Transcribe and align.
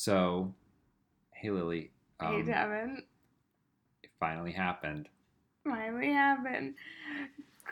So, 0.00 0.54
hey 1.32 1.50
Lily, 1.50 1.90
um, 2.20 2.32
hey, 2.32 2.42
Devin. 2.42 3.02
it 4.04 4.10
finally 4.20 4.52
happened. 4.52 5.08
Finally 5.64 6.12
happened. 6.12 6.74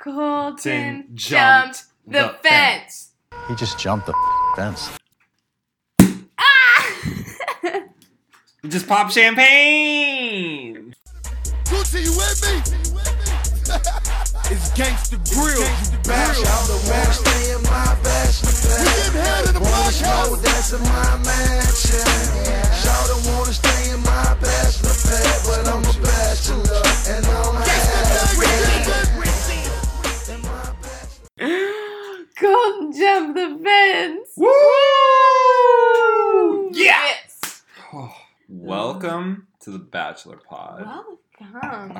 Colton 0.02 0.56
Tin 0.56 1.06
jumped, 1.14 1.84
jumped 1.84 1.84
the, 2.04 2.22
the 2.22 2.48
fence. 2.48 3.12
He 3.46 3.54
just 3.54 3.78
jumped 3.78 4.06
the 4.06 4.14
fence. 4.56 4.90
Ah! 6.36 6.90
Just 8.66 8.88
pop 8.88 9.12
champagne. 9.12 10.92
Gucci, 11.66 12.02
you 12.02 12.10
with 12.10 12.42
me? 12.42 12.56
it's 14.50 14.72
gangsta 14.72 15.16
grill. 15.32 15.62
Bash 16.02 16.38
out 16.38 16.66
the 16.66 16.88
bash, 16.90 17.18
stay 17.18 17.54
in 17.54 17.62
my 18.76 18.84
bachelor 18.84 18.84
We 18.84 18.84
getting 18.84 19.20
head 19.20 19.44
in 19.48 19.54
the 19.54 19.60
Wanna 19.60 19.76
podcast. 19.76 20.24
smoke, 20.26 20.40
that's 20.42 20.72
in 20.72 20.82
my 20.82 21.16
mansion. 21.24 22.06
Shout 22.82 23.08
wanna 23.26 23.52
stay 23.52 23.90
in 23.90 24.00
my 24.02 24.34
bachelor 24.40 24.96
pad, 25.06 25.36
but 25.46 25.62
I'm 25.68 25.84
a 25.84 25.92
bachelor 26.02 26.82
and 27.14 27.24
I'm 27.26 27.54
happy. 27.56 28.46
In 30.32 30.40
my 30.42 30.64
bachelor- 30.82 32.26
Colton 32.38 32.92
jumped 32.92 33.34
the 33.34 33.48
fence. 33.64 34.28
Woo! 34.36 34.48
Yeah. 36.72 37.04
Yes. 37.04 37.62
Welcome 38.48 39.46
to 39.60 39.70
the 39.70 39.78
Bachelor 39.78 40.36
Pod. 40.36 40.84
Welcome. 40.84 41.16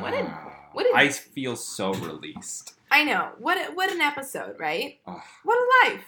What 0.02 0.14
a, 0.14 0.22
Ah, 0.26 0.52
what 0.72 0.86
a- 0.86 0.94
I 0.96 1.08
feel 1.08 1.56
so 1.56 1.92
released. 1.94 2.74
I 2.90 3.04
know. 3.04 3.30
What 3.38 3.56
a, 3.58 3.72
what 3.72 3.90
an 3.90 4.00
episode, 4.00 4.56
right? 4.58 4.98
What 5.04 5.58
a 5.58 5.66
life. 5.90 6.04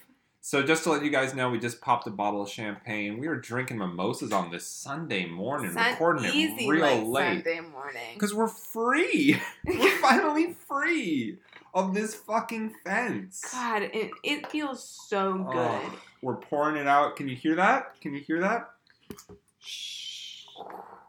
So 0.49 0.63
just 0.63 0.85
to 0.85 0.93
let 0.93 1.05
you 1.05 1.11
guys 1.11 1.35
know, 1.35 1.51
we 1.51 1.59
just 1.59 1.83
popped 1.83 2.07
a 2.07 2.11
bottle 2.11 2.41
of 2.41 2.49
champagne. 2.49 3.19
We 3.19 3.29
were 3.29 3.37
drinking 3.37 3.77
mimosas 3.77 4.33
on 4.33 4.51
this 4.51 4.67
Sunday 4.67 5.27
morning, 5.27 5.73
Sun- 5.73 5.91
recording 5.91 6.25
it 6.25 6.67
real 6.67 6.81
like 6.81 7.07
late. 7.07 7.45
Sunday 7.45 7.61
morning. 7.61 8.15
Because 8.15 8.33
we're 8.33 8.49
free. 8.49 9.39
we're 9.67 9.99
finally 9.99 10.55
free 10.67 11.37
of 11.75 11.93
this 11.93 12.15
fucking 12.15 12.73
fence. 12.83 13.45
God, 13.53 13.83
it, 13.83 14.11
it 14.25 14.51
feels 14.51 14.83
so 14.83 15.35
good. 15.35 15.59
Oh, 15.59 15.99
we're 16.23 16.37
pouring 16.37 16.77
it 16.77 16.87
out. 16.87 17.17
Can 17.17 17.29
you 17.29 17.37
hear 17.37 17.57
that? 17.57 18.01
Can 18.01 18.15
you 18.15 18.21
hear 18.21 18.41
that? 18.41 18.71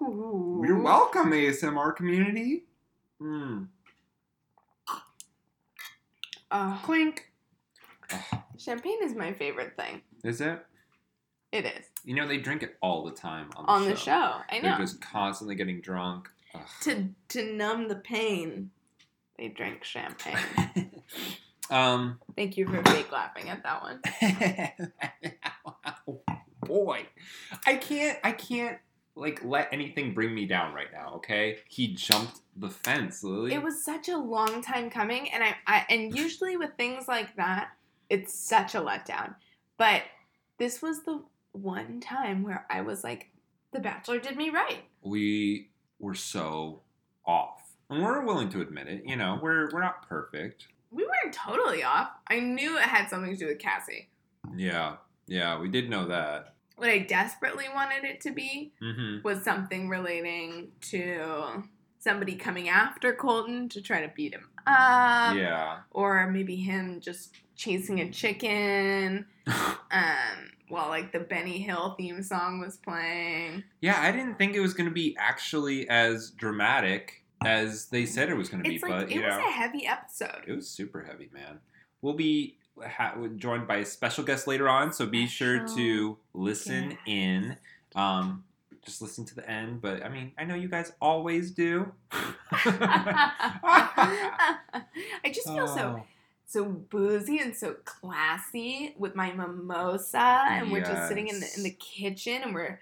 Ooh. 0.02 0.62
You're 0.68 0.82
welcome, 0.82 1.32
ASMR 1.32 1.96
community. 1.96 2.66
Mm. 3.22 3.68
Oh, 6.52 6.82
Clink. 6.84 7.32
Champagne 8.60 9.00
is 9.04 9.16
my 9.16 9.34
favorite 9.34 9.76
thing. 9.76 10.02
Is 10.24 10.42
it? 10.42 10.66
It 11.52 11.66
is 11.66 11.86
You 12.06 12.14
know, 12.14 12.28
they 12.28 12.38
drink 12.38 12.62
it 12.62 12.76
all 12.82 13.04
the 13.04 13.12
time 13.12 13.50
on 13.56 13.66
the 13.66 13.68
show. 13.68 13.74
on 13.74 13.84
show. 13.84 13.90
the 13.90 13.96
show. 13.96 14.42
I 14.50 14.60
know. 14.60 14.70
They're 14.70 14.86
just 14.86 15.02
constantly 15.02 15.56
getting 15.56 15.82
drunk. 15.82 16.30
Ugh. 16.54 16.62
To 16.82 17.10
to 17.30 17.54
numb 17.54 17.88
the 17.88 17.96
pain, 17.96 18.72
they 19.38 19.48
drink 19.48 19.84
champagne. 19.84 20.92
um, 21.70 22.20
Thank 22.36 22.58
you 22.58 22.68
for 22.68 22.84
fake 22.84 23.12
laughing 23.12 23.50
at 23.50 23.64
that 23.64 23.84
one. 23.84 24.02
boy, 26.62 27.06
I 27.66 27.76
can't. 27.76 28.20
I 28.24 28.32
can't 28.32 28.78
like 29.16 29.44
let 29.44 29.70
anything 29.72 30.14
bring 30.14 30.34
me 30.34 30.46
down 30.46 30.74
right 30.74 30.92
now. 30.92 31.14
Okay, 31.16 31.58
he 31.68 31.94
jumped 31.94 32.42
the 32.56 32.70
fence, 32.70 33.24
Lily. 33.24 33.54
It 33.54 33.62
was 33.62 33.84
such 33.84 34.10
a 34.10 34.18
long 34.18 34.62
time 34.62 34.90
coming, 34.90 35.32
and 35.32 35.44
I, 35.44 35.56
I 35.68 35.86
and 35.90 36.16
usually 36.16 36.58
with 36.58 36.72
things 36.78 37.08
like 37.08 37.36
that, 37.36 37.70
it's 38.10 38.34
such 38.34 38.76
a 38.76 38.82
letdown. 38.82 39.36
But 39.78 40.04
this 40.58 40.82
was 40.82 41.04
the 41.04 41.24
one 41.52 42.00
time 42.00 42.44
where 42.44 42.66
I 42.70 42.82
was 42.82 43.04
like, 43.04 43.30
The 43.72 43.80
Bachelor 43.80 44.20
did 44.20 44.36
me 44.38 44.50
right. 44.50 44.84
we 45.02 45.70
were 46.00 46.16
so 46.16 46.82
off, 47.26 47.62
and 47.90 48.02
we're 48.04 48.26
willing 48.26 48.50
to 48.50 48.62
admit 48.62 48.88
it. 48.88 49.04
You 49.06 49.16
know, 49.16 49.40
we're 49.42 49.70
we're 49.72 49.82
not 49.82 50.08
perfect. 50.08 50.68
We 50.92 51.04
weren't 51.04 51.34
totally 51.34 51.84
off. 51.84 52.10
I 52.28 52.40
knew 52.40 52.78
it 52.78 52.84
had 52.84 53.10
something 53.10 53.32
to 53.32 53.38
do 53.38 53.48
with 53.48 53.60
Cassie. 53.60 54.10
Yeah, 54.56 54.96
yeah, 55.28 55.60
we 55.60 55.68
did 55.70 55.90
know 55.90 56.08
that. 56.08 56.56
What 56.78 56.90
I 56.90 57.00
desperately 57.00 57.66
wanted 57.74 58.06
it 58.06 58.22
to 58.22 58.32
be 58.32 58.72
Mm-hmm. 58.82 59.22
was 59.28 59.44
something 59.44 59.90
relating 59.90 60.70
to 60.92 61.64
somebody 62.00 62.36
coming 62.36 62.70
after 62.70 63.14
Colton 63.14 63.70
to 63.70 63.82
try 63.82 64.02
to 64.02 64.12
beat 64.16 64.34
him 64.34 64.48
up. 64.66 65.36
yeah. 65.36 65.80
Or 65.92 66.28
maybe 66.32 66.56
him 66.56 67.00
just 67.02 67.34
chasing 67.56 68.00
a 68.00 68.10
chicken. 68.10 69.26
Um, 69.92 70.52
while 70.68 70.90
like 70.90 71.12
the 71.12 71.20
Benny 71.20 71.58
Hill 71.58 71.96
theme 71.98 72.22
song 72.22 72.60
was 72.60 72.78
playing. 72.78 73.64
Yeah, 73.82 74.00
I 74.00 74.12
didn't 74.12 74.38
think 74.38 74.56
it 74.56 74.60
was 74.60 74.76
going 74.76 74.88
to 74.88 74.94
be 74.94 75.16
actually 75.18 75.90
as 75.90 76.30
dramatic 76.30 77.24
as 77.44 77.88
they 77.88 78.06
said 78.06 78.30
it 78.30 78.36
was 78.36 78.50
going 78.50 78.64
to 78.64 78.70
be, 78.70 78.78
like 78.78 78.92
but 78.92 79.04
it 79.12 79.16
you 79.16 79.24
was 79.24 79.34
know, 79.34 79.40
a 79.48 79.52
heavy 79.52 79.88
episode. 79.88 80.44
it 80.46 80.54
was 80.54 80.70
super 80.70 81.02
heavy, 81.04 81.30
man. 81.34 81.60
We'll 82.04 82.14
be 82.14 82.58
ha- 82.80 83.16
joined 83.38 83.68
by 83.68 83.78
a 83.78 83.86
special 83.86 84.24
guest 84.24 84.46
later 84.46 84.70
on, 84.70 84.94
so 84.94 85.08
be 85.08 85.26
sure 85.26 85.66
to 85.76 86.18
listen 86.36 86.98
in. 87.08 87.58
Um, 87.96 88.44
just 88.90 89.02
listen 89.02 89.24
to 89.26 89.36
the 89.36 89.50
end, 89.50 89.82
but 89.82 90.04
I 90.04 90.10
mean, 90.10 90.32
I 90.38 90.44
know 90.44 90.56
you 90.56 90.68
guys 90.68 90.92
always 91.00 91.52
do. 91.52 91.92
I 95.24 95.32
just 95.32 95.48
feel 95.48 95.68
so 95.68 95.96
Oh, 96.00 96.06
so 96.46 96.66
boozy 96.66 97.38
and 97.40 97.56
so 97.56 97.76
classy 97.86 98.96
with 98.98 99.14
my 99.16 99.32
mimosa, 99.32 100.18
and 100.50 100.72
we're 100.72 100.84
just 100.84 101.08
sitting 101.08 101.28
in 101.28 101.40
the 101.40 101.48
in 101.58 101.64
the 101.64 101.72
kitchen, 101.72 102.42
and 102.44 102.54
we're 102.56 102.80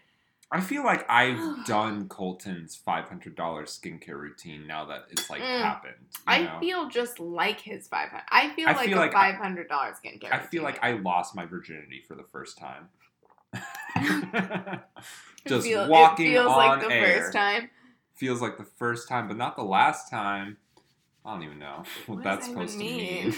I 0.50 0.62
feel 0.62 0.86
like 0.86 1.06
I've 1.10 1.66
done 1.66 2.08
Colton's 2.08 2.76
five 2.78 3.10
hundred 3.10 3.36
dollars 3.36 3.78
skincare 3.78 4.16
routine 4.18 4.66
now 4.68 4.86
that 4.86 5.08
it's 5.12 5.30
like 5.30 5.42
Mm. 5.42 5.62
happened. 5.62 5.96
I 6.26 6.44
know? 6.44 6.60
feel 6.62 6.88
just 6.90 7.20
like 7.20 7.60
his 7.60 7.88
five 7.90 8.10
hundred. 8.10 8.24
I 8.32 8.50
feel 8.56 8.70
I 8.70 8.72
like 8.72 8.88
feel 8.88 8.98
a 8.98 9.02
like 9.02 9.12
five 9.14 9.36
hundred 9.36 9.68
dollars 9.68 9.98
skincare. 10.04 10.32
I 10.32 10.40
feel 10.40 10.64
routine. 10.64 10.64
like 10.64 10.84
I 10.84 10.92
lost 10.94 11.36
my 11.36 11.46
virginity 11.46 12.02
for 12.08 12.16
the 12.16 12.24
first 12.24 12.58
time. 12.58 12.88
It 15.46 15.50
Just 15.50 15.66
feel- 15.68 15.84
it 15.86 15.90
walking 15.90 16.28
feels 16.32 16.48
on 16.48 16.58
like 16.58 16.82
the 16.88 16.94
air. 16.94 17.22
first 17.22 17.34
time. 17.34 17.70
Feels 18.16 18.42
like 18.42 18.58
the 18.58 18.66
first 18.66 19.08
time, 19.08 19.28
but 19.30 19.38
not 19.38 19.56
the 19.56 19.64
last 19.64 20.10
time. 20.10 20.58
I 21.26 21.34
don't 21.34 21.44
even 21.44 21.60
know 21.60 21.84
what, 22.06 22.16
What 22.18 22.24
that's 22.24 22.48
supposed 22.48 22.74
to 22.74 22.80
mean. 22.80 23.34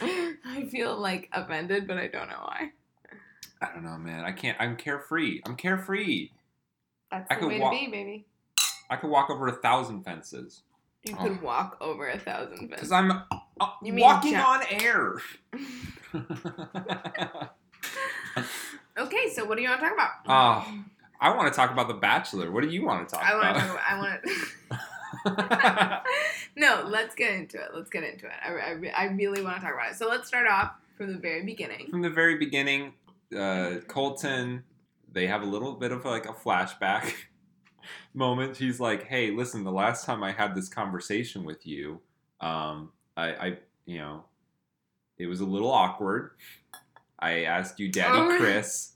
I 0.44 0.64
feel 0.70 0.96
like 0.96 1.28
offended, 1.32 1.88
but 1.88 1.98
I 1.98 2.06
don't 2.06 2.28
know 2.28 2.38
why. 2.44 2.70
I 3.60 3.72
don't 3.74 3.82
know, 3.84 3.96
man. 3.98 4.24
I 4.24 4.30
can't. 4.32 4.56
I'm 4.60 4.76
carefree. 4.76 5.40
I'm 5.44 5.56
carefree. 5.56 6.28
That's 7.10 7.30
I 7.30 7.40
the 7.40 7.48
way 7.48 7.58
walk- 7.60 7.72
to 7.72 7.78
be, 7.80 7.90
baby. 7.90 8.26
I 8.90 8.96
could 8.96 9.10
walk 9.10 9.28
over 9.30 9.48
a 9.48 9.52
thousand 9.52 10.04
fences 10.04 10.62
You 11.04 11.16
Oh. 11.18 11.22
could 11.24 11.40
walk 11.42 11.78
over 11.80 12.08
a 12.08 12.18
thousand 12.18 12.68
because 12.68 12.90
fences. 12.90 12.92
I'm 12.92 13.10
uh, 13.10 13.68
walking 13.82 14.32
jump. 14.34 14.48
on 14.48 14.62
air. 14.70 15.16
Okay, 19.02 19.28
so 19.32 19.44
what 19.44 19.56
do 19.56 19.62
you 19.62 19.68
want 19.68 19.80
to 19.80 19.86
talk 19.88 19.94
about? 19.94 20.10
Oh, 20.26 20.84
I 21.20 21.34
want 21.36 21.52
to 21.52 21.56
talk 21.56 21.70
about 21.70 21.88
The 21.88 21.94
Bachelor. 21.94 22.50
What 22.50 22.62
do 22.62 22.68
you 22.70 22.84
want 22.84 23.08
to 23.08 23.14
talk 23.14 23.24
I 23.24 23.34
want 23.34 23.46
about? 23.48 23.60
to 23.60 23.66
talk 23.66 23.76
about. 23.76 23.84
I 23.90 23.98
want 23.98 24.22
to. 24.24 24.80
no, 26.56 26.84
let's 26.88 27.14
get 27.14 27.32
into 27.34 27.58
it. 27.58 27.68
Let's 27.74 27.90
get 27.90 28.02
into 28.04 28.26
it. 28.26 28.32
I, 28.44 28.50
I, 28.52 29.04
I 29.04 29.04
really 29.12 29.42
want 29.42 29.56
to 29.56 29.62
talk 29.62 29.74
about 29.74 29.92
it. 29.92 29.96
So 29.96 30.08
let's 30.08 30.26
start 30.26 30.46
off 30.46 30.72
from 30.96 31.12
the 31.12 31.18
very 31.18 31.44
beginning. 31.44 31.88
From 31.90 32.02
the 32.02 32.10
very 32.10 32.36
beginning, 32.38 32.94
uh, 33.36 33.76
Colton, 33.88 34.64
they 35.12 35.26
have 35.26 35.42
a 35.42 35.46
little 35.46 35.72
bit 35.74 35.92
of 35.92 36.04
like 36.04 36.26
a 36.26 36.32
flashback 36.32 37.12
moment. 38.14 38.56
He's 38.56 38.80
like, 38.80 39.06
"Hey, 39.06 39.30
listen, 39.30 39.64
the 39.64 39.72
last 39.72 40.04
time 40.06 40.22
I 40.22 40.32
had 40.32 40.54
this 40.54 40.68
conversation 40.68 41.44
with 41.44 41.66
you, 41.66 42.00
um, 42.40 42.90
I, 43.16 43.26
I, 43.34 43.58
you 43.84 43.98
know, 43.98 44.24
it 45.18 45.26
was 45.26 45.40
a 45.40 45.46
little 45.46 45.70
awkward. 45.70 46.32
I 47.18 47.44
asked 47.44 47.78
you, 47.78 47.88
Daddy 47.88 48.18
Oh. 48.18 48.36
Chris, 48.38 48.91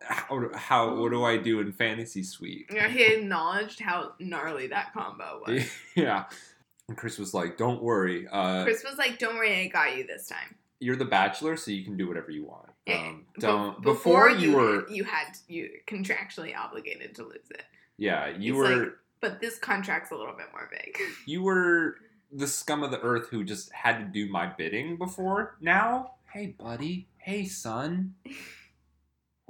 how, 0.00 0.48
how 0.54 0.94
what 0.96 1.10
do 1.10 1.24
I 1.24 1.36
do 1.36 1.60
in 1.60 1.72
Fantasy 1.72 2.22
Suite? 2.22 2.66
You 2.70 2.80
know, 2.80 2.88
he 2.88 3.04
acknowledged 3.04 3.80
how 3.80 4.12
gnarly 4.18 4.66
that 4.68 4.92
combo 4.92 5.42
was. 5.46 5.64
yeah." 5.94 6.24
And 6.88 6.96
Chris 6.96 7.18
was 7.18 7.34
like, 7.34 7.56
"Don't 7.56 7.82
worry, 7.82 8.26
uh, 8.30 8.64
Chris 8.64 8.82
was 8.84 8.98
like, 8.98 9.18
"Don't 9.18 9.36
worry, 9.36 9.60
I 9.60 9.66
got 9.68 9.96
you 9.96 10.06
this 10.06 10.26
time." 10.26 10.56
you're 10.82 10.96
the 10.96 11.04
Bachelor, 11.04 11.58
so 11.58 11.70
you 11.70 11.84
can 11.84 11.98
do 11.98 12.08
whatever 12.08 12.30
you 12.30 12.42
want. 12.46 12.70
Yeah, 12.86 12.96
Um, 13.08 13.26
don't 13.38 13.82
before, 13.82 14.30
you 14.30 14.56
were, 14.56 14.88
you 14.88 15.04
had 15.04 15.36
you 15.46 15.68
contractually 15.86 16.56
obligated 16.56 17.14
to 17.16 17.22
lose 17.24 17.50
it. 17.50 17.62
yeah, 17.98 18.28
you 18.28 18.54
He's 18.54 18.54
were." 18.54 18.76
like, 18.76 18.88
but 19.20 19.40
this 19.42 19.58
contract's 19.58 20.10
a 20.10 20.16
little 20.16 20.34
bit 20.34 20.46
more 20.52 20.70
vague. 20.72 20.96
you 21.26 21.42
were 21.42 21.96
the 22.32 22.46
scum 22.46 22.82
of 22.82 22.90
the 22.90 23.00
earth 23.00 23.28
who 23.28 23.44
just 23.44 23.70
had 23.72 23.98
to 23.98 24.04
do 24.06 24.30
my 24.32 24.46
bidding 24.46 24.96
before. 24.96 25.56
Now, 25.60 26.12
hey 26.32 26.54
buddy, 26.58 27.08
hey 27.18 27.44
son, 27.44 28.14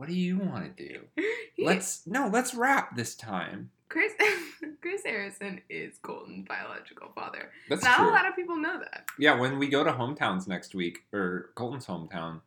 what 0.00 0.08
do 0.08 0.14
you 0.14 0.38
want 0.38 0.75
to 0.79 0.88
do? 0.88 1.00
Let's 1.62 2.06
no, 2.06 2.26
let's 2.32 2.55
rap 2.55 2.97
this 2.97 3.14
time. 3.14 3.70
Chris 3.91 4.12
Chris 4.81 5.02
Harrison 5.05 5.61
is 5.69 5.99
Colton's 6.02 6.47
biological 6.49 7.11
father. 7.14 7.50
That's 7.69 7.82
Not 7.85 7.97
true. 7.99 8.08
a 8.08 8.12
lot 8.12 8.26
of 8.26 8.35
people 8.35 8.56
know 8.56 8.79
that. 8.79 9.05
yeah, 9.19 9.38
when 9.38 9.58
we 9.58 9.69
go 9.69 9.85
to 9.85 9.93
hometowns 9.93 10.49
next 10.49 10.75
week 10.75 11.00
or 11.12 11.50
Colton's 11.56 11.85
hometown, 11.87 12.41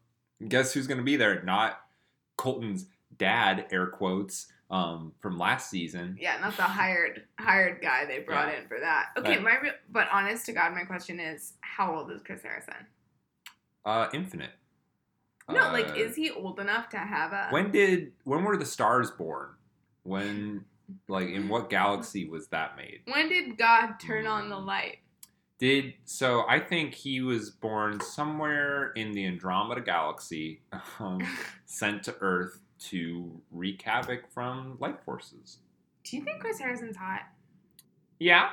guess 0.48 0.74
who's 0.74 0.88
going 0.88 0.98
to 0.98 1.04
be 1.04 1.16
there? 1.16 1.44
Not 1.44 1.80
Colton's 2.38 2.88
dad, 3.20 3.68
air 3.72 3.86
quotes, 3.86 4.48
um, 4.72 5.12
from 5.22 5.38
last 5.38 5.70
season. 5.70 6.18
Yeah, 6.20 6.40
not 6.42 6.58
the 6.58 6.64
hired 6.64 7.22
hired 7.38 7.84
guy 7.84 8.06
they 8.06 8.20
brought 8.22 8.48
Yeah. 8.52 8.62
in 8.62 8.68
for 8.68 8.80
that. 8.80 9.10
Okay, 9.16 9.34
Right. 9.36 9.44
my 9.44 9.60
re- 9.62 9.78
but 9.92 10.08
honest 10.12 10.48
to 10.48 10.54
God, 10.54 10.74
my 10.74 10.86
question 10.86 11.20
is, 11.20 11.54
how 11.62 11.96
old 11.96 12.10
is 12.12 12.24
Chris 12.24 12.42
Harrison? 12.42 12.88
Uh, 13.86 14.08
Infinite. 14.12 14.52
No, 15.50 15.72
like, 15.72 15.90
Uh, 15.90 15.96
is 15.96 16.16
he 16.16 16.32
old 16.32 16.60
enough 16.60 16.90
to 16.90 16.98
have 16.98 17.34
a? 17.34 17.50
when 17.52 17.72
did 17.72 18.14
when 18.24 18.44
were 18.44 18.58
the 18.58 18.66
stars 18.66 19.12
born? 19.12 19.50
When 20.04 20.66
like 21.08 21.30
in 21.30 21.48
what 21.50 21.70
galaxy 21.70 22.28
was 22.30 22.48
that 22.50 22.76
made? 22.78 23.02
when 23.06 23.30
did 23.30 23.58
God 23.58 23.94
turn 24.00 24.28
on 24.28 24.50
the 24.50 24.58
Hmm. 24.60 24.66
light? 24.68 24.98
Did 25.60 25.94
so? 26.06 26.46
I 26.48 26.60
think 26.60 26.94
he 26.94 27.22
was 27.22 27.50
born 27.50 28.00
somewhere 28.02 28.92
in 28.94 29.12
the 29.14 29.26
Andromeda 29.26 29.82
galaxy, 29.82 30.62
um, 31.00 31.22
sent 31.66 32.04
to 32.04 32.16
Earth 32.20 32.60
to 32.90 33.42
wreak 33.52 33.82
havoc 33.84 34.30
from 34.32 34.78
life 34.80 35.00
forces. 35.06 35.60
Do 36.04 36.18
you 36.18 36.24
think 36.24 36.42
Chris 36.42 36.60
Harrison's 36.60 36.98
hot? 36.98 37.22
Yeah, 38.20 38.50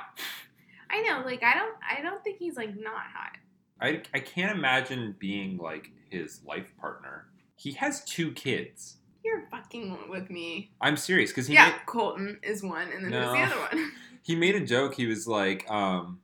I 0.89 1.01
know, 1.01 1.23
like, 1.25 1.43
I 1.43 1.53
don't, 1.53 1.75
I 1.85 2.01
don't 2.01 2.23
think 2.23 2.37
he's 2.37 2.55
like 2.55 2.69
not 2.79 3.03
hot. 3.13 3.35
I 3.81 4.01
I 4.13 4.19
can't 4.19 4.57
imagine 4.57 5.15
being 5.19 5.57
like 5.57 5.91
his 6.09 6.41
life 6.45 6.71
partner. 6.79 7.25
He 7.55 7.71
has 7.73 8.03
two 8.05 8.31
kids. 8.31 8.97
You're 9.23 9.43
fucking 9.51 10.09
with 10.09 10.29
me. 10.29 10.71
I'm 10.81 10.97
serious 10.97 11.29
because 11.31 11.47
he 11.47 11.53
yeah, 11.53 11.69
made, 11.69 11.85
Colton 11.85 12.39
is 12.41 12.63
one, 12.63 12.91
and 12.91 13.03
then 13.05 13.11
No. 13.11 13.21
who's 13.35 13.49
the 13.49 13.55
other 13.55 13.59
one? 13.77 13.91
he 14.23 14.35
made 14.35 14.55
a 14.55 14.65
joke. 14.65 14.95
He 14.95 15.05
was 15.05 15.27
like, 15.27 15.69
um, 15.69 16.19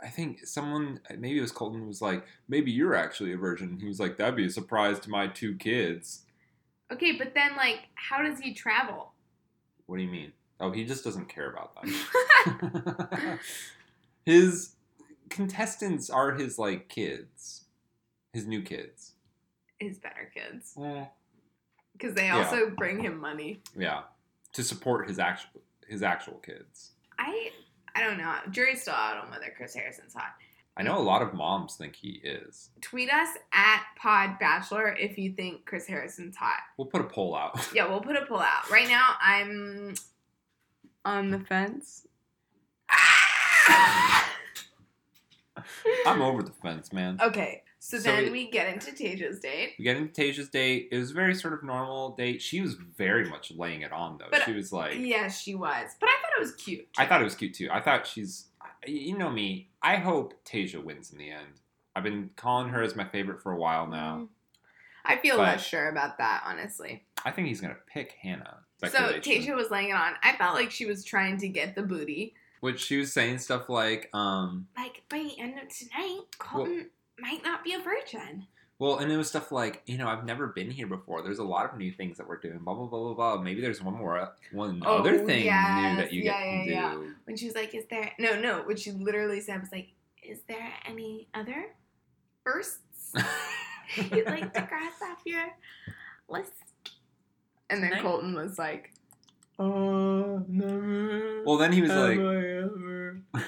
I 0.00 0.08
think 0.08 0.44
someone, 0.44 0.98
maybe 1.16 1.38
it 1.38 1.40
was 1.40 1.52
Colton, 1.52 1.86
was 1.86 2.02
like, 2.02 2.24
maybe 2.48 2.72
you're 2.72 2.96
actually 2.96 3.32
a 3.32 3.36
virgin. 3.36 3.78
He 3.80 3.86
was 3.86 4.00
like, 4.00 4.16
that'd 4.16 4.34
be 4.34 4.46
a 4.46 4.50
surprise 4.50 4.98
to 5.00 5.10
my 5.10 5.28
two 5.28 5.54
kids. 5.56 6.22
okay, 6.92 7.12
but 7.16 7.32
then 7.34 7.56
like, 7.56 7.82
how 7.94 8.20
does 8.22 8.40
he 8.40 8.52
travel? 8.52 9.12
What 9.86 9.98
do 9.98 10.02
you 10.02 10.10
mean? 10.10 10.32
Oh, 10.58 10.72
he 10.72 10.84
just 10.84 11.04
doesn't 11.04 11.28
care 11.28 11.48
about 11.50 11.76
them. 11.80 13.38
his 14.26 14.71
contestants 15.32 16.08
are 16.10 16.32
his 16.32 16.58
like 16.58 16.88
kids, 16.88 17.64
his 18.32 18.46
new 18.46 18.62
kids. 18.62 19.12
his 19.78 19.98
better 19.98 20.30
kids, 20.32 20.74
eh. 20.82 21.04
because 21.92 22.14
they 22.14 22.26
Yeah. 22.26 22.38
also 22.44 22.70
bring 22.70 23.00
him 23.00 23.18
money. 23.18 23.60
yeah, 23.76 24.02
to 24.52 24.62
support 24.62 25.08
his 25.08 25.18
actual 25.18 25.60
his 25.88 26.02
actual 26.02 26.34
kids. 26.38 26.92
I, 27.18 27.50
I 27.94 28.00
don't 28.02 28.16
know. 28.18 28.34
Jury's 28.50 28.82
still 28.82 28.94
out 28.94 29.18
on 29.24 29.30
whether 29.30 29.52
Chris 29.56 29.74
Harrison's 29.74 30.14
hot. 30.14 30.32
I 30.76 30.82
know 30.82 30.96
a 30.96 31.02
lot 31.02 31.20
of 31.20 31.34
moms 31.34 31.76
think 31.76 31.94
he 31.96 32.20
is. 32.24 32.70
Tweet 32.80 33.12
us 33.12 33.28
at 33.52 33.82
Pod 33.98 34.38
Bachelor 34.38 34.94
if 34.98 35.18
you 35.18 35.32
think 35.34 35.66
Chris 35.66 35.86
Harrison's 35.86 36.34
hot. 36.34 36.60
We'll 36.78 36.86
put 36.86 37.02
a 37.02 37.04
poll 37.04 37.34
out. 37.36 37.68
Yeah, 37.74 37.88
we'll 37.88 38.00
put 38.00 38.16
a 38.16 38.24
poll 38.24 38.38
out. 38.40 38.70
Right 38.70 38.88
now, 38.88 39.10
I'm 39.20 39.94
on 41.04 41.30
the 41.30 41.40
fence. 41.40 42.06
I'm 46.06 46.22
over 46.22 46.42
the 46.42 46.50
fence, 46.52 46.92
man. 46.92 47.18
Okay, 47.22 47.62
so, 47.78 47.98
So 47.98 48.04
then 48.04 48.24
it- 48.24 48.32
we 48.32 48.50
get 48.50 48.72
into 48.72 48.90
Tayshia's 48.92 49.40
date. 49.40 49.74
We 49.78 49.84
get 49.84 49.96
into 49.96 50.12
Tayshia's 50.20 50.48
date. 50.48 50.88
It 50.90 50.98
was 50.98 51.10
a 51.10 51.14
very 51.14 51.34
sort 51.34 51.54
of 51.54 51.62
normal 51.62 52.14
date. 52.16 52.40
She 52.42 52.60
was 52.60 52.74
very 52.74 53.28
much 53.28 53.52
laying 53.52 53.82
it 53.82 53.92
on 53.92 54.18
though. 54.18 54.28
But- 54.30 54.44
she 54.44 54.52
was 54.52 54.72
like, 54.72 54.94
Yes, 54.98 55.40
she 55.40 55.54
was, 55.54 55.90
but 56.00 56.08
I 56.08 56.12
thought 56.22 56.38
it 56.38 56.40
was 56.40 56.54
cute. 56.54 56.88
I 56.98 57.06
thought 57.06 57.20
it 57.20 57.24
was 57.24 57.34
cute 57.34 57.54
too. 57.54 57.68
I 57.70 57.80
thought 57.80 58.06
she's, 58.06 58.46
you 58.86 59.16
know 59.18 59.30
me. 59.30 59.68
I 59.82 59.96
hope 59.96 60.34
Tayshia 60.44 60.82
wins 60.82 61.12
in 61.12 61.18
the 61.18 61.30
end. 61.30 61.60
I've 61.94 62.04
been 62.04 62.30
calling 62.36 62.70
her 62.70 62.82
as 62.82 62.96
my 62.96 63.04
favorite 63.04 63.42
for 63.42 63.52
a 63.52 63.56
while 63.58 63.86
now. 63.86 64.22
Mm. 64.22 64.28
I 65.04 65.16
feel 65.16 65.36
But- 65.36 65.42
less 65.48 65.66
sure 65.66 65.88
about 65.88 66.18
that, 66.18 66.42
honestly. 66.46 67.04
I 67.24 67.30
think 67.30 67.48
he's 67.48 67.60
gonna 67.60 67.76
pick 67.86 68.12
Hannah. 68.22 68.60
So. 68.84 68.88
Tayshia 69.20 69.54
was 69.54 69.70
laying 69.70 69.90
it 69.90 69.94
on. 69.96 70.14
I 70.24 70.34
felt 70.36 70.54
like 70.56 70.72
she 70.72 70.86
was 70.86 71.04
trying 71.04 71.36
to 71.38 71.48
get 71.48 71.76
the 71.76 71.82
booty. 71.82 72.34
Which 72.62 72.80
she 72.80 72.96
was 72.96 73.12
saying 73.12 73.38
stuff 73.38 73.68
like, 73.68 74.08
um, 74.14 74.66
Like 74.76 75.02
by 75.10 75.18
the 75.18 75.36
end 75.38 75.58
of 75.58 75.68
tonight, 75.68 76.20
Colton 76.38 76.90
might 77.18 77.42
not 77.44 77.62
be 77.64 77.74
a 77.74 77.80
virgin. 77.80 78.46
well, 78.78 78.98
and 78.98 79.10
it 79.12 79.16
was 79.16 79.28
stuff 79.28 79.50
like, 79.52 79.82
you 79.86 79.98
know, 79.98 80.06
I've 80.08 80.24
never 80.24 80.46
been 80.46 80.70
here 80.70 80.86
before. 80.86 81.22
There's 81.22 81.38
a 81.40 81.44
lot 81.44 81.70
of 81.70 81.76
new 81.76 81.90
things 81.92 82.16
that 82.18 82.26
we're 82.28 82.38
doing. 82.38 82.58
Blah 82.58 82.74
blah 82.74 82.86
blah 82.86 83.00
blah 83.00 83.14
blah. 83.14 83.42
Maybe 83.42 83.60
there's 83.60 83.82
one 83.82 83.94
more, 83.94 84.32
one 84.52 84.80
Oh, 84.86 84.98
other 84.98 85.18
thing 85.18 85.40
new 85.44 85.50
that 85.50 86.12
you 86.12 86.22
Yeah, 86.22 86.40
get 86.40 86.46
yeah, 86.46 86.64
to 86.64 86.70
yeah. 86.70 86.94
do. 86.94 87.14
When 87.24 87.36
she 87.36 87.46
was 87.46 87.54
like, 87.56 87.74
"Is 87.74 87.84
there 87.90 88.12
no 88.18 88.40
no?" 88.40 88.62
What 88.62 88.78
she 88.78 88.92
literally 88.92 89.40
said 89.40 89.60
was 89.60 89.72
like, 89.72 89.88
"Is 90.22 90.38
there 90.48 90.72
any 90.86 91.26
other 91.34 91.66
firsts 92.44 93.12
you'd 93.96 94.26
like 94.26 94.52
to 94.54 94.62
cross 94.62 94.94
off 95.02 95.18
your 95.26 95.48
list?" 96.28 96.52
And 97.70 97.82
then? 97.82 98.00
Colton 98.02 98.34
was 98.34 98.58
like, 98.58 98.91
"Oh, 99.62 100.44
never." 100.48 101.42
well, 101.44 101.56
then 101.56 101.72
he 101.72 101.82
was 101.82 101.90
like, 101.90 102.18
ever. 102.18 103.22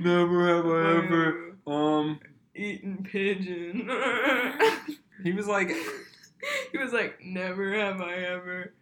never 0.00 0.48
have 0.48 0.66
I 0.66 1.04
ever. 1.04 1.56
Um, 1.66 2.20
eaten 2.54 3.04
pigeon. 3.04 3.88
he 5.22 5.32
was 5.32 5.46
like, 5.46 5.70
he 6.72 6.78
was 6.78 6.92
like, 6.92 7.18
"Never 7.24 7.72
have 7.74 8.00
I 8.00 8.14
ever 8.14 8.74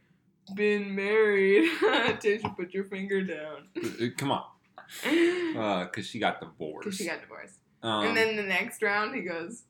been 0.54 0.94
married." 0.94 1.70
Tayshia, 1.80 2.56
put 2.56 2.72
your 2.72 2.84
finger 2.84 3.22
down. 3.22 3.68
uh, 3.76 4.06
come 4.16 4.32
on, 4.32 4.44
Because 5.02 5.86
because 5.90 6.06
she 6.06 6.18
got 6.18 6.40
divorced. 6.40 6.84
Because 6.84 6.98
she 6.98 7.06
got 7.06 7.20
divorced. 7.20 7.56
Um, 7.82 8.06
and 8.06 8.16
then 8.16 8.36
the 8.36 8.42
next 8.42 8.82
round, 8.82 9.14
he 9.14 9.22
goes, 9.22 9.62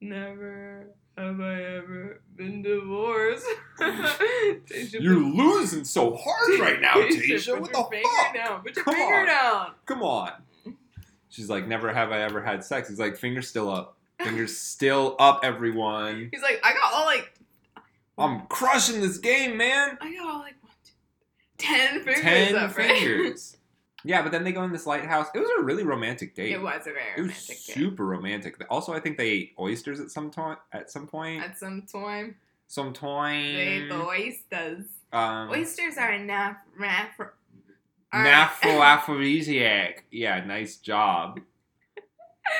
"Never 0.00 0.88
have 1.18 1.40
I 1.40 1.62
ever 1.62 2.20
been 2.36 2.62
divorced." 2.62 3.46
You're 3.80 5.14
put- 5.14 5.34
losing 5.34 5.84
so 5.84 6.16
hard 6.16 6.60
right 6.60 6.80
now, 6.80 6.94
Tayshia, 6.94 7.34
Tayshia. 7.34 7.60
What 7.60 7.72
the 7.72 7.78
fuck? 8.02 8.34
Down. 8.34 8.62
Put 8.62 8.76
your 8.76 8.84
Come 8.84 8.94
finger 8.94 9.14
on. 9.16 9.26
down. 9.26 9.70
Come 9.86 10.02
on. 10.02 10.32
She's 11.30 11.48
like, 11.50 11.66
never 11.68 11.92
have 11.92 12.10
I 12.10 12.20
ever 12.22 12.42
had 12.42 12.64
sex. 12.64 12.88
He's 12.88 12.98
like, 12.98 13.16
fingers 13.16 13.48
still 13.48 13.70
up. 13.70 13.96
Fingers 14.20 14.56
still 14.56 15.14
up, 15.18 15.40
everyone. 15.44 16.30
He's 16.32 16.42
like, 16.42 16.60
I 16.64 16.72
got 16.72 16.92
all 16.92 17.04
like, 17.04 17.32
I'm 18.16 18.46
crushing 18.48 19.00
this 19.00 19.18
game, 19.18 19.56
man. 19.56 19.96
I 20.00 20.12
got 20.14 20.26
all 20.26 20.38
like 20.40 20.56
one, 20.62 20.72
two, 20.84 20.92
ten 21.58 22.02
fingers 22.02 22.22
Ten 22.22 22.56
up, 22.56 22.76
right? 22.76 22.98
fingers. 22.98 23.56
yeah, 24.08 24.22
but 24.22 24.32
then 24.32 24.42
they 24.42 24.52
go 24.52 24.62
in 24.64 24.72
this 24.72 24.86
lighthouse. 24.86 25.26
It 25.34 25.38
was 25.38 25.50
a 25.58 25.62
really 25.62 25.84
romantic 25.84 26.34
date. 26.34 26.50
It 26.52 26.62
was 26.62 26.80
a 26.86 26.92
very 26.92 27.12
It 27.16 27.20
was 27.20 27.28
romantic 27.28 27.46
date. 27.66 27.74
super 27.74 28.06
romantic. 28.06 28.64
Also, 28.70 28.94
I 28.94 29.00
think 29.00 29.18
they 29.18 29.28
ate 29.28 29.52
oysters 29.58 30.00
at 30.00 30.10
some 30.10 30.30
point. 30.30 30.58
At 30.72 30.90
some 30.90 31.06
point, 31.06 31.42
At 31.44 31.58
some 31.58 31.82
time, 31.82 32.36
some 32.66 32.94
time. 32.94 33.54
they 33.54 33.68
ate 33.68 33.88
the 33.90 34.02
oysters. 34.02 34.86
Um, 35.12 35.50
Oysters 35.50 35.98
are 35.98 36.10
a 36.12 36.18
naf- 36.20 36.56
naf- 36.80 37.18
are- 37.20 37.34
Naphro 38.14 38.82
aphrodisiac. 38.82 40.04
Yeah, 40.10 40.42
nice 40.44 40.76
job. 40.78 41.40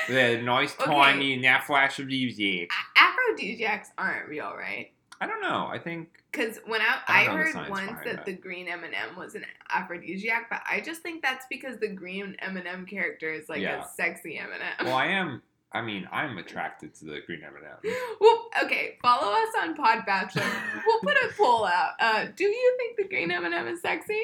The 0.07 0.39
nice 0.43 0.75
Okay. 0.79 0.85
tiny 0.91 1.41
naphro 1.41 1.77
aphrodisiac. 1.83 2.69
Aphrodisiacs 2.95 3.89
aren't 3.97 4.27
real, 4.29 4.53
right? 4.55 4.91
I 5.21 5.27
don't 5.27 5.41
know. 5.41 5.67
I 5.71 5.77
think 5.79 6.09
Because 6.31 6.59
when 6.65 6.81
I, 6.81 6.99
I 7.07 7.21
I, 7.21 7.25
don't 7.25 7.35
know 7.37 7.43
the 7.51 7.57
heard 7.59 7.69
once 7.69 7.91
that 8.05 8.15
that. 8.17 8.25
the 8.25 8.33
green 8.33 8.67
M 8.67 8.83
and 8.83 8.93
m 8.93 9.17
was 9.17 9.35
an 9.35 9.43
aphrodisiac, 9.69 10.49
but 10.49 10.61
I 10.69 10.79
just 10.81 11.01
think 11.01 11.21
that's 11.21 11.45
because 11.49 11.77
the 11.79 11.89
green 11.89 12.35
M 12.39 12.55
and 12.57 12.67
m 12.67 12.85
character 12.85 13.31
is 13.33 13.49
like 13.49 13.59
Yeah. 13.61 13.83
a 13.83 13.87
sexy 13.95 14.37
M 14.37 14.49
and 14.53 14.61
m 14.79 14.85
Well, 14.85 14.95
I 14.95 15.07
am. 15.07 15.41
I 15.71 15.81
mean, 15.83 16.07
I'm 16.11 16.37
attracted 16.39 16.95
to 16.95 17.05
the 17.05 17.19
green 17.27 17.43
M&M. 17.43 17.93
Well, 18.19 18.49
okay, 18.63 18.97
follow 19.03 19.31
us 19.31 19.49
on 19.61 19.75
Pod 19.75 20.03
Bachelor. 20.03 20.41
we'll 20.83 20.99
put 21.01 21.15
a 21.15 21.29
poll 21.37 21.63
out. 21.63 21.91
Uh, 21.99 22.25
do 22.35 22.43
you 22.45 22.75
think 22.77 22.97
the 22.97 23.07
green 23.07 23.29
M 23.29 23.45
and 23.45 23.53
m 23.53 23.67
is 23.67 23.79
sexy? 23.81 24.23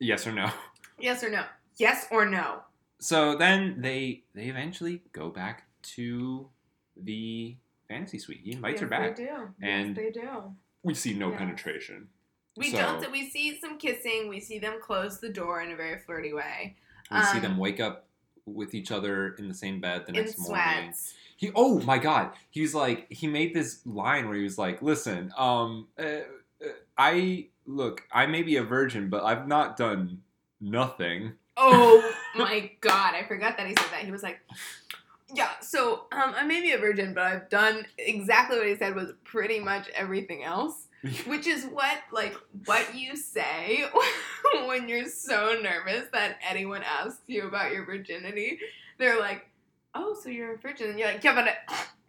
Yes 0.00 0.26
or 0.26 0.32
no? 0.32 0.50
Yes 0.98 1.24
or 1.24 1.30
no? 1.30 1.44
Yes 1.78 2.06
or 2.10 2.26
no? 2.26 2.60
So 2.98 3.36
then 3.36 3.80
they 3.80 4.24
they 4.34 4.44
eventually 4.48 5.02
go 5.12 5.30
back 5.30 5.64
to 5.94 6.50
the 6.94 7.56
fantasy 7.88 8.18
suite. 8.18 8.40
He 8.42 8.52
invites 8.52 8.80
her 8.80 8.86
Yes, 8.86 8.90
back. 8.90 9.16
They 9.16 9.24
do. 9.24 9.48
And- 9.62 9.96
yes, 9.96 10.14
they 10.14 10.20
do. 10.20 10.54
We 10.82 10.94
see 10.94 11.14
no 11.14 11.30
Yes. 11.30 11.38
penetration. 11.38 12.08
We 12.56 12.70
So- 12.70 12.78
don't. 12.78 13.10
We 13.12 13.28
see 13.28 13.58
some 13.58 13.78
kissing. 13.78 14.28
We 14.28 14.40
see 14.40 14.58
them 14.58 14.80
close 14.80 15.20
the 15.20 15.28
door 15.28 15.60
in 15.60 15.72
a 15.72 15.76
very 15.76 15.98
flirty 15.98 16.32
way. 16.32 16.76
We 17.10 17.22
see 17.24 17.36
Um, 17.36 17.42
them 17.42 17.56
wake 17.58 17.80
up 17.80 18.06
with 18.46 18.74
each 18.74 18.90
other 18.92 19.34
in 19.34 19.48
the 19.48 19.54
same 19.54 19.80
bed 19.80 20.02
the 20.06 20.10
In 20.10 20.14
next 20.24 20.38
morning. 20.38 20.94
He 21.36 21.50
oh 21.54 21.80
my 21.80 21.98
god. 21.98 22.32
He 22.50 22.62
was 22.62 22.74
like 22.74 23.10
he 23.12 23.26
made 23.26 23.52
this 23.54 23.84
line 23.84 24.26
where 24.28 24.36
he 24.36 24.42
was 24.44 24.56
like, 24.56 24.80
"Listen, 24.80 25.32
um 25.36 25.88
uh, 25.98 26.02
uh, 26.02 26.68
I 26.96 27.48
look, 27.66 28.04
I 28.12 28.26
may 28.26 28.42
be 28.42 28.56
a 28.56 28.62
virgin, 28.62 29.08
but 29.10 29.22
I've 29.24 29.46
not 29.46 29.76
done 29.76 30.22
nothing." 30.60 31.32
Oh 31.58 32.14
my 32.36 32.70
god, 32.80 33.14
I 33.14 33.24
forgot 33.24 33.56
that 33.58 33.66
he 33.66 33.74
said 33.76 33.90
that. 33.90 34.04
He 34.04 34.10
was 34.12 34.22
like, 34.22 34.40
Yeah, 35.34 35.50
so 35.60 36.04
um, 36.12 36.34
I 36.36 36.44
may 36.44 36.60
be 36.60 36.72
a 36.72 36.78
virgin, 36.78 37.12
but 37.14 37.24
I've 37.24 37.48
done 37.48 37.84
exactly 37.98 38.58
what 38.58 38.66
he 38.66 38.76
said 38.76 38.94
was 38.94 39.12
pretty 39.24 39.58
much 39.58 39.88
everything 39.90 40.44
else. 40.44 40.86
Which 41.26 41.46
is 41.46 41.64
what 41.66 41.98
like 42.10 42.34
what 42.64 42.94
you 42.94 43.16
say 43.16 43.84
when 44.66 44.88
you're 44.88 45.06
so 45.08 45.56
nervous 45.62 46.08
that 46.12 46.38
anyone 46.48 46.82
asks 46.82 47.20
you 47.26 47.46
about 47.46 47.72
your 47.72 47.84
virginity. 47.84 48.58
They're 48.98 49.18
like, 49.20 49.46
Oh, 49.94 50.16
so 50.20 50.30
you're 50.30 50.54
a 50.54 50.58
virgin 50.58 50.90
and 50.90 50.98
you're 50.98 51.08
like, 51.08 51.22
Yeah, 51.22 51.34
but 51.34 51.48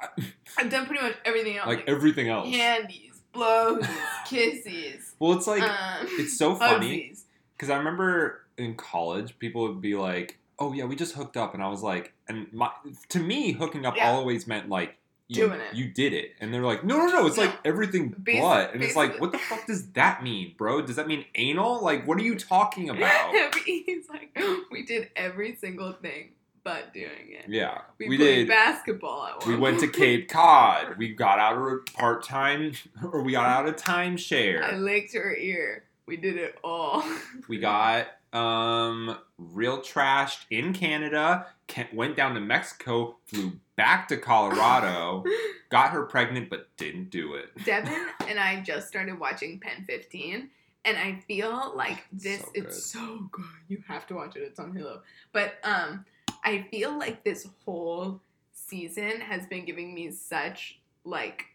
I, 0.09 0.23
I've 0.57 0.69
done 0.71 0.85
pretty 0.87 1.03
much 1.03 1.15
everything 1.25 1.57
else. 1.57 1.67
like 1.67 1.83
everything 1.87 2.29
else, 2.29 2.49
candies, 2.49 3.21
blows, 3.33 3.85
kisses. 4.27 5.13
Well, 5.19 5.33
it's 5.33 5.47
like 5.47 5.63
um, 5.63 6.07
it's 6.11 6.37
so 6.37 6.55
funny 6.55 7.13
because 7.55 7.69
I 7.69 7.77
remember 7.77 8.45
in 8.57 8.75
college 8.75 9.37
people 9.37 9.63
would 9.63 9.81
be 9.81 9.95
like, 9.95 10.39
"Oh 10.59 10.73
yeah, 10.73 10.85
we 10.85 10.95
just 10.95 11.13
hooked 11.13 11.37
up," 11.37 11.53
and 11.53 11.61
I 11.61 11.67
was 11.67 11.83
like, 11.83 12.13
and 12.29 12.51
my 12.53 12.69
to 13.09 13.19
me, 13.19 13.51
hooking 13.53 13.85
up 13.85 13.95
Yeah. 13.95 14.11
always 14.11 14.47
meant 14.47 14.69
like. 14.69 14.95
You, 15.29 15.47
Doing 15.47 15.59
it. 15.59 15.75
you 15.75 15.89
did 15.89 16.13
it, 16.13 16.35
and 16.39 16.53
they're 16.53 16.61
like, 16.63 16.85
no, 16.85 16.95
no, 16.99 17.07
no. 17.07 17.27
It's 17.27 17.37
like 17.37 17.51
everything 17.65 18.13
Basi- 18.13 18.39
but, 18.39 18.73
and 18.73 18.81
it's 18.81 18.95
like, 18.95 19.19
what 19.19 19.33
the 19.33 19.37
fuck 19.37 19.67
does 19.67 19.91
that 19.91 20.23
mean, 20.23 20.53
bro? 20.57 20.81
Does 20.81 20.95
that 20.95 21.05
mean 21.05 21.25
anal? 21.35 21.83
Like, 21.83 22.07
what 22.07 22.17
are 22.17 22.21
you 22.23 22.35
talking 22.39 22.89
about? 22.97 23.35
He's 23.65 24.07
like, 24.07 24.39
we 24.71 24.85
did 24.85 25.09
every 25.17 25.57
single 25.57 25.91
thing 25.91 26.29
but 26.63 26.93
doing 26.93 27.09
it. 27.31 27.43
yeah, 27.49 27.79
We, 27.97 28.07
we, 28.07 28.15
played 28.17 28.35
did. 28.35 28.47
basketball 28.47 29.25
at 29.41 29.45
We 29.45 29.57
went 29.57 29.81
to. 29.81 29.89
Cape 29.89 30.29
Cod. 30.29 30.95
We 30.97 31.13
got 31.13 31.39
out 31.39 31.57
of 31.57 31.85
part 31.87 32.23
time, 32.23 32.71
or 33.03 33.21
we 33.21 33.33
got 33.33 33.47
out 33.47 33.67
of 33.67 33.75
timeshare. 33.75 34.63
I 34.63 34.77
licked 34.77 35.13
her 35.13 35.35
ear. 35.35 35.83
We 36.05 36.15
did 36.15 36.37
it 36.37 36.57
all. 36.63 37.03
We 37.49 37.59
got 37.59 38.07
um 38.31 39.17
real 39.37 39.79
trashed 39.79 40.45
in 40.49 40.73
Canada. 40.73 41.47
Went 41.93 42.15
down 42.15 42.33
to 42.35 42.39
Mexico. 42.39 43.17
Flew 43.25 43.53
back 43.75 44.07
to 44.09 44.17
Colorado. 44.17 45.23
got 45.69 45.91
her 45.91 46.03
pregnant, 46.03 46.49
but 46.49 46.67
didn't 46.77 47.09
do 47.09 47.35
it. 47.35 47.49
Devin 47.65 48.07
and 48.27 48.39
I 48.39 48.61
just 48.61 48.87
started 48.87 49.19
watching 49.19 49.59
PEN15, 49.59 50.47
and 50.85 50.97
I 50.97 51.21
feel 51.27 51.73
like 51.75 52.03
this 52.11 52.41
So 52.41 52.51
it's 52.53 52.83
so 52.83 53.29
good. 53.31 53.45
You 53.67 53.83
have 53.87 54.07
to 54.07 54.15
watch 54.15 54.35
it. 54.35 54.41
It's 54.41 54.59
on 54.59 54.73
Hulu. 54.73 54.99
But 55.31 55.55
um 55.63 56.05
I 56.43 56.65
feel 56.71 56.97
like 56.97 57.23
this 57.23 57.47
whole 57.65 58.21
season 58.53 59.19
has 59.21 59.45
been 59.47 59.65
giving 59.65 59.93
me 59.93 60.11
such 60.11 60.79
like 61.03 61.45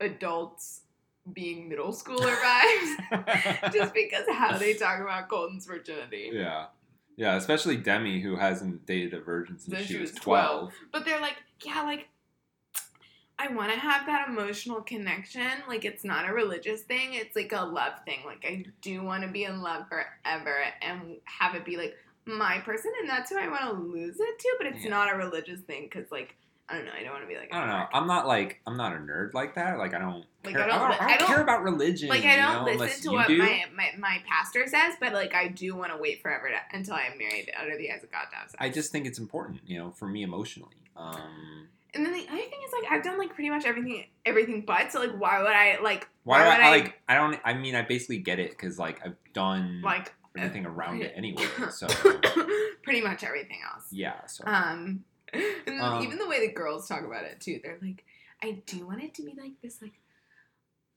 adults 0.00 0.82
being 1.32 1.68
middle 1.68 1.92
schooler 1.92 2.34
vibes 2.42 3.72
just 3.72 3.94
because 3.94 4.24
how 4.32 4.58
they 4.58 4.74
talk 4.74 5.00
about 5.00 5.28
Colton's 5.28 5.66
virginity. 5.66 6.30
yeah, 6.32 6.66
yeah. 7.16 7.36
Especially 7.36 7.76
Demi, 7.76 8.20
who 8.20 8.36
hasn't 8.36 8.86
dated 8.86 9.14
a 9.14 9.20
virgin 9.20 9.58
since 9.58 9.78
she, 9.78 9.94
she 9.94 9.98
was 9.98 10.12
was 10.12 10.20
twelve. 10.20 10.72
But 10.92 11.04
they're 11.04 11.20
like, 11.20 11.36
yeah, 11.64 11.82
like 11.82 12.08
I 13.38 13.48
want 13.48 13.72
to 13.72 13.78
have 13.78 14.06
that 14.06 14.28
emotional 14.28 14.82
connection. 14.82 15.48
Like 15.66 15.84
it's 15.84 16.04
not 16.04 16.28
a 16.28 16.32
religious 16.32 16.82
thing. 16.82 17.14
It's 17.14 17.34
like 17.34 17.52
a 17.52 17.64
love 17.64 17.94
thing. 18.04 18.20
Like 18.24 18.44
I 18.46 18.64
do 18.80 19.02
want 19.02 19.22
to 19.24 19.28
be 19.28 19.44
in 19.44 19.62
love 19.62 19.86
forever 19.88 20.58
and 20.80 21.16
have 21.24 21.54
it 21.54 21.64
be 21.64 21.76
like 21.76 21.96
my 22.24 22.58
person, 22.58 22.92
and 23.00 23.08
that's 23.10 23.30
who 23.30 23.38
I 23.38 23.48
want 23.48 23.62
to 23.64 23.72
lose 23.72 24.16
it 24.20 24.38
to. 24.38 24.54
But 24.58 24.68
it's 24.68 24.84
Yeah. 24.84 24.90
not 24.90 25.12
a 25.12 25.16
religious 25.16 25.60
thing 25.60 25.88
because 25.90 26.10
like 26.12 26.36
I 26.68 26.76
don't 26.76 26.86
know. 26.86 26.92
I 26.98 27.02
don't 27.02 27.12
want 27.12 27.24
to 27.24 27.28
be 27.28 27.36
like 27.36 27.52
I 27.52 27.58
don't 27.60 27.68
know. 27.68 27.86
I'm 27.92 28.06
not 28.06 28.26
like 28.26 28.60
I'm 28.66 28.76
not 28.76 28.92
a 28.94 28.96
nerd 28.96 29.34
like 29.34 29.54
that. 29.56 29.78
Like 29.78 29.94
I 29.94 29.98
don't. 29.98 30.24
Like, 30.44 30.54
care, 30.54 30.64
I 30.64 30.66
don't 30.66 30.80
I 30.80 30.88
li- 30.90 30.96
don't, 30.98 31.02
I 31.10 31.16
don't- 31.18 31.26
care 31.28 31.40
about 31.42 31.62
religion. 31.62 32.08
like 32.08 32.24
I 32.24 32.36
don't 32.36 32.66
know, 32.66 32.72
listen 32.72 33.10
to 33.10 33.16
what 33.16 33.28
do. 33.28 33.38
my, 33.38 33.64
my 33.74 33.90
my 33.98 34.22
pastor 34.28 34.66
says, 34.66 34.94
but 35.00 35.12
like 35.12 35.34
I 35.34 35.48
do 35.48 35.74
want 35.76 35.92
to 35.92 35.98
wait 35.98 36.22
forever 36.22 36.48
to, 36.48 36.76
until 36.76 36.94
I'm 36.94 37.18
married 37.18 37.50
under 37.60 37.76
the 37.76 37.90
eyes 37.92 38.02
of 38.02 38.10
God 38.10 38.24
to. 38.30 38.62
I 38.62 38.68
just 38.70 38.90
think 38.90 39.06
it's 39.06 39.18
important, 39.18 39.60
you 39.66 39.78
know, 39.78 39.90
for 39.90 40.06
me 40.08 40.22
emotionally. 40.22 40.74
Um, 40.96 41.68
and 41.94 42.04
then 42.06 42.12
the 42.12 42.26
other 42.28 42.38
thing 42.38 42.60
is 42.66 42.72
like 42.82 42.90
I've 42.90 43.04
done 43.04 43.18
like 43.18 43.34
pretty 43.34 43.50
much 43.50 43.66
everything 43.66 44.06
everything 44.24 44.62
but 44.62 44.90
so 44.92 45.00
like 45.00 45.12
why 45.18 45.42
would 45.42 45.52
I 45.52 45.78
like 45.82 46.08
why, 46.24 46.38
do 46.38 46.44
would 46.50 46.60
I, 46.60 46.66
I 46.66 46.70
like? 46.70 47.00
I 47.08 47.14
don't. 47.16 47.38
I 47.44 47.54
mean, 47.54 47.74
I 47.74 47.82
basically 47.82 48.18
get 48.18 48.38
it 48.38 48.50
because 48.50 48.78
like 48.78 49.04
I've 49.04 49.16
done 49.34 49.82
like 49.82 50.12
everything 50.38 50.64
around 50.64 51.02
it 51.02 51.12
anyway. 51.14 51.44
So 51.70 51.86
pretty 52.82 53.00
much 53.02 53.22
everything 53.24 53.58
else. 53.72 53.84
yeah. 53.90 54.24
So 54.26 54.44
Um, 54.46 55.04
and 55.66 55.80
Um, 55.80 56.02
even 56.02 56.18
the 56.18 56.28
way 56.28 56.46
the 56.46 56.52
girls 56.52 56.88
talk 56.88 57.04
about 57.04 57.24
it 57.24 57.40
too, 57.40 57.60
they're 57.62 57.78
like, 57.82 58.04
I 58.42 58.62
do 58.66 58.86
want 58.86 59.02
it 59.02 59.14
to 59.14 59.22
be 59.22 59.34
like 59.40 59.52
this, 59.62 59.80
like, 59.80 59.92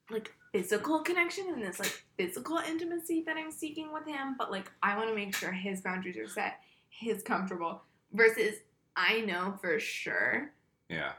like 0.10 0.34
physical 0.52 1.02
connection 1.02 1.48
and 1.50 1.62
this 1.62 1.80
like 1.80 2.04
physical 2.18 2.58
intimacy 2.58 3.24
that 3.26 3.38
I'm 3.38 3.52
seeking 3.52 3.92
with 3.94 4.06
him, 4.06 4.36
but 4.38 4.52
like 4.52 4.72
I 4.84 4.96
want 4.98 5.10
to 5.10 5.16
make 5.16 5.36
sure 5.36 5.52
his 5.52 5.82
boundaries 5.82 6.18
are 6.18 6.28
set, 6.28 6.60
his 6.90 7.22
comfortable. 7.24 7.82
Versus, 8.14 8.56
I 8.96 9.22
know 9.22 9.58
for 9.62 9.80
sure, 9.80 10.52
yeah. 10.90 11.14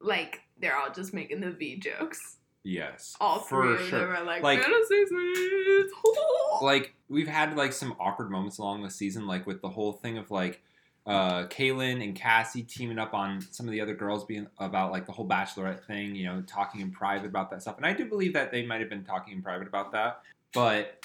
like 0.00 0.40
they're 0.60 0.76
all 0.76 0.92
just 0.92 1.12
making 1.12 1.40
the 1.40 1.50
V 1.50 1.76
jokes. 1.76 2.36
Yes. 2.64 3.16
All 3.20 3.40
for 3.40 3.76
three 3.76 3.84
of 3.84 3.90
sure. 3.90 4.00
them 4.00 4.10
are 4.10 4.24
like, 4.24 4.42
Like- 4.42 4.62
fantasy 4.62 5.04
suites. 5.06 5.92
like 6.62 6.94
we've 7.08 7.26
had 7.28 7.56
like 7.56 7.72
some 7.72 7.96
awkward 7.98 8.30
moments 8.30 8.58
along 8.58 8.82
the 8.82 8.90
season, 8.90 9.26
like 9.26 9.46
with 9.46 9.60
the 9.60 9.68
whole 9.68 9.92
thing 9.92 10.16
of 10.16 10.30
like 10.30 10.62
uh 11.06 11.46
Caelynn 11.46 12.02
and 12.02 12.14
Cassie 12.14 12.62
teaming 12.62 12.98
up 12.98 13.12
on 13.14 13.40
some 13.50 13.66
of 13.66 13.72
the 13.72 13.80
other 13.80 13.94
girls 13.94 14.24
being 14.24 14.46
about 14.58 14.92
like 14.92 15.06
the 15.06 15.12
whole 15.12 15.26
bachelorette 15.26 15.84
thing, 15.84 16.14
you 16.14 16.26
know, 16.26 16.42
talking 16.42 16.80
in 16.80 16.90
private 16.90 17.26
about 17.26 17.50
that 17.50 17.62
stuff. 17.62 17.76
And 17.76 17.86
I 17.86 17.92
do 17.92 18.04
believe 18.04 18.32
that 18.34 18.52
they 18.52 18.64
might 18.64 18.80
have 18.80 18.88
been 18.88 19.04
talking 19.04 19.34
in 19.34 19.42
private 19.42 19.66
about 19.66 19.92
that. 19.92 20.22
But 20.54 21.04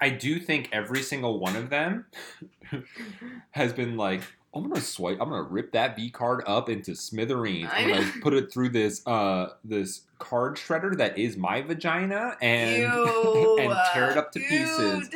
I 0.00 0.10
do 0.10 0.38
think 0.38 0.68
every 0.72 1.02
single 1.02 1.38
one 1.40 1.56
of 1.56 1.70
them 1.70 2.06
has 3.50 3.72
been 3.72 3.96
like, 3.96 4.22
I'm 4.54 4.68
gonna 4.68 4.80
swipe. 4.80 5.18
I'm 5.20 5.28
gonna 5.28 5.42
rip 5.42 5.72
that 5.72 5.96
V 5.96 6.10
card 6.10 6.42
up 6.46 6.68
into 6.68 6.94
smithereens. 6.94 7.70
I'm 7.72 7.88
gonna 7.88 8.12
put 8.22 8.34
it 8.34 8.52
through 8.52 8.70
this 8.70 9.06
uh 9.06 9.50
this 9.64 10.02
card 10.18 10.56
shredder 10.56 10.96
that 10.96 11.18
is 11.18 11.36
my 11.36 11.62
vagina 11.62 12.36
and 12.40 12.82
Ew, 12.82 13.58
and 13.60 13.74
tear 13.92 14.10
it 14.10 14.16
up 14.16 14.32
to 14.32 14.40
ew, 14.40 14.48
pieces. 14.48 15.08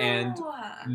And 0.00 0.40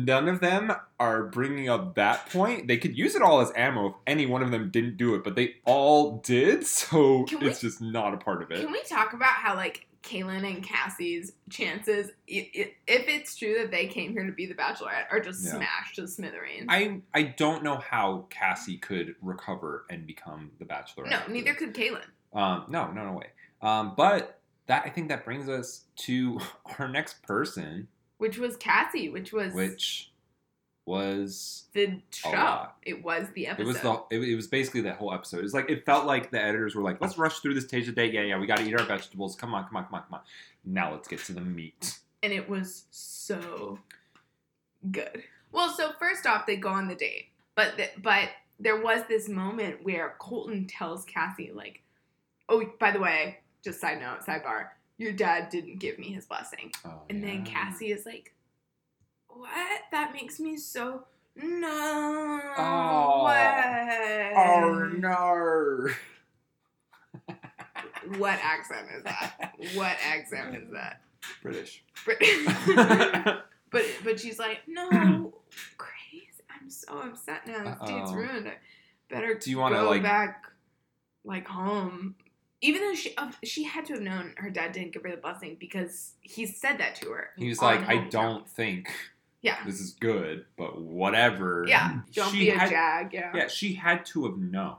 None 0.06 0.28
of 0.28 0.40
them 0.40 0.72
are 0.98 1.24
bringing 1.24 1.68
up 1.68 1.94
that 1.94 2.28
point. 2.30 2.66
They 2.68 2.76
could 2.76 2.96
use 2.98 3.14
it 3.14 3.22
all 3.22 3.40
as 3.40 3.52
ammo 3.56 3.86
if 3.88 3.94
any 4.06 4.26
one 4.26 4.42
of 4.42 4.50
them 4.50 4.70
didn't 4.70 4.96
do 4.96 5.14
it, 5.14 5.22
but 5.24 5.36
they 5.36 5.56
all 5.64 6.18
did, 6.18 6.66
so 6.66 7.24
Can 7.24 7.40
we- 7.40 7.46
it's 7.48 7.60
just 7.60 7.80
not 7.80 8.14
a 8.14 8.16
part 8.16 8.42
of 8.42 8.50
it. 8.50 8.60
Can 8.60 8.72
we 8.72 8.82
talk 8.82 9.12
about 9.12 9.32
how 9.34 9.54
like 9.54 9.86
Caelynn 10.02 10.48
and 10.48 10.62
Cassie's 10.62 11.32
chances, 11.50 12.10
if 12.28 12.68
it's 12.86 13.34
true 13.36 13.56
that 13.58 13.70
they 13.72 13.86
came 13.88 14.12
here 14.12 14.24
to 14.24 14.30
be 14.32 14.46
the 14.46 14.54
Bachelorette, 14.54 15.06
are 15.10 15.18
just 15.20 15.44
Yeah. 15.44 15.56
smashed 15.56 15.96
to 15.96 16.06
smithereens? 16.06 16.66
I 16.68 17.00
I 17.12 17.22
don't 17.22 17.64
know 17.64 17.76
how 17.76 18.26
Cassie 18.30 18.78
could 18.78 19.16
recover 19.20 19.84
and 19.90 20.06
become 20.06 20.52
the 20.60 20.64
Bachelor. 20.64 21.06
no, 21.08 21.20
neither 21.28 21.54
could 21.54 21.74
Caelynn. 21.74 22.04
Um, 22.32 22.66
no, 22.68 22.90
no, 22.92 23.04
no 23.04 23.12
way. 23.12 23.26
Um, 23.62 23.94
but 23.96 24.38
that 24.66 24.84
I 24.86 24.90
think 24.90 25.08
that 25.08 25.24
brings 25.24 25.48
us 25.48 25.84
to 25.96 26.40
our 26.78 26.88
next 26.88 27.22
person, 27.24 27.88
Which 28.18 28.38
was 28.38 28.56
Cassie, 28.56 29.08
which 29.08 29.32
was 29.32 29.52
which 29.52 30.10
was 30.86 31.64
the 31.72 32.00
show. 32.10 32.68
It 32.84 33.04
was 33.04 33.26
the 33.34 33.48
episode. 33.48 33.62
It 33.62 33.66
was 33.66 33.80
the. 33.80 34.02
It, 34.10 34.28
it 34.30 34.36
was 34.36 34.46
basically 34.46 34.82
that 34.82 34.96
whole 34.96 35.12
episode. 35.12 35.40
It 35.40 35.42
was 35.42 35.54
like 35.54 35.68
it 35.68 35.84
felt 35.84 36.06
like 36.06 36.30
the 36.30 36.42
editors 36.42 36.74
were 36.74 36.82
like, 36.82 37.00
"Let's 37.00 37.18
rush 37.18 37.40
through 37.40 37.54
this 37.54 37.66
taste 37.66 37.88
of 37.88 37.94
day. 37.94 38.10
Yeah, 38.10 38.22
yeah, 38.22 38.38
we 38.38 38.46
got 38.46 38.58
to 38.58 38.64
eat 38.64 38.74
our 38.78 38.86
vegetables. 38.86 39.36
Come 39.36 39.54
on, 39.54 39.64
come 39.64 39.76
on, 39.76 39.84
come 39.84 39.94
on, 39.94 40.02
come 40.02 40.14
on. 40.14 40.20
Now 40.64 40.92
let's 40.92 41.08
get 41.08 41.20
to 41.24 41.32
the 41.32 41.40
meat." 41.40 41.98
and 42.26 42.32
it 42.32 42.48
was 42.48 42.84
so 42.90 43.78
good. 44.90 45.22
Well, 45.52 45.70
so 45.70 45.92
first 45.98 46.26
off, 46.26 46.44
they 46.44 46.56
go 46.56 46.70
on 46.70 46.88
the 46.88 46.96
date, 46.96 47.26
but 47.54 47.76
th- 47.76 47.92
but 48.02 48.30
there 48.58 48.80
was 48.80 49.02
this 49.08 49.28
moment 49.28 49.84
where 49.84 50.16
Colton 50.18 50.66
tells 50.66 51.04
Cassie 51.04 51.52
like, 51.54 51.82
"Oh, 52.48 52.64
by 52.80 52.90
the 52.90 52.98
way, 52.98 53.38
just 53.62 53.80
side 53.80 54.00
note, 54.00 54.20
sidebar, 54.26 54.70
your 54.98 55.12
dad 55.12 55.50
didn't 55.50 55.78
give 55.78 55.98
me 55.98 56.12
his 56.12 56.26
blessing." 56.26 56.72
Oh, 56.84 57.02
And 57.10 57.22
then. 57.22 57.44
Cassie 57.44 57.92
is 57.92 58.06
like, 58.06 58.34
"What? 59.28 59.50
That 59.92 60.12
makes 60.12 60.38
me 60.40 60.56
so 60.56 61.04
no. 61.36 62.40
Oh. 62.56 63.22
What? 63.24 64.36
Oh 64.36 64.90
no! 64.96 65.88
What 68.18 68.38
accent 68.40 68.86
is 68.96 69.02
that? 69.02 69.52
What 69.74 69.96
accent 70.04 70.54
is 70.56 70.70
that? 70.72 71.00
British. 71.42 71.82
Brit- 72.04 72.20
but 73.72 73.84
but 74.04 74.20
she's 74.20 74.38
like, 74.38 74.60
no, 74.68 74.88
Grace, 75.76 76.40
I'm 76.48 76.70
so 76.70 76.98
upset 77.00 77.48
now. 77.48 77.64
This 77.80 77.88
date's 77.90 78.12
ruined. 78.12 78.46
I 78.46 78.54
better 79.10 79.34
Do 79.34 79.50
you 79.50 79.58
wanna, 79.58 79.76
go 79.76 79.90
like- 79.90 80.02
back, 80.04 80.44
like 81.24 81.48
home. 81.48 82.14
Even 82.62 82.80
though 82.82 82.94
she 82.94 83.14
uh, 83.16 83.30
she 83.44 83.64
had 83.64 83.84
to 83.86 83.92
have 83.94 84.02
known 84.02 84.32
her 84.38 84.48
dad 84.50 84.72
didn't 84.72 84.92
give 84.92 85.02
her 85.02 85.10
the 85.10 85.16
blessing 85.18 85.56
because 85.60 86.12
he 86.22 86.46
said 86.46 86.78
that 86.78 86.94
to 86.96 87.10
her. 87.10 87.28
He 87.36 87.48
was 87.48 87.60
like, 87.60 87.86
"I 87.86 88.08
don't 88.08 88.48
think 88.48 88.88
Yeah, 89.42 89.58
this 89.66 89.78
is 89.80 89.92
good, 89.92 90.46
but 90.56 90.80
whatever." 90.80 91.64
yeah. 91.68 92.00
Don't 92.12 92.32
She 92.32 92.40
be 92.40 92.48
a 92.50 92.58
had- 92.58 92.70
jag. 92.70 93.12
Yeah. 93.12 93.32
Yeah, 93.34 93.48
she 93.48 93.74
had 93.74 94.06
to 94.06 94.24
have 94.26 94.38
known. 94.38 94.76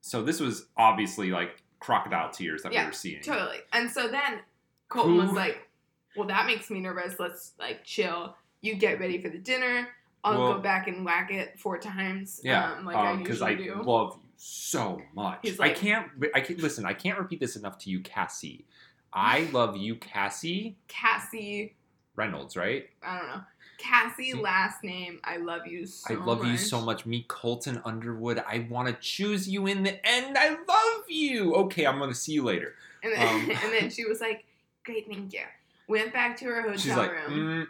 So 0.00 0.22
this 0.22 0.40
was 0.40 0.66
obviously 0.76 1.30
like 1.30 1.62
crocodile 1.80 2.30
tears 2.30 2.62
that 2.62 2.72
Yeah, 2.72 2.82
we 2.84 2.86
were 2.86 2.92
seeing. 2.92 3.22
Totally. 3.22 3.58
And 3.72 3.90
so 3.90 4.08
then 4.08 4.40
Colton 4.88 5.16
was 5.18 5.32
like, 5.32 5.68
"Well, 6.16 6.26
that 6.28 6.46
makes 6.46 6.70
me 6.70 6.80
nervous. 6.80 7.20
Let's 7.20 7.52
like 7.58 7.84
chill. 7.84 8.34
You 8.62 8.74
get 8.76 8.98
ready 9.00 9.20
for 9.20 9.28
the 9.28 9.38
dinner. 9.38 9.88
I'll 10.24 10.38
Well- 10.40 10.54
go 10.54 10.60
back 10.60 10.88
and 10.88 11.04
whack 11.04 11.30
it 11.30 11.58
four 11.60 11.76
times. 11.78 12.40
Yeah, 12.42 12.72
um, 12.72 12.84
like 12.86 12.96
I 12.96 13.12
usually 13.20 13.50
I 13.52 13.54
do." 13.54 13.82
love 13.82 14.18
so 14.44 15.00
much. 15.14 15.38
He's 15.42 15.60
I 15.60 15.70
can't. 15.70 16.08
I 16.34 16.40
can 16.40 16.56
listen. 16.56 16.84
I 16.84 16.94
can't 16.94 17.18
repeat 17.18 17.38
this 17.38 17.54
enough 17.56 17.78
to 17.78 17.90
you, 17.90 18.00
Cassie. 18.00 18.64
I 19.12 19.48
love 19.52 19.76
you, 19.76 19.94
Cassie 19.96 20.76
Cassie, 20.88 21.74
Reynolds. 22.16 22.56
Right? 22.56 22.86
I 23.06 23.18
don't 23.18 23.28
know. 23.28 23.40
Cassie 23.78 24.34
last 24.34 24.82
name. 24.84 25.20
I 25.24 25.36
love 25.38 25.66
you 25.66 25.86
so 25.86 26.14
I 26.14 26.24
love 26.24 26.44
you 26.44 26.56
so 26.56 26.80
much. 26.80 27.06
Me, 27.06 27.24
Colton 27.28 27.80
Underwood. 27.84 28.42
I 28.46 28.66
want 28.68 28.88
to 28.88 28.94
choose 28.94 29.48
you 29.48 29.66
in 29.66 29.82
the 29.84 30.04
end. 30.06 30.36
I 30.38 30.50
love 30.50 31.04
you. 31.08 31.54
Okay, 31.54 31.86
I'm 31.86 31.98
gonna 31.98 32.14
see 32.14 32.32
you 32.32 32.42
later. 32.44 32.74
And 33.04 33.12
then, 33.12 33.28
Um, 33.28 33.50
and 33.64 33.72
then 33.72 33.90
she 33.90 34.04
was 34.04 34.20
like, 34.20 34.44
"Great, 34.84 35.06
thank 35.08 35.32
you." 35.32 35.40
Went 35.88 36.12
back 36.12 36.36
to 36.38 36.44
her 36.46 36.62
hotel 36.62 36.78
She's 36.78 36.96
like, 36.96 37.12
room. 37.12 37.32
mm, 37.32 37.66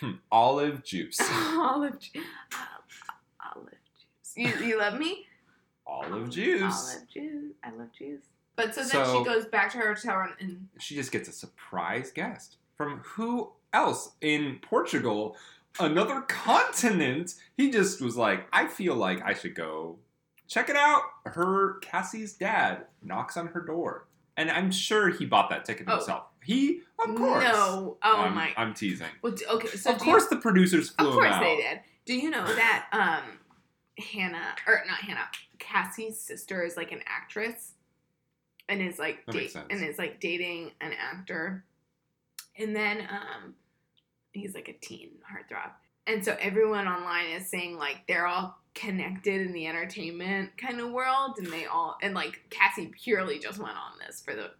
hmm, 0.00 0.12
olive 0.32 0.82
juice. 0.82 1.18
olive, 1.30 1.98
ju- 1.98 2.20
uh, 2.54 3.54
olive 3.54 3.68
juice. 4.34 4.60
You, 4.60 4.66
you 4.66 4.78
love 4.78 4.98
me? 4.98 5.26
Olive 5.90 6.30
juice. 6.30 6.94
Olive 6.94 7.08
juice. 7.08 7.52
I 7.64 7.70
love 7.70 7.88
juice. 7.98 8.22
But 8.56 8.74
so 8.74 8.82
then 8.82 8.90
So- 9.06 9.18
she 9.18 9.24
goes 9.24 9.46
back 9.46 9.70
to 9.72 9.78
her 9.78 9.94
hotel 9.94 10.16
room 10.16 10.34
and 10.40 10.68
She 10.78 10.94
just 10.94 11.12
gets 11.12 11.28
a 11.28 11.32
surprise 11.32 12.10
guest 12.12 12.56
from 12.76 12.98
who 13.00 13.52
else 13.72 14.12
in 14.20 14.58
Portugal, 14.62 15.36
another 15.78 16.20
continent. 16.22 17.34
He 17.56 17.70
just 17.70 18.00
was 18.00 18.16
like, 18.16 18.46
I 18.52 18.66
feel 18.66 18.94
like 18.96 19.22
I 19.24 19.34
should 19.34 19.54
go 19.54 19.98
check 20.48 20.68
it 20.68 20.76
out. 20.76 21.02
Her 21.24 21.74
Cassie's 21.80 22.32
dad 22.34 22.86
knocks 23.02 23.36
on 23.36 23.46
her 23.48 23.60
door, 23.60 24.06
and 24.36 24.50
I'm 24.50 24.70
sure 24.72 25.10
he 25.10 25.24
bought 25.26 25.50
that 25.50 25.64
ticket 25.64 25.86
Oh. 25.88 25.96
himself. 25.96 26.24
He, 26.42 26.80
of 26.98 27.14
course. 27.16 27.44
no. 27.44 27.98
Oh 28.02 28.16
I'm, 28.22 28.34
my. 28.34 28.52
I'm 28.56 28.72
teasing. 28.74 29.06
Well, 29.22 29.34
okay, 29.52 29.68
so 29.68 29.92
of 29.92 29.98
course, 29.98 30.24
you, 30.24 30.30
the 30.30 30.36
producers 30.42 30.88
flew 30.90 31.06
out. 31.06 31.10
of 31.10 31.14
course 31.14 31.26
him 31.26 31.32
out. 31.34 31.40
they 31.42 31.56
did. 31.56 31.80
Do 32.06 32.14
you 32.16 32.30
know 32.30 32.44
that 32.46 32.86
um 32.92 33.38
Hannah 34.00 34.54
or 34.66 34.82
not 34.86 34.98
Hannah, 34.98 35.28
Cassie's 35.58 36.20
sister 36.20 36.62
is 36.62 36.76
like 36.76 36.92
an 36.92 37.00
actress 37.06 37.72
and 38.68 38.80
is 38.80 38.98
like 38.98 39.26
date 39.26 39.56
and 39.70 39.84
is 39.84 39.98
like 39.98 40.20
dating 40.20 40.72
an 40.80 40.92
actor. 40.92 41.64
And 42.58 42.74
then 42.74 43.00
um 43.10 43.54
he's 44.32 44.54
like 44.54 44.68
a 44.68 44.74
teen 44.84 45.10
heartthrob. 45.30 45.70
And 46.06 46.24
so 46.24 46.36
everyone 46.40 46.88
online 46.88 47.30
is 47.30 47.48
saying 47.48 47.76
like 47.76 47.98
they're 48.08 48.26
all 48.26 48.56
connected 48.74 49.40
in 49.42 49.52
the 49.52 49.66
entertainment 49.66 50.56
kind 50.56 50.80
of 50.80 50.92
world 50.92 51.36
and 51.38 51.46
they 51.48 51.66
all 51.66 51.96
and 52.02 52.14
like 52.14 52.40
Cassie 52.50 52.92
purely 53.02 53.38
just 53.38 53.58
went 53.58 53.76
on 53.76 53.98
this 54.06 54.20
for 54.20 54.34
the 54.34 54.52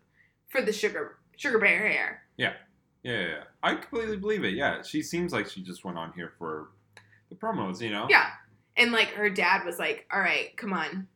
for 0.49 0.61
the 0.62 0.73
sugar 0.73 1.16
sugar 1.37 1.59
bear 1.59 1.88
hair. 1.88 2.23
Yeah, 2.37 2.54
yeah, 3.02 3.20
yeah. 3.20 3.42
I 3.62 3.76
completely 3.76 4.16
believe 4.16 4.44
it. 4.44 4.54
Yeah, 4.54 4.82
she 4.82 5.02
seems 5.02 5.32
like 5.32 5.49
she 5.49 5.62
just 5.62 5.85
went 5.85 5.97
on 5.97 6.12
here 6.12 6.32
for 6.38 6.70
the 7.28 7.37
promos. 7.37 7.80
You 7.80 7.90
know. 7.90 8.06
Yeah. 8.11 8.26
And 8.77 8.93
like 8.93 9.09
her 9.09 9.29
dad 9.31 9.65
was 9.65 9.79
like, 9.79 10.07
"All 10.12 10.21
right, 10.21 10.57
come 10.57 10.73
on, 10.73 11.07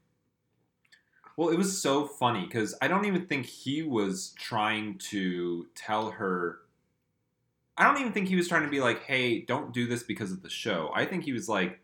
Well, 1.37 1.49
it 1.49 1.57
was 1.57 1.81
so 1.81 2.07
funny 2.07 2.45
because 2.45 2.75
I 2.81 2.89
don't 2.89 3.07
even 3.07 3.27
think 3.27 3.47
he 3.47 3.83
was 3.83 4.35
trying 4.39 4.99
to 5.11 5.67
tell 5.75 6.11
her. 6.13 6.61
I 7.77 7.85
don't 7.85 7.99
even 8.01 8.13
think 8.13 8.29
he 8.29 8.37
was 8.37 8.47
trying 8.49 8.63
to 8.63 8.71
be 8.71 8.81
like, 8.81 9.03
"Hey, 9.03 9.41
don't 9.41 9.73
do 9.73 9.87
this 9.87 10.03
because 10.05 10.31
of 10.31 10.43
the 10.43 10.51
show." 10.51 10.93
I 10.95 11.05
think 11.07 11.25
he 11.25 11.33
was 11.33 11.49
like, 11.49 11.81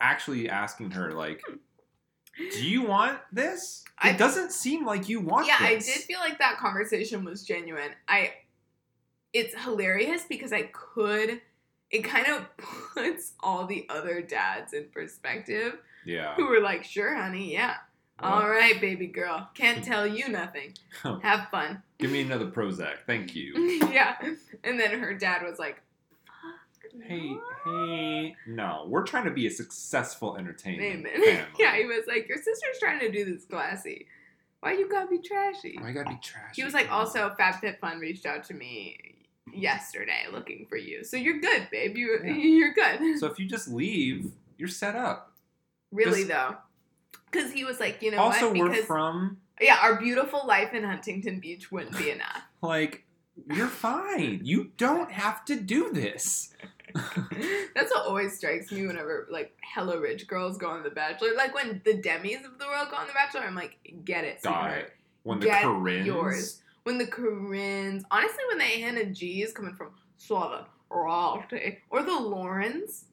actually 0.00 0.48
asking 0.48 0.92
her, 0.92 1.12
like, 1.12 1.42
"Do 2.52 2.66
you 2.66 2.82
want 2.82 3.18
this?" 3.32 3.84
I- 3.98 4.10
It 4.10 4.18
doesn't 4.18 4.52
seem 4.52 4.86
like 4.86 5.08
you 5.10 5.20
want. 5.20 5.46
yeah, 5.46 5.58
I 5.60 5.74
did 5.74 5.82
feel 5.82 6.20
like 6.20 6.38
that 6.38 6.56
conversation 6.58 7.24
was 7.24 7.44
genuine. 7.44 7.90
I 8.08 8.32
it's 9.32 9.54
hilarious 9.62 10.24
because 10.28 10.52
I 10.52 10.62
could 10.72 11.40
it 11.90 12.02
kind 12.04 12.26
of 12.26 12.44
puts 12.94 13.32
all 13.40 13.66
the 13.66 13.86
other 13.88 14.22
dads 14.22 14.72
in 14.72 14.86
perspective 14.92 15.78
Yeah. 16.04 16.34
who 16.34 16.46
were 16.48 16.60
like, 16.60 16.84
"Sure, 16.84 17.14
honey, 17.14 17.52
yeah. 17.52 17.76
All 18.22 18.48
right, 18.48 18.78
baby 18.80 19.06
girl. 19.06 19.48
Can't 19.54 19.82
tell 19.82 20.06
you 20.06 20.28
nothing. 20.28 20.74
Have 21.22 21.48
fun." 21.50 21.82
Give 21.98 22.10
me 22.10 22.20
another 22.22 22.46
Prozac, 22.46 22.98
thank 23.06 23.34
you. 23.34 23.54
yeah. 23.92 24.16
And 24.64 24.78
then 24.78 25.00
her 25.00 25.14
dad 25.14 25.42
was 25.42 25.58
like, 25.58 25.82
hey, 27.06 27.36
hey, 27.64 28.36
no, 28.46 28.84
we're 28.88 29.04
trying 29.04 29.24
to 29.24 29.30
be 29.30 29.46
a 29.46 29.50
successful 29.50 30.36
entertainment 30.36 31.06
yeah, 31.58 31.76
he 31.76 31.84
was 31.86 32.06
like, 32.06 32.28
"Your 32.28 32.38
sister's 32.38 32.78
trying 32.80 33.00
to 33.00 33.10
do 33.10 33.24
this 33.24 33.44
classy. 33.44 34.06
Why 34.60 34.72
you 34.72 34.88
gotta 34.88 35.08
be 35.08 35.18
trashy?" 35.18 35.76
Why 35.80 35.88
you 35.88 35.94
gotta 35.94 36.10
be 36.10 36.18
trashy? 36.22 36.52
He 36.60 36.64
was 36.64 36.74
like, 36.74 36.90
also, 36.90 37.34
FabFitFun 37.38 38.00
reached 38.00 38.26
out 38.26 38.44
to 38.44 38.54
me 38.54 39.14
yesterday 39.54 40.26
looking 40.32 40.66
for 40.68 40.76
you. 40.76 41.04
So 41.04 41.16
you're 41.16 41.40
good, 41.40 41.68
babe. 41.70 41.96
You 41.96 42.18
Yeah. 42.24 42.32
you're 42.34 42.72
good. 42.72 43.18
So 43.18 43.26
if 43.26 43.38
you 43.38 43.46
just 43.46 43.68
leave, 43.68 44.32
you're 44.58 44.68
set 44.68 44.96
up. 44.96 45.32
really 45.92 46.24
this- 46.24 46.28
though, 46.28 46.56
because 47.30 47.52
he 47.52 47.64
was 47.64 47.80
like, 47.80 48.02
you 48.02 48.10
know 48.10 48.18
also, 48.18 48.52
what? 48.52 48.58
we're 48.70 48.82
from 48.82 49.38
yeah, 49.60 49.78
our 49.82 49.98
beautiful 50.00 50.46
life 50.46 50.72
in 50.72 50.84
Huntington 50.84 51.38
Beach 51.40 51.70
wouldn't 51.70 51.96
be 51.96 52.10
enough. 52.10 52.42
like 52.62 53.04
you're 53.54 53.68
fine. 53.68 54.40
You 54.42 54.72
don't 54.76 55.10
have 55.10 55.44
to 55.46 55.56
do 55.56 55.92
this. 55.92 56.52
That's 56.94 57.90
what 57.90 58.06
always 58.06 58.36
strikes 58.36 58.72
me 58.72 58.86
whenever 58.86 59.28
like 59.30 59.56
hella 59.60 60.00
rich 60.00 60.26
girls 60.26 60.58
go 60.58 60.68
on 60.68 60.82
The 60.82 60.90
Bachelor. 60.90 61.34
Like 61.36 61.54
when 61.54 61.80
the 61.84 61.94
Demis 61.94 62.44
of 62.44 62.58
the 62.58 62.66
world 62.66 62.88
go 62.90 62.96
on 62.96 63.06
The 63.06 63.12
Bachelor, 63.12 63.42
I'm 63.42 63.54
like, 63.54 63.78
get 64.04 64.24
it, 64.24 64.42
sweetheart. 64.42 64.92
When 65.22 65.38
the 65.38 65.46
Get 65.46 65.62
yours. 66.06 66.62
When 66.84 66.98
the 66.98 67.06
Corinnes, 67.06 68.04
honestly, 68.10 68.42
when 68.48 68.58
the 68.58 68.64
Hannah 68.64 69.06
G's 69.06 69.52
coming 69.52 69.74
from 69.74 69.90
Southern 70.16 70.64
royalty, 70.90 71.78
or 71.90 72.02
the 72.02 72.18
Laurens, 72.18 73.04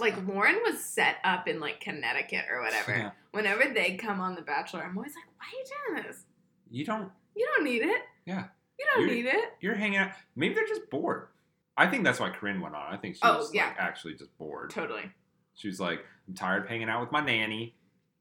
like 0.00 0.14
Lauren 0.26 0.58
was 0.64 0.78
set 0.82 1.16
up 1.24 1.48
in 1.48 1.58
like 1.60 1.80
Connecticut 1.80 2.44
or 2.50 2.62
whatever. 2.62 2.92
Yeah. 2.92 3.10
Whenever 3.32 3.72
they 3.74 3.96
come 3.96 4.20
on 4.20 4.34
The 4.34 4.42
Bachelor, 4.42 4.82
I'm 4.82 4.96
always 4.96 5.12
like, 5.14 5.24
why 5.36 5.46
are 5.46 5.58
you 5.58 6.02
doing 6.02 6.06
this? 6.08 6.24
you 6.70 6.84
don't. 6.84 7.10
You 7.34 7.46
don't 7.54 7.64
need 7.64 7.82
it. 7.82 8.02
Yeah. 8.26 8.44
You 8.78 8.86
don't 8.94 9.02
You're- 9.02 9.14
need 9.14 9.26
it. 9.26 9.44
You're 9.60 9.74
hanging 9.74 9.98
out. 9.98 10.10
Maybe 10.36 10.54
they're 10.54 10.66
just 10.66 10.88
bored. 10.90 11.28
I 11.76 11.86
think 11.86 12.04
that's 12.04 12.18
why 12.20 12.30
Corinne 12.30 12.60
went 12.60 12.74
on. 12.74 12.92
I 12.92 12.96
think 12.96 13.14
she 13.16 13.20
Oh, 13.22 13.38
was 13.38 13.54
yeah. 13.54 13.68
like, 13.68 13.76
actually 13.78 14.14
just 14.14 14.36
bored. 14.38 14.70
Totally. 14.70 15.10
She 15.54 15.68
was 15.68 15.78
like, 15.80 16.04
I'm 16.26 16.34
tired 16.34 16.64
of 16.64 16.68
hanging 16.68 16.88
out 16.88 17.00
with 17.00 17.12
my 17.12 17.20
nanny, 17.20 17.76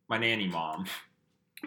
my 0.09 0.17
nanny 0.17 0.47
mom, 0.47 0.85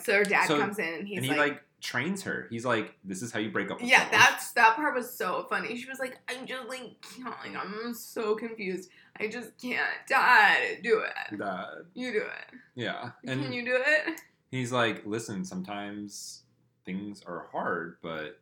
so 0.00 0.14
her 0.14 0.24
dad 0.24 0.46
So- 0.46 0.58
comes 0.58 0.78
in 0.78 0.94
and 0.94 1.08
he's 1.08 1.18
and 1.18 1.24
he 1.26 1.30
like, 1.32 1.38
like, 1.38 1.62
trains 1.80 2.22
her. 2.22 2.46
He's 2.50 2.64
like, 2.64 2.94
"This 3.04 3.22
is 3.22 3.32
how 3.32 3.40
you 3.40 3.50
break 3.50 3.70
up." 3.70 3.80
With 3.80 3.88
yeah, 3.90 4.00
someone." 4.02 4.20
that's 4.20 4.52
that 4.52 4.76
part 4.76 4.94
was 4.94 5.12
so 5.16 5.46
funny. 5.48 5.76
She 5.76 5.88
was 5.88 5.98
like, 5.98 6.18
I'm 6.28 6.46
just 6.46 6.68
like, 6.68 6.82
like 7.24 7.56
I'm 7.56 7.94
so 7.94 8.34
confused. 8.34 8.90
I 9.18 9.28
just 9.28 9.50
can't. 9.60 9.86
Dad, 10.08 10.82
do 10.82 11.00
it. 11.00 11.38
That- 11.38 11.86
You 11.94 12.12
do 12.12 12.18
it. 12.18 12.58
yeah, 12.74 13.10
and 13.26 13.42
Can 13.42 13.52
you 13.52 13.64
do 13.64 13.76
it? 13.84 14.20
he's 14.50 14.72
like, 14.72 15.04
"Listen, 15.06 15.44
sometimes 15.44 16.42
things 16.84 17.22
are 17.26 17.48
hard, 17.52 17.96
but 18.02 18.40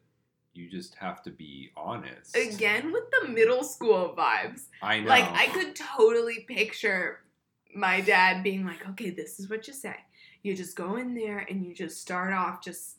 you 0.54 0.68
just 0.70 0.94
have 0.96 1.22
to 1.22 1.30
be 1.30 1.70
honest." 1.76 2.36
Again 2.36 2.92
with 2.92 3.04
the 3.20 3.28
middle 3.28 3.64
school 3.64 4.14
vibes. 4.16 4.62
I 4.82 5.00
know. 5.00 5.08
Like 5.08 5.30
I 5.32 5.46
could 5.48 5.74
totally 5.76 6.44
picture 6.48 7.20
my 7.74 8.00
dad 8.00 8.42
being 8.42 8.64
like, 8.64 8.86
"Okay, 8.90 9.10
this 9.10 9.38
is 9.40 9.48
what 9.50 9.66
you 9.68 9.74
say. 9.74 9.94
You 10.48 10.56
just 10.56 10.76
go 10.76 10.96
in 10.96 11.12
there 11.12 11.44
and 11.50 11.62
you 11.62 11.74
just 11.74 12.00
start 12.00 12.32
off. 12.32 12.64
Just 12.64 12.96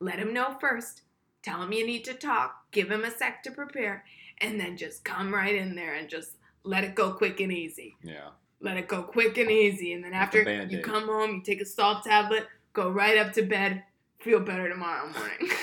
let 0.00 0.18
him 0.18 0.34
know 0.34 0.56
first. 0.60 1.02
Tell 1.44 1.62
him 1.62 1.72
you 1.72 1.86
need 1.86 2.04
to 2.06 2.14
talk. 2.14 2.64
Give 2.72 2.90
him 2.90 3.04
a 3.04 3.10
sec 3.12 3.44
to 3.44 3.52
prepare, 3.52 4.04
and 4.38 4.58
then 4.58 4.76
just 4.76 5.04
come 5.04 5.32
right 5.32 5.54
in 5.54 5.76
there 5.76 5.94
and 5.94 6.08
just 6.08 6.32
let 6.64 6.82
it 6.82 6.96
go 6.96 7.12
quick 7.12 7.38
and 7.38 7.52
easy. 7.52 7.94
Yeah. 8.02 8.30
Let 8.60 8.78
it 8.78 8.88
go 8.88 9.04
quick 9.04 9.38
and 9.38 9.48
easy. 9.48 9.92
And 9.92 10.02
then 10.02 10.12
after 10.12 10.42
you 10.64 10.82
come 10.82 11.06
home, 11.06 11.36
you 11.36 11.42
take 11.42 11.60
a 11.60 11.64
salt 11.64 12.02
tablet, 12.02 12.48
go 12.72 12.90
right 12.90 13.16
up 13.16 13.32
to 13.34 13.42
bed, 13.42 13.84
feel 14.18 14.40
better 14.40 14.68
tomorrow 14.68 15.08
morning." 15.08 15.50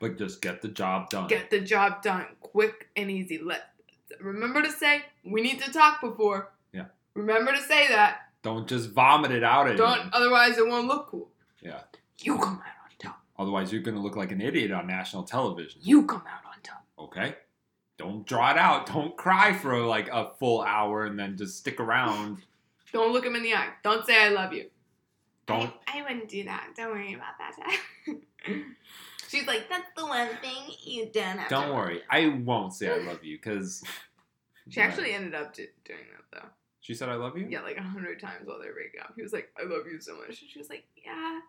But 0.00 0.16
just 0.16 0.42
get 0.42 0.62
the 0.62 0.68
job 0.68 1.10
done. 1.10 1.26
get 1.26 1.50
the 1.50 1.60
job 1.60 2.00
done 2.02 2.26
quick 2.40 2.88
and 2.94 3.10
easy. 3.10 3.38
Let 3.38 3.70
remember 4.20 4.62
to 4.62 4.70
say 4.70 5.02
we 5.24 5.40
need 5.40 5.60
to 5.62 5.72
talk 5.72 6.00
before. 6.00 6.52
Yeah. 6.72 6.84
Remember 7.14 7.52
to 7.52 7.62
say 7.62 7.88
that. 7.88 8.25
Don't 8.46 8.68
just 8.68 8.90
vomit 8.92 9.32
it 9.32 9.42
out 9.42 9.68
at 9.68 9.76
Don't 9.76 10.02
him. 10.02 10.10
otherwise 10.12 10.56
it 10.56 10.64
won't 10.64 10.86
look 10.86 11.08
cool. 11.08 11.28
Yeah. 11.60 11.80
You 12.20 12.38
come 12.38 12.62
out 12.64 12.84
on 12.84 12.90
top. 12.96 13.20
Otherwise, 13.36 13.72
you're 13.72 13.82
gonna 13.82 14.00
look 14.00 14.14
like 14.14 14.30
an 14.30 14.40
idiot 14.40 14.70
on 14.70 14.86
national 14.86 15.24
television. 15.24 15.80
You 15.82 16.06
come 16.06 16.22
out 16.32 16.46
on 16.46 16.60
top. 16.62 16.84
Okay. 16.96 17.34
Don't 17.98 18.24
draw 18.24 18.52
it 18.52 18.56
out. 18.56 18.86
Don't 18.86 19.16
cry 19.16 19.52
for 19.52 19.80
like 19.80 20.06
a 20.12 20.30
full 20.38 20.62
hour 20.62 21.06
and 21.06 21.18
then 21.18 21.36
just 21.36 21.58
stick 21.58 21.80
around. 21.80 22.38
Don't 22.92 23.12
look 23.12 23.26
him 23.26 23.34
in 23.34 23.42
the 23.42 23.52
eye. 23.52 23.70
Don't 23.82 24.06
say 24.06 24.16
I 24.16 24.28
love 24.28 24.52
you. 24.52 24.66
Don't. 25.48 25.72
I, 25.88 25.98
I 25.98 26.02
wouldn't 26.02 26.28
do 26.28 26.44
that. 26.44 26.68
Don't 26.76 26.92
worry 26.92 27.14
about 27.14 27.34
that. 27.38 28.16
She's 29.28 29.46
like, 29.48 29.68
that's 29.68 29.88
the 29.96 30.06
one 30.06 30.28
thing 30.40 30.72
you 30.84 31.10
don't 31.12 31.38
have. 31.38 31.48
Don't 31.50 31.66
to-" 31.66 31.74
worry. 31.74 32.02
I 32.08 32.28
won't 32.44 32.72
say 32.74 32.92
I 32.94 32.98
love 32.98 33.24
you 33.24 33.38
because. 33.38 33.82
She 34.68 34.80
actually 34.80 35.14
ended 35.14 35.34
up 35.34 35.52
do- 35.52 35.66
doing 35.84 35.98
that 36.12 36.40
though. 36.42 36.48
She 36.86 36.94
said 36.94 37.08
I 37.08 37.16
love 37.16 37.36
you. 37.36 37.48
Yeah, 37.50 37.62
like 37.62 37.78
a 37.78 37.82
hundred 37.82 38.20
times 38.20 38.46
while 38.46 38.60
they're 38.60 38.72
breaking 38.72 39.00
up. 39.00 39.12
He 39.16 39.22
was 39.22 39.32
like, 39.32 39.52
I 39.58 39.64
love 39.64 39.86
you 39.90 40.00
so 40.00 40.16
much. 40.18 40.40
And 40.40 40.48
she 40.48 40.56
was 40.56 40.68
like, 40.68 40.84
Yeah, 41.04 41.40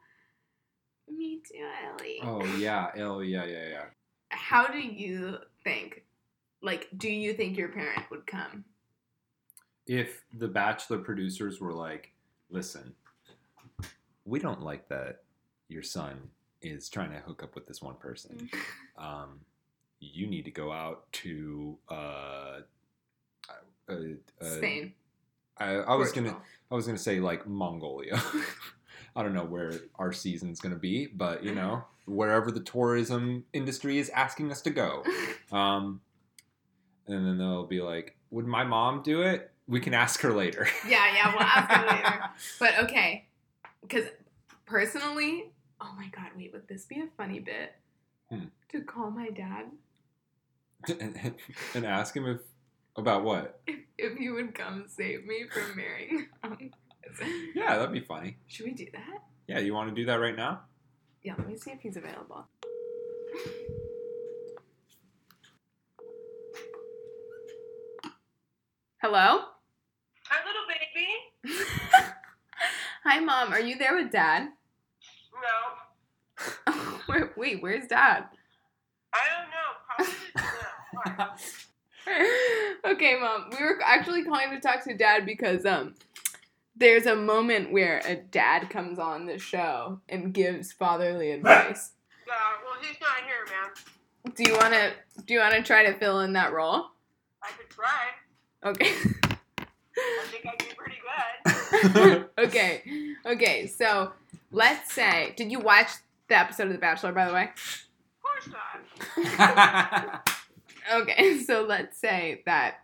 me 1.07 1.41
too, 1.47 1.63
Ellie. 1.85 2.17
Oh 2.23 2.43
yeah. 2.57 2.87
Oh 2.97 3.19
yeah. 3.19 3.45
Yeah. 3.45 3.69
Yeah. 3.69 3.83
how 4.29 4.65
do 4.65 4.79
you 4.79 5.37
think 5.63 6.05
like 6.63 6.87
do 6.97 7.07
you 7.07 7.33
think 7.33 7.55
your 7.55 7.67
parent 7.69 8.09
would 8.09 8.25
come 8.25 8.65
If 9.85 10.23
the 10.33 10.47
Bachelor 10.47 10.97
producers 10.97 11.61
were 11.61 11.71
like, 11.71 12.13
"Listen, 12.49 12.95
we 14.25 14.39
don't 14.39 14.63
like 14.63 14.89
that 14.89 15.21
your 15.67 15.83
son 15.83 16.17
is 16.63 16.89
trying 16.89 17.11
to 17.11 17.19
hook 17.19 17.43
up 17.43 17.53
with 17.53 17.67
this 17.67 17.81
one 17.81 17.95
person. 17.95 18.49
Um, 18.97 19.41
you 19.99 20.25
need 20.25 20.45
to 20.45 20.51
go 20.51 20.71
out 20.71 21.03
to 21.11 21.77
uh, 21.87 22.61
uh, 23.87 23.93
uh, 24.41 24.43
spain 24.43 24.93
I, 25.59 25.73
I 25.75 25.95
was 25.95 26.11
gonna. 26.11 26.37
I 26.71 26.75
was 26.75 26.85
gonna 26.85 26.97
say 26.97 27.19
like 27.19 27.47
Mongolia. 27.47 28.21
I 29.15 29.23
don't 29.23 29.33
know 29.33 29.45
where 29.45 29.71
our 29.95 30.11
season's 30.13 30.59
gonna 30.59 30.75
be, 30.75 31.07
but 31.07 31.43
you 31.43 31.55
know, 31.55 31.83
wherever 32.05 32.51
the 32.51 32.59
tourism 32.59 33.45
industry 33.53 33.97
is 33.99 34.09
asking 34.09 34.51
us 34.51 34.61
to 34.63 34.69
go. 34.69 35.03
Um, 35.49 36.01
and 37.07 37.25
then 37.25 37.37
they'll 37.37 37.65
be 37.65 37.79
like, 37.81 38.17
"Would 38.31 38.45
my 38.45 38.65
mom 38.65 39.01
do 39.01 39.21
it?" 39.21 39.49
We 39.65 39.79
can 39.79 39.93
ask 39.93 40.19
her 40.21 40.33
later. 40.33 40.67
Yeah, 40.85 41.05
yeah, 41.13 41.31
we'll 41.31 41.41
ask 41.41 41.69
her 41.71 41.87
later. 41.87 42.23
But 42.59 42.79
okay, 42.85 43.27
because 43.81 44.03
personally, 44.65 45.51
oh 45.79 45.93
my 45.97 46.09
god, 46.09 46.31
wait, 46.35 46.51
would 46.51 46.67
this 46.67 46.83
be 46.85 46.99
a 46.99 47.07
funny 47.15 47.39
bit 47.39 47.75
Hmm. 48.29 48.47
to 48.73 48.81
call 48.81 49.09
my 49.09 49.29
dad 49.29 49.67
and 51.73 51.85
ask 51.85 52.13
him 52.15 52.25
if 52.25 52.41
about 52.97 53.23
what? 53.23 53.61
if, 53.67 53.77
if 53.97 54.17
he 54.17 54.29
would 54.29 54.53
come 54.55 54.85
save 54.87 55.25
me 55.25 55.45
from 55.51 55.75
marrying? 55.75 56.27
Um, 56.43 56.71
Yeah, 57.55 57.77
that'd 57.77 57.93
be 57.93 58.01
funny. 58.01 58.37
should 58.47 58.65
we 58.65 58.73
do 58.73 58.85
that? 58.93 59.23
Yeah, 59.47 59.59
you 59.59 59.73
want 59.73 59.89
to 59.89 59.95
do 59.95 60.05
that 60.07 60.15
right 60.15 60.35
now? 60.35 60.61
Yeah, 61.23 61.35
let 61.37 61.47
me 61.47 61.55
see 61.57 61.71
if 61.71 61.79
he's 61.79 61.95
available. 61.95 62.45
Hello? 69.01 69.39
Hi, 70.29 70.39
little 70.45 70.65
baby. 70.67 71.07
Hi, 73.03 73.19
mom. 73.19 73.53
Are 73.53 73.59
you 73.59 73.77
there 73.77 73.95
with 73.95 74.11
dad? 74.11 74.49
No, 76.67 76.73
Where, 77.05 77.31
wait, 77.37 77.61
where's 77.61 77.87
dad? 77.87 78.25
I 79.13 79.19
don't 79.31 79.49
know. 81.17 81.27
Probably 82.07 82.23
no. 82.23 82.29
Why? 82.81 82.91
okay, 82.93 83.17
mom. 83.19 83.49
We 83.51 83.63
were 83.63 83.77
actually 83.83 84.23
calling 84.23 84.49
to 84.51 84.59
talk 84.59 84.83
to 84.85 84.93
dad 84.95 85.25
because 85.25 85.65
um 85.65 85.95
there's 86.75 87.05
a 87.05 87.15
moment 87.15 87.71
where 87.71 88.01
a 88.05 88.15
dad 88.15 88.69
comes 88.69 88.99
on 88.99 89.25
the 89.25 89.39
show 89.39 89.99
and 90.07 90.33
gives 90.33 90.71
fatherly 90.71 91.31
advice. 91.33 91.91
Yeah, 92.27 92.33
well, 92.63 92.75
he's 92.81 92.99
not 93.01 93.17
here, 93.25 93.45
man. 93.47 94.33
Do 94.35 94.43
you 94.43 94.57
want 94.57 94.73
to 94.73 94.91
do 95.25 95.33
you 95.33 95.39
want 95.39 95.53
to 95.53 95.63
try 95.63 95.85
to 95.85 95.97
fill 95.97 96.21
in 96.21 96.33
that 96.33 96.53
role? 96.53 96.87
I 97.41 97.51
could 97.57 97.69
try. 97.69 98.09
Okay. 98.63 98.91
I 99.97 100.25
think 100.29 100.45
I'd 100.45 100.57
be 100.57 100.65
pretty 100.75 100.97
good. 101.95 102.25
okay. 102.37 102.83
Okay. 103.25 103.67
So, 103.67 104.11
let's 104.51 104.93
say 104.93 105.33
did 105.37 105.51
you 105.51 105.59
watch 105.59 105.91
the 106.27 106.37
episode 106.37 106.67
of 106.67 106.73
The 106.73 106.79
Bachelor 106.79 107.13
by 107.13 107.27
the 107.27 107.33
way? 107.33 107.49
Of 107.49 108.21
course 108.21 108.49
not. 109.27 110.29
Okay, 110.93 111.39
so 111.45 111.63
let's 111.63 111.97
say 111.99 112.41
that 112.45 112.75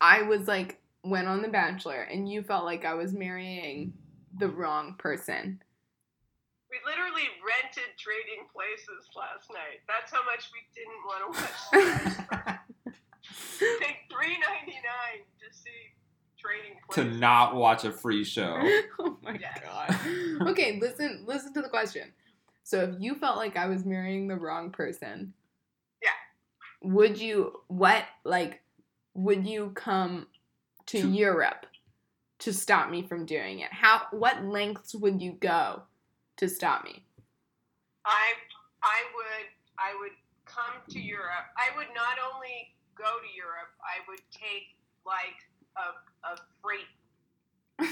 I 0.00 0.22
was 0.22 0.46
like 0.48 0.78
went 1.02 1.28
on 1.28 1.42
The 1.42 1.48
Bachelor 1.48 2.02
and 2.02 2.30
you 2.30 2.42
felt 2.42 2.64
like 2.64 2.84
I 2.84 2.94
was 2.94 3.12
marrying 3.12 3.92
the 4.38 4.48
wrong 4.48 4.94
person. 4.98 5.62
We 6.70 6.76
literally 6.86 7.28
rented 7.44 7.90
Trading 7.98 8.46
Places 8.52 9.08
last 9.16 9.50
night. 9.50 9.80
That's 9.88 10.12
how 10.12 10.24
much 10.24 10.50
we 10.52 10.60
didn't 10.76 11.04
want 11.04 11.34
to 11.34 12.46
watch. 12.46 12.58
Take 13.80 13.96
three 14.10 14.36
ninety 14.38 14.78
nine 14.78 15.24
to 15.40 15.54
see 15.56 15.70
Trading 16.38 16.76
Places. 16.88 17.12
to 17.12 17.18
not 17.18 17.54
watch 17.56 17.84
a 17.84 17.90
free 17.92 18.24
show. 18.24 18.56
oh 19.00 19.16
my 19.22 19.38
Yes. 19.40 19.60
god. 19.64 20.48
Okay, 20.50 20.78
listen 20.80 21.24
listen 21.26 21.52
to 21.54 21.62
the 21.62 21.68
question. 21.68 22.12
So 22.62 22.82
if 22.84 22.94
you 23.00 23.14
felt 23.16 23.36
like 23.36 23.56
I 23.56 23.66
was 23.66 23.84
marrying 23.84 24.28
the 24.28 24.36
wrong 24.36 24.70
person, 24.70 25.32
Yeah. 25.36 25.39
Would 26.82 27.18
you 27.18 27.60
what 27.68 28.04
like 28.24 28.62
would 29.14 29.46
you 29.46 29.70
come 29.74 30.26
to 30.86 31.02
To- 31.02 31.08
Europe 31.08 31.66
to 32.40 32.52
stop 32.52 32.90
me 32.90 33.02
from 33.02 33.26
doing 33.26 33.60
it? 33.60 33.72
How 33.72 34.02
what 34.12 34.44
lengths 34.44 34.94
would 34.94 35.20
you 35.20 35.32
go 35.32 35.82
to 36.38 36.48
stop 36.48 36.84
me? 36.84 37.04
I 38.04 38.32
I 38.82 39.02
would 39.14 39.46
I 39.78 39.96
would 40.00 40.12
come 40.46 40.80
to 40.90 41.00
Europe. 41.00 41.46
I 41.56 41.76
would 41.76 41.88
not 41.94 42.16
only 42.32 42.74
go 42.96 43.04
to 43.04 43.36
Europe. 43.36 43.72
I 43.84 44.00
would 44.08 44.20
take 44.32 44.76
like 45.04 45.36
a 45.76 46.32
a 46.32 46.36
freight. 46.62 46.88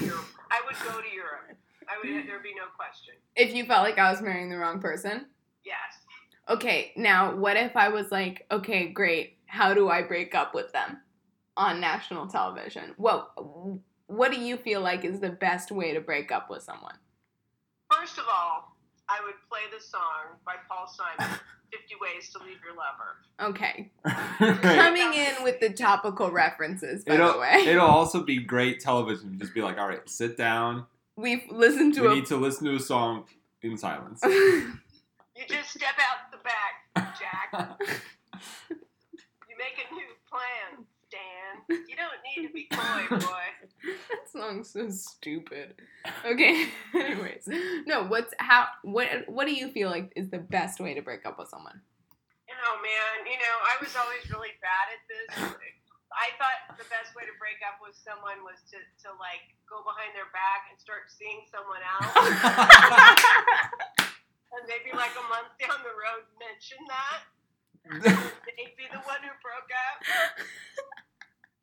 Europe. 0.01 0.25
I 0.51 0.61
would 0.65 0.75
go 0.93 1.01
to 1.01 1.15
Europe. 1.15 1.57
I 1.87 1.97
would. 1.97 2.27
There'd 2.27 2.43
be 2.43 2.53
no 2.55 2.65
question. 2.75 3.15
If 3.35 3.53
you 3.55 3.65
felt 3.65 3.83
like 3.83 3.97
I 3.97 4.11
was 4.11 4.21
marrying 4.21 4.49
the 4.49 4.57
wrong 4.57 4.79
person? 4.79 5.25
Yes. 5.65 5.77
Okay, 6.49 6.91
now 6.95 7.35
what 7.35 7.57
if 7.57 7.75
I 7.77 7.89
was 7.89 8.11
like, 8.11 8.45
okay, 8.51 8.87
great. 8.87 9.37
How 9.45 9.73
do 9.73 9.89
I 9.89 10.01
break 10.01 10.33
up 10.35 10.53
with 10.55 10.71
them 10.73 10.97
on 11.55 11.79
national 11.79 12.27
television? 12.27 12.93
What 12.97 13.31
what 14.07 14.31
do 14.31 14.39
you 14.39 14.57
feel 14.57 14.81
like 14.81 15.05
is 15.05 15.19
the 15.19 15.29
best 15.29 15.71
way 15.71 15.93
to 15.93 16.01
break 16.01 16.31
up 16.31 16.49
with 16.49 16.63
someone? 16.63 16.95
First 17.91 18.17
of 18.17 18.25
all, 18.27 18.75
I 19.07 19.19
would 19.23 19.35
play 19.49 19.61
the 19.75 19.83
song 19.83 20.37
by 20.45 20.53
Paul 20.67 20.87
Simon, 20.87 21.35
50 21.71 21.95
Ways 22.01 22.29
to 22.29 22.39
Leave 22.39 22.57
Your 22.63 22.75
Lover. 22.75 23.51
Okay. 23.51 23.91
Coming 24.63 25.13
in 25.13 25.43
with 25.43 25.59
the 25.59 25.69
topical 25.69 26.31
references, 26.31 27.03
by 27.03 27.15
It'll, 27.15 27.33
the 27.33 27.39
way. 27.39 27.63
it'll 27.67 27.85
also 27.87 28.23
be 28.23 28.37
great 28.37 28.79
television. 28.79 29.37
Just 29.39 29.53
be 29.53 29.61
like, 29.61 29.77
all 29.77 29.87
right, 29.87 30.07
sit 30.09 30.37
down. 30.37 30.85
We've 31.15 31.43
listened 31.51 31.93
to 31.95 32.01
We 32.01 32.07
a 32.07 32.15
need 32.15 32.25
to 32.27 32.37
listen 32.37 32.65
to 32.67 32.75
a 32.75 32.79
song 32.79 33.25
in 33.61 33.77
silence. 33.77 34.23
You 35.39 35.45
just 35.47 35.69
step 35.69 35.95
out 35.97 36.28
the 36.39 36.47
back, 36.47 37.19
Jack. 37.19 37.51
You 39.49 39.55
make 39.57 39.75
a 39.83 39.91
new 39.91 40.07
plan, 40.31 40.85
Stan. 41.09 41.83
You 41.89 41.95
don't 41.97 42.21
need 42.23 42.47
to 42.47 42.53
be 42.53 42.63
coy, 42.71 43.03
boy. 43.17 43.49
that 43.83 44.31
song's 44.31 44.69
so 44.71 44.87
stupid. 44.89 45.73
Okay. 46.23 46.69
Anyways, 46.95 47.49
no. 47.85 48.05
What's 48.05 48.33
how? 48.39 48.67
What? 48.83 49.27
What 49.27 49.47
do 49.47 49.53
you 49.53 49.67
feel 49.69 49.89
like 49.89 50.13
is 50.15 50.29
the 50.29 50.37
best 50.39 50.79
way 50.79 50.93
to 50.93 51.01
break 51.01 51.25
up 51.25 51.37
with 51.37 51.49
someone? 51.49 51.81
Oh 52.47 52.77
man, 52.79 53.25
you 53.27 53.35
know, 53.35 53.55
I 53.67 53.75
was 53.83 53.91
always 53.97 54.23
really 54.31 54.55
bad 54.61 54.85
at 54.95 55.01
this. 55.09 55.27
I 56.13 56.31
thought 56.39 56.77
the 56.77 56.87
best 56.87 57.15
way 57.15 57.23
to 57.23 57.35
break 57.39 57.59
up 57.67 57.79
with 57.83 57.95
someone 57.99 58.39
was 58.47 58.59
to, 58.71 58.77
to 58.79 59.09
like 59.19 59.43
go 59.67 59.83
behind 59.83 60.15
their 60.15 60.29
back 60.31 60.71
and 60.71 60.79
start 60.79 61.11
seeing 61.11 61.43
someone 61.51 61.83
else. 61.83 62.15
And 64.51 64.67
maybe 64.67 64.95
like 64.95 65.11
a 65.11 65.25
month 65.29 65.49
down 65.59 65.79
the 65.83 65.93
road 65.95 66.25
mention 66.39 66.77
that. 66.87 67.23
They'd 68.45 68.75
be 68.77 68.83
the 68.91 68.99
one 68.99 69.19
who 69.23 69.29
broke 69.41 69.71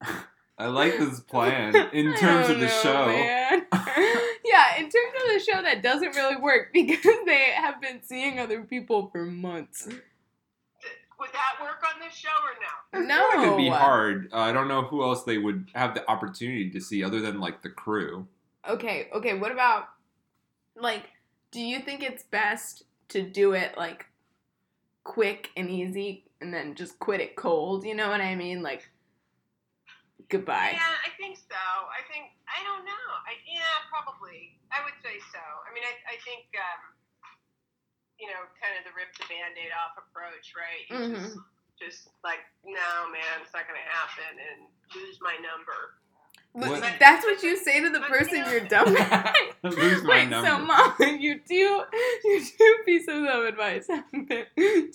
up. 0.09 0.27
I 0.59 0.66
like 0.68 0.99
this 0.99 1.20
plan 1.20 1.75
in 1.92 2.14
terms 2.18 2.49
of 2.49 2.59
the 2.61 2.66
know, 2.66 2.81
show. 2.83 3.07
man. 3.07 3.66
yeah, 4.44 4.77
in 4.79 4.85
terms 4.85 5.12
of 5.22 5.33
the 5.35 5.40
show, 5.40 5.61
that 5.62 5.83
doesn't 5.83 6.16
really 6.16 6.37
work 6.37 6.72
because 6.72 7.18
they 7.27 7.51
have 7.55 7.81
been 7.81 8.03
seeing 8.03 8.40
other 8.40 8.62
people 8.62 9.09
for 9.12 9.27
months. 9.27 9.87
Would 9.87 11.31
that 11.33 11.62
work 11.62 11.83
on 11.94 12.01
this 12.01 12.14
show 12.16 12.29
or 12.29 13.01
no? 13.03 13.05
I 13.05 13.07
No, 13.07 13.31
feel 13.31 13.38
like 13.38 13.46
it'd 13.49 13.59
be 13.59 13.68
hard. 13.68 14.31
Uh, 14.33 14.38
I 14.38 14.53
don't 14.53 14.68
know 14.68 14.83
who 14.83 15.03
else 15.03 15.25
they 15.25 15.38
would 15.38 15.68
have 15.75 15.94
the 15.94 16.09
opportunity 16.11 16.70
to 16.70 16.81
see 16.81 17.03
other 17.05 17.20
than 17.20 17.38
like 17.40 17.62
the 17.62 17.70
crew. 17.70 18.27
Okay, 18.68 19.09
okay. 19.14 19.35
What 19.38 19.53
about 19.53 19.88
like? 20.75 21.05
Do 21.57 21.64
you 21.64 21.81
think 21.81 22.05
it's 22.05 22.21
best 22.21 22.85
to 23.16 23.25
do 23.25 23.57
it 23.57 23.81
like 23.81 24.05
quick 25.09 25.49
and 25.57 25.73
easy, 25.73 26.29
and 26.45 26.53
then 26.53 26.77
just 26.77 27.01
quit 27.01 27.25
it 27.25 27.33
cold? 27.33 27.88
You 27.88 27.97
know 27.97 28.12
what 28.12 28.21
I 28.21 28.37
mean? 28.37 28.61
Like, 28.61 28.85
goodbye. 30.29 30.77
Yeah, 30.77 31.01
I 31.01 31.16
think 31.16 31.40
so. 31.40 31.57
I 31.57 32.05
think 32.12 32.29
I 32.45 32.61
don't 32.61 32.85
know. 32.85 33.09
I 33.25 33.40
yeah, 33.49 33.88
probably. 33.88 34.61
I 34.69 34.85
would 34.85 35.01
say 35.01 35.16
so. 35.33 35.40
I 35.40 35.73
mean, 35.73 35.81
I 35.81 35.97
I 36.12 36.21
think 36.29 36.45
um, 36.61 36.92
you 38.21 38.29
know, 38.29 38.45
kind 38.61 38.77
of 38.77 38.85
the 38.85 38.92
rip 38.92 39.16
the 39.16 39.25
band-aid 39.25 39.73
off 39.81 39.97
approach, 39.97 40.53
right? 40.53 40.85
You 40.92 41.16
just 41.16 41.40
just 41.81 42.03
like, 42.21 42.45
no, 42.69 43.09
man, 43.09 43.40
it's 43.40 43.57
not 43.57 43.64
gonna 43.64 43.81
happen, 43.81 44.37
and 44.45 44.69
lose 44.92 45.16
my 45.25 45.40
number. 45.40 46.05
Look, 46.59 46.71
What- 46.71 46.95
That's 46.99 47.23
what 47.25 47.42
you 47.42 47.55
say 47.57 47.83
to 47.83 47.90
the 47.90 47.99
But, 48.01 48.09
person 48.09 48.37
you 48.38 48.45
know- 48.45 48.51
you're 48.51 48.61
dumping. 48.66 48.95
Lose 49.62 50.03
my 50.05 50.09
Wait, 50.09 50.31
so 50.31 50.40
number. 50.42 50.66
mom, 50.66 50.95
your 51.21 51.37
two, 51.38 51.55
your 52.25 52.40
two 52.40 52.75
pieces 52.87 53.09
of 53.29 53.45
advice 53.45 53.87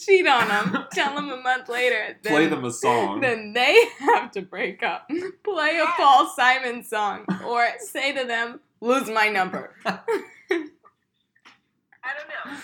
cheat 0.03 0.25
on 0.27 0.47
them, 0.47 0.87
tell 0.91 1.13
them 1.15 1.29
a 1.29 1.37
month 1.37 1.69
later, 1.69 2.17
then, 2.23 2.33
Play 2.33 2.47
them 2.47 2.65
a 2.65 2.71
song. 2.71 3.19
then 3.21 3.53
they 3.53 3.85
have 3.99 4.31
to 4.31 4.41
break 4.41 4.81
up. 4.81 5.07
Play 5.43 5.77
a 5.79 5.85
Paul 5.97 6.27
Simon 6.35 6.83
song, 6.83 7.25
or 7.45 7.67
say 7.79 8.11
to 8.13 8.25
them, 8.25 8.59
lose 8.79 9.07
my 9.09 9.29
number. 9.29 9.75
I 9.85 9.99
don't 12.17 12.27
know. 12.27 12.57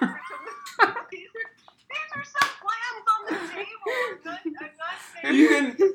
Yeah. 0.00 0.94
these 1.10 1.28
are 1.28 1.48
these 1.90 2.10
are 2.16 2.24
some 2.24 2.50
plans 2.62 3.04
on 3.12 3.20
the 3.28 3.34
table. 3.52 3.68
I'm 3.86 4.24
not, 4.24 4.40
I'm 4.46 4.52
not 4.78 4.96
saying 5.22 5.34
You 5.36 5.48
can- 5.48 5.70
together. 5.72 5.92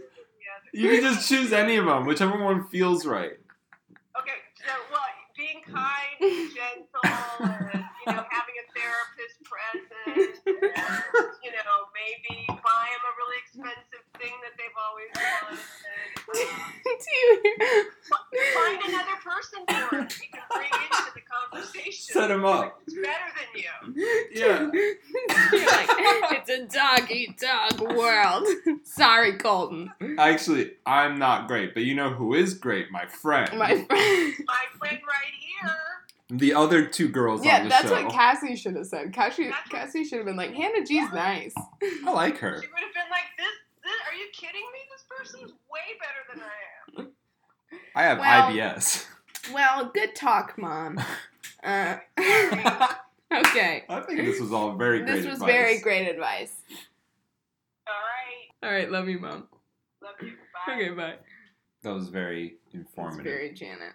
You 0.73 0.89
can 0.89 1.01
just 1.01 1.27
choose 1.30 1.53
any 1.53 1.77
of 1.77 1.86
them, 1.86 2.06
whichever 2.06 2.41
one 2.43 2.67
feels 2.67 3.06
right. 3.06 3.34
Okay, 4.19 4.39
so 4.56 4.71
well, 4.91 5.01
being 5.36 5.62
kind, 5.63 6.17
and 6.21 6.49
gentle, 6.53 7.01
and 7.41 7.84
you 8.06 8.13
know, 8.13 8.25
having 8.30 8.56
a 8.58 8.65
therapist 8.73 9.38
present, 9.43 10.39
and 10.45 11.27
you 11.43 11.51
know, 11.51 11.80
maybe 11.93 12.45
buy 12.47 12.88
them 12.89 13.03
a 13.06 13.13
really 13.17 13.38
expensive 13.43 14.06
thing 14.19 14.34
that 14.43 14.53
they've 14.58 14.77
always 14.77 15.12
wanted. 15.15 15.60
Do 16.34 16.39
you- 16.39 17.91
Find 18.53 18.82
another 18.88 19.17
person 19.23 19.60
for 19.67 19.97
it. 19.97 20.17
You 20.19 20.27
can 20.32 20.41
bring 20.53 20.69
into 20.69 21.12
the 21.15 21.21
conversation. 21.21 22.13
Set 22.13 22.32
him 22.32 22.45
up. 22.45 22.82
It's 22.86 22.93
better 22.95 23.06
than 23.08 23.26
you. 23.58 24.06
Yeah. 24.32 24.70
You're 25.52 25.65
like, 25.65 25.89
it's 26.32 26.50
a 26.50 26.65
dog 26.65 27.12
eat 27.12 27.38
dog 27.39 27.80
world. 27.96 28.48
Sorry, 28.84 29.34
Colton. 29.38 29.91
Actually, 30.17 30.72
I'm 30.86 31.17
not 31.20 31.48
great, 31.48 31.74
but 31.74 31.84
you 31.84 31.96
know 31.96 32.10
who 32.12 32.34
is 32.34 32.54
great? 32.54 32.91
My 32.91 33.06
friend. 33.06 33.50
My 33.58 33.70
friend. 33.86 34.34
My 34.46 34.63
friend 34.78 35.00
right 35.08 35.34
here. 35.62 35.76
the 36.30 36.54
other 36.54 36.86
two 36.86 37.08
girls 37.10 37.41
on 37.41 37.46
Yeah, 37.48 37.63
the 37.63 37.70
that's 37.70 37.88
show. 37.89 38.04
what 38.04 38.12
Cassie 38.13 38.56
should 38.56 38.76
have 38.76 38.86
said. 38.88 39.13
Cassie, 39.13 39.52
Cassie 39.70 40.04
should 40.04 40.17
have 40.17 40.26
been 40.26 40.38
like, 40.38 40.54
Hannah 40.54 40.86
G's 40.86 41.12
nice. 41.12 41.54
I 42.06 42.12
like 42.12 42.38
her. 42.39 42.62
She 42.62 42.67
would 42.67 42.80
have 42.84 42.93
been 42.93 43.10
like, 43.12 43.26
this, 43.38 43.48
this, 43.84 43.93
are 44.08 44.15
you 44.15 44.28
kidding 44.34 44.65
me? 44.74 44.80
This 44.91 45.06
person's 45.10 45.52
way 45.72 45.98
better 46.00 46.34
than 46.34 46.43
I 46.43 47.02
am. 47.02 47.12
I 47.96 48.04
have 48.04 48.20
Well- 48.20 48.52
IBS. 48.52 49.06
Well, 49.54 49.91
good 49.93 50.15
talk, 50.15 50.58
Mom. 50.58 51.00
Uh, 51.63 51.98
okay. 53.47 53.83
I 53.89 53.99
think 54.01 54.19
this 54.21 54.39
was 54.39 54.51
all 54.53 54.75
very 54.75 54.99
great 54.99 55.15
This 55.15 55.25
was 55.25 55.33
advice. 55.35 55.47
very 55.51 55.79
great 55.79 56.07
advice. 56.07 56.53
All 57.87 57.93
right. 57.93 58.69
All 58.69 58.77
right, 58.77 58.91
love 58.91 59.07
you, 59.09 59.19
Mom. 59.19 59.47
Love 60.01 60.13
you. 60.21 60.33
Bye. 60.67 60.73
Okay, 60.73 60.89
bye. 60.89 61.15
That 61.83 61.93
was 61.93 62.09
very 62.09 62.57
It's 62.65 62.75
informative. 62.75 63.23
very 63.25 63.53
Janet. 63.53 63.93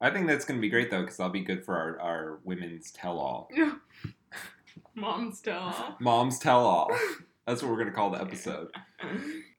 I 0.00 0.10
think 0.10 0.26
that's 0.26 0.44
going 0.44 0.58
to 0.58 0.60
be 0.60 0.68
great 0.68 0.90
though, 0.90 1.00
because 1.02 1.16
that'll 1.16 1.32
be 1.32 1.40
good 1.40 1.64
for 1.64 1.76
our, 1.76 2.00
our 2.00 2.40
women's 2.44 2.90
tell-all. 2.90 3.48
Mom's 4.94 5.40
tell. 5.40 5.58
All. 5.58 5.96
Mom's 6.00 6.38
tell-all. 6.38 6.90
That's 7.46 7.62
what 7.62 7.70
we're 7.70 7.76
going 7.78 7.88
to 7.88 7.94
call 7.94 8.10
the 8.10 8.20
episode. 8.20 8.68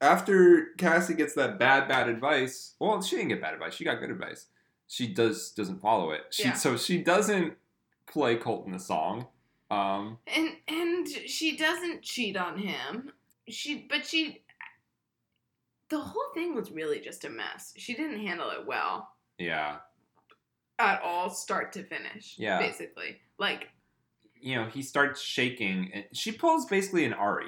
After 0.02 0.68
Cassie 0.78 1.14
gets 1.16 1.34
that 1.36 1.58
bad, 1.60 1.88
bad 1.88 2.08
advice, 2.10 2.76
well, 2.80 3.02
she 3.02 3.16
didn't 3.16 3.30
get 3.30 3.42
bad 3.42 3.54
advice. 3.54 3.74
She 3.74 3.84
got 3.84 4.00
good 4.00 4.10
advice. 4.12 4.48
She 4.88 5.08
does 5.14 5.52
doesn't 5.52 5.80
follow 5.82 6.12
it. 6.12 6.22
She 6.32 6.44
Yeah. 6.44 6.54
so 6.54 6.78
she 6.78 7.00
doesn't 7.00 7.54
play 8.08 8.36
Colton 8.36 8.72
the 8.74 8.80
song. 8.80 9.28
Um, 9.72 10.18
And 10.28 10.58
and 10.68 11.08
she 11.08 11.58
doesn't 11.58 12.04
cheat 12.04 12.38
on 12.38 12.58
him. 12.58 13.12
She 13.50 13.86
but 13.90 14.06
she 14.06 14.44
the 15.90 16.00
whole 16.00 16.32
thing 16.34 16.56
was 16.56 16.72
really 16.72 17.00
just 17.00 17.26
a 17.26 17.30
mess. 17.30 17.74
She 17.78 17.94
didn't 17.94 18.26
handle 18.26 18.50
it 18.52 18.66
well 18.66 19.10
yeah, 19.40 19.78
at 20.80 21.02
all 21.02 21.30
start 21.30 21.74
to 21.74 21.84
finish. 21.84 22.36
Yeah. 22.38 22.60
Basically. 22.60 23.18
Like 23.40 23.70
you 24.40 24.56
know, 24.56 24.66
he 24.66 24.82
starts 24.82 25.22
shaking, 25.22 25.90
and 25.94 26.06
she 26.14 26.32
pulls 26.34 26.66
basically 26.66 27.06
an 27.06 27.14
Ari. 27.14 27.48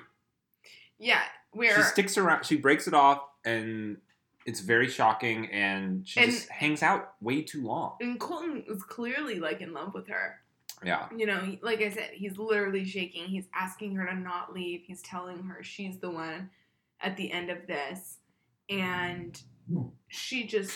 yeah, 0.98 1.22
where 1.52 1.76
She 1.76 1.84
sticks 1.84 2.18
around. 2.18 2.46
She 2.46 2.56
breaks 2.58 2.88
it 2.88 2.94
off, 2.94 3.22
and 3.44 3.98
it's 4.46 4.62
very 4.62 4.88
shocking. 4.88 5.52
And 5.52 6.08
she 6.08 6.22
And- 6.22 6.32
just 6.32 6.48
hangs 6.50 6.82
out 6.82 7.14
way 7.22 7.42
too 7.44 7.62
long. 7.64 7.98
and 8.02 8.20
Colton 8.20 8.64
was 8.68 8.82
clearly 8.84 9.40
like 9.40 9.60
in 9.62 9.74
love 9.74 9.94
with 9.94 10.08
her. 10.08 10.42
Yeah, 10.84 11.08
You 11.16 11.26
know, 11.26 11.58
like 11.62 11.82
I 11.82 11.90
said, 11.90 12.12
he's 12.14 12.38
literally 12.38 12.86
shaking. 12.86 13.26
He's 13.26 13.48
asking 13.54 13.96
her 13.96 14.06
to 14.06 14.16
not 14.16 14.54
leave. 14.54 14.84
He's 14.86 15.02
telling 15.02 15.44
her 15.44 15.64
she's 15.64 15.98
the 16.00 16.10
one 16.10 16.50
at 17.02 17.16
the 17.18 17.32
end 17.32 17.50
of 17.50 17.66
this. 17.68 18.18
And 18.70 19.40
she 20.08 20.46
just 20.46 20.74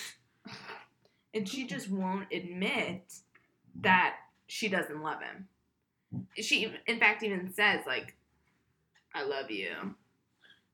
and 1.33 1.47
she 1.47 1.65
just 1.65 1.89
won't 1.89 2.27
admit 2.31 3.13
that 3.81 4.15
she 4.47 4.67
doesn't 4.67 5.01
love 5.01 5.19
him. 5.21 5.47
She 6.37 6.73
in 6.87 6.99
fact 6.99 7.23
even 7.23 7.53
says 7.53 7.81
like 7.85 8.15
I 9.13 9.23
love 9.23 9.51
you, 9.51 9.95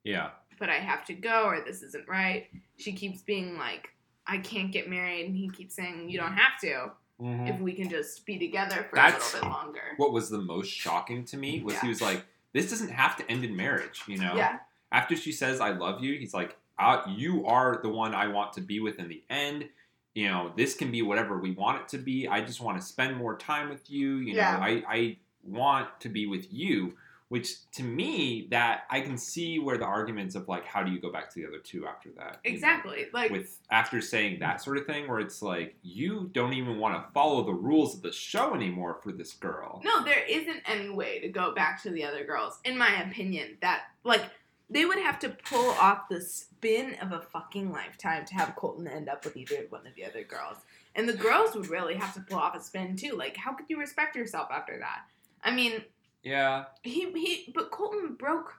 yeah, 0.03 0.31
but 0.59 0.69
I 0.69 0.75
have 0.75 1.05
to 1.05 1.13
go 1.13 1.45
or 1.45 1.61
this 1.61 1.81
isn't 1.83 2.07
right. 2.07 2.47
She 2.77 2.93
keeps 2.93 3.21
being 3.21 3.57
like 3.57 3.89
I 4.27 4.37
can't 4.37 4.71
get 4.71 4.89
married 4.89 5.25
and 5.25 5.35
he 5.35 5.49
keeps 5.49 5.75
saying 5.75 6.09
you 6.09 6.17
don't 6.17 6.29
mm-hmm. 6.29 6.37
have 6.37 6.59
to 6.61 6.91
Mhm. 7.21 7.49
if 7.49 7.59
we 7.61 7.73
can 7.73 7.89
just 7.89 8.25
be 8.25 8.37
together 8.37 8.85
for 8.89 8.95
That's- 8.95 9.33
a 9.33 9.35
little 9.37 9.49
bit 9.49 9.55
longer. 9.57 9.81
What 9.97 10.11
was 10.11 10.29
the 10.29 10.41
most 10.41 10.69
shocking 10.69 11.23
to 11.25 11.37
me 11.37 11.61
was 11.63 11.79
he 11.79 11.87
was 11.87 12.01
like, 12.01 12.25
"This 12.51 12.69
doesn't 12.69 12.89
have 12.89 13.15
to 13.17 13.31
end 13.31 13.43
in 13.45 13.55
marriage," 13.55 14.01
you 14.07 14.17
know. 14.17 14.35
Yeah. 14.35 14.59
After 14.91 15.15
she 15.15 15.31
says, 15.31 15.59
"I 15.61 15.69
love 15.69 16.03
you," 16.03 16.17
he's 16.19 16.33
like, 16.33 16.57
uh, 16.77 17.01
"You 17.07 17.45
are 17.45 17.79
the 17.81 17.89
one 17.89 18.13
I 18.13 18.27
want 18.27 18.53
to 18.53 18.61
be 18.61 18.79
with 18.79 18.99
in 18.99 19.07
the 19.07 19.23
end." 19.29 19.69
You 20.13 20.27
know, 20.29 20.53
this 20.55 20.75
can 20.75 20.91
be 20.91 21.01
whatever 21.01 21.37
we 21.37 21.51
want 21.51 21.81
it 21.81 21.87
to 21.89 21.97
be. 21.97 22.27
I 22.27 22.41
just 22.41 22.61
want 22.61 22.79
to 22.79 22.85
spend 22.85 23.17
more 23.17 23.37
time 23.37 23.69
with 23.69 23.89
you. 23.89 24.17
You 24.17 24.35
know, 24.35 24.41
I, 24.61 24.83
I 24.87 25.17
want 25.43 25.99
to 26.01 26.09
be 26.09 26.25
with 26.25 26.51
you. 26.53 26.97
Which 27.29 27.69
to 27.71 27.83
me, 27.83 28.47
that 28.51 28.83
I 28.91 29.01
can 29.01 29.17
see 29.17 29.57
where 29.57 29.79
the 29.79 29.85
arguments 29.85 30.35
of 30.35 30.47
like, 30.47 30.65
how 30.65 30.83
do 30.83 30.91
you 30.91 31.01
go 31.01 31.11
back 31.11 31.33
to 31.33 31.41
the 31.41 31.47
other 31.47 31.57
two 31.57 31.87
after 31.87 32.09
that? 32.17 32.39
you 32.43 32.51
know? 32.51 32.55
Exactly. 32.55 33.07
Like 33.13 33.31
with 33.31 33.59
after 33.71 33.99
saying 33.99 34.39
that 34.39 34.61
sort 34.61 34.77
of 34.77 34.85
thing 34.85 35.07
where 35.07 35.19
it's 35.19 35.41
like 35.41 35.75
you 35.81 36.29
don't 36.33 36.53
even 36.53 36.77
want 36.77 36.95
to 36.95 37.11
follow 37.13 37.43
the 37.43 37.53
rules 37.53 37.95
of 37.95 38.03
the 38.03 38.11
show 38.11 38.53
anymore 38.53 38.99
for 39.01 39.11
this 39.11 39.33
girl 39.33 39.81
no, 39.83 40.03
there 40.03 40.23
isn't 40.27 40.61
any 40.65 40.89
way 40.89 41.19
to 41.19 41.29
go 41.29 41.53
back 41.53 41.81
to 41.83 41.91
the 41.91 42.03
other 42.03 42.25
girls, 42.25 42.59
in 42.65 42.77
my 42.77 43.03
opinion. 43.03 43.57
That 43.61 43.83
like 44.03 44.23
they 44.69 44.85
would 44.85 44.97
have 44.97 45.19
to 45.19 45.29
pull 45.29 45.71
off 45.71 46.09
the 46.09 46.21
spin 46.21 46.95
of 47.01 47.11
a 47.11 47.21
fucking 47.21 47.71
lifetime 47.71 48.25
to 48.25 48.33
have 48.33 48.55
Colton 48.55 48.87
end 48.87 49.07
up 49.07 49.23
with 49.23 49.37
either 49.37 49.67
one 49.69 49.85
of 49.85 49.93
the 49.95 50.03
other 50.03 50.23
girls. 50.23 50.57
And 50.95 51.07
the 51.07 51.13
girls 51.13 51.55
would 51.55 51.67
really 51.67 51.95
have 51.95 52.13
to 52.15 52.21
pull 52.21 52.39
off 52.39 52.55
a 52.55 52.61
spin 52.61 52.95
too. 52.95 53.15
Like, 53.15 53.37
how 53.37 53.53
could 53.53 53.67
you 53.69 53.79
respect 53.79 54.15
yourself 54.15 54.47
after 54.51 54.79
that? 54.79 55.01
I 55.43 55.51
mean, 55.51 55.83
yeah 56.25 56.65
he 56.83 57.11
he 57.13 57.51
but 57.55 57.71
Colton 57.71 58.15
broke 58.15 58.55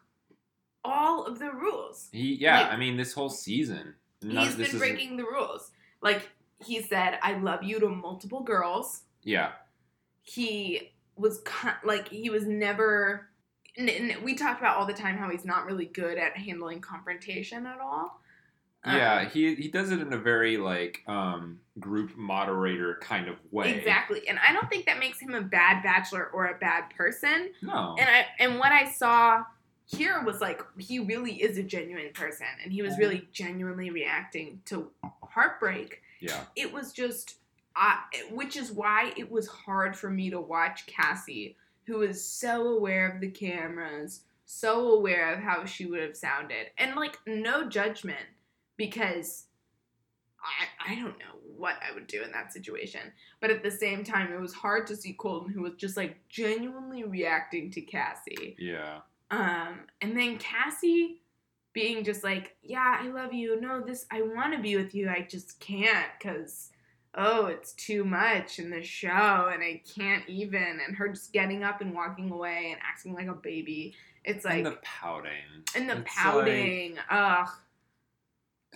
all 0.84 1.24
of 1.26 1.38
the 1.40 1.50
rules. 1.50 2.08
he 2.12 2.34
yeah 2.36 2.60
Like- 2.62 2.72
i 2.72 2.76
mean 2.76 2.96
this 2.96 3.12
whole 3.12 3.28
season 3.28 3.94
none 4.22 4.46
He's 4.46 4.54
been 4.54 4.66
is 4.66 4.74
breaking 4.78 5.16
the 5.18 5.24
rules. 5.24 5.70
Like 6.00 6.30
he 6.64 6.80
said, 6.80 7.18
"I 7.22 7.36
love 7.38 7.62
you" 7.62 7.78
to 7.80 7.88
multiple 7.88 8.42
girls. 8.42 9.02
yeah 9.24 9.52
he 10.22 10.92
was 11.16 11.40
con- 11.44 11.74
like 11.84 12.08
he 12.08 12.30
was 12.30 12.46
never 12.46 13.28
and 13.76 14.16
we 14.22 14.34
talked 14.34 14.60
about 14.60 14.76
all 14.76 14.86
the 14.86 14.92
time 14.94 15.16
how 15.18 15.28
he's 15.28 15.44
not 15.44 15.66
really 15.66 15.84
good 15.86 16.16
at 16.18 16.36
handling 16.36 16.80
confrontation 16.80 17.66
at 17.66 17.78
all 17.80 18.20
Um, 18.86 18.96
yeah 18.96 19.28
he 19.28 19.54
he 19.56 19.68
does 19.68 19.90
it 19.90 20.00
in 20.00 20.12
a 20.12 20.18
very 20.18 20.56
like 20.56 21.02
um 21.06 21.60
group 21.78 22.16
moderator 22.16 22.98
kind 23.02 23.28
of 23.28 23.36
way. 23.50 23.74
Exactly 23.74 24.26
and 24.28 24.38
i 24.46 24.52
don't 24.52 24.68
think 24.70 24.86
that 24.86 24.98
makes 24.98 25.20
him 25.20 25.34
a 25.34 25.42
bad 25.42 25.82
bachelor 25.82 26.30
or 26.32 26.46
a 26.46 26.58
bad 26.58 26.90
person. 26.96 27.50
No. 27.62 27.96
And 27.98 28.08
i 28.08 28.26
and 28.38 28.58
what 28.58 28.72
i 28.72 28.90
saw 28.90 29.44
here 29.86 30.22
was 30.24 30.40
like 30.40 30.60
he 30.78 30.98
really 30.98 31.34
is 31.34 31.58
a 31.58 31.62
genuine 31.62 32.12
person 32.12 32.46
and 32.62 32.72
he 32.72 32.82
was 32.82 32.98
really 32.98 33.28
genuinely 33.32 33.90
reacting 33.90 34.60
to 34.66 34.90
heartbreak. 35.22 36.02
Yeah. 36.20 36.40
It 36.56 36.72
was 36.72 36.92
just 36.92 37.36
I, 37.76 37.98
which 38.30 38.56
is 38.56 38.72
why 38.72 39.12
it 39.16 39.30
was 39.30 39.46
hard 39.46 39.94
for 39.94 40.08
me 40.08 40.30
to 40.30 40.40
watch 40.40 40.86
Cassie, 40.86 41.56
who 41.84 42.00
is 42.00 42.24
so 42.24 42.68
aware 42.68 43.08
of 43.10 43.20
the 43.20 43.28
cameras, 43.28 44.22
so 44.46 44.92
aware 44.92 45.34
of 45.34 45.40
how 45.40 45.66
she 45.66 45.84
would 45.84 46.00
have 46.00 46.16
sounded, 46.16 46.68
and 46.78 46.96
like 46.96 47.18
no 47.26 47.68
judgment 47.68 48.24
because 48.76 49.46
I 50.42 50.92
I 50.92 50.94
don't 50.96 51.18
know 51.18 51.36
what 51.56 51.76
I 51.88 51.94
would 51.94 52.06
do 52.06 52.22
in 52.22 52.32
that 52.32 52.52
situation, 52.52 53.00
but 53.40 53.50
at 53.50 53.62
the 53.62 53.70
same 53.70 54.04
time, 54.04 54.32
it 54.32 54.40
was 54.40 54.52
hard 54.52 54.86
to 54.88 54.96
see 54.96 55.14
Colton, 55.14 55.52
who 55.52 55.62
was 55.62 55.74
just 55.76 55.96
like 55.96 56.16
genuinely 56.28 57.04
reacting 57.04 57.70
to 57.72 57.80
Cassie. 57.80 58.56
yeah 58.58 59.00
Um, 59.30 59.80
and 60.00 60.16
then 60.16 60.38
Cassie 60.38 61.22
being 61.72 62.04
just 62.04 62.24
like, 62.24 62.56
"Yeah, 62.62 62.98
I 63.00 63.08
love 63.08 63.32
you. 63.32 63.60
No, 63.60 63.80
this 63.80 64.06
I 64.10 64.22
want 64.22 64.54
to 64.54 64.60
be 64.60 64.76
with 64.76 64.94
you. 64.94 65.08
I 65.08 65.26
just 65.28 65.58
can't 65.60 66.08
cuz 66.20 66.70
oh, 67.18 67.46
it's 67.46 67.72
too 67.72 68.04
much 68.04 68.58
in 68.58 68.68
the 68.68 68.82
show 68.82 69.50
and 69.52 69.62
I 69.62 69.82
can't 69.94 70.28
even." 70.28 70.80
And 70.86 70.96
her 70.96 71.08
just 71.08 71.32
getting 71.32 71.64
up 71.64 71.80
and 71.80 71.94
walking 71.94 72.30
away 72.30 72.72
and 72.72 72.80
acting 72.86 73.14
like 73.14 73.28
a 73.28 73.34
baby. 73.34 73.94
It's 74.24 74.44
like 74.44 74.56
and 74.56 74.66
the 74.66 74.78
pouting 74.82 75.64
and 75.74 75.88
the 75.88 75.98
It's 75.98 76.14
pouting. 76.14 76.98
Ugh. 77.10 77.48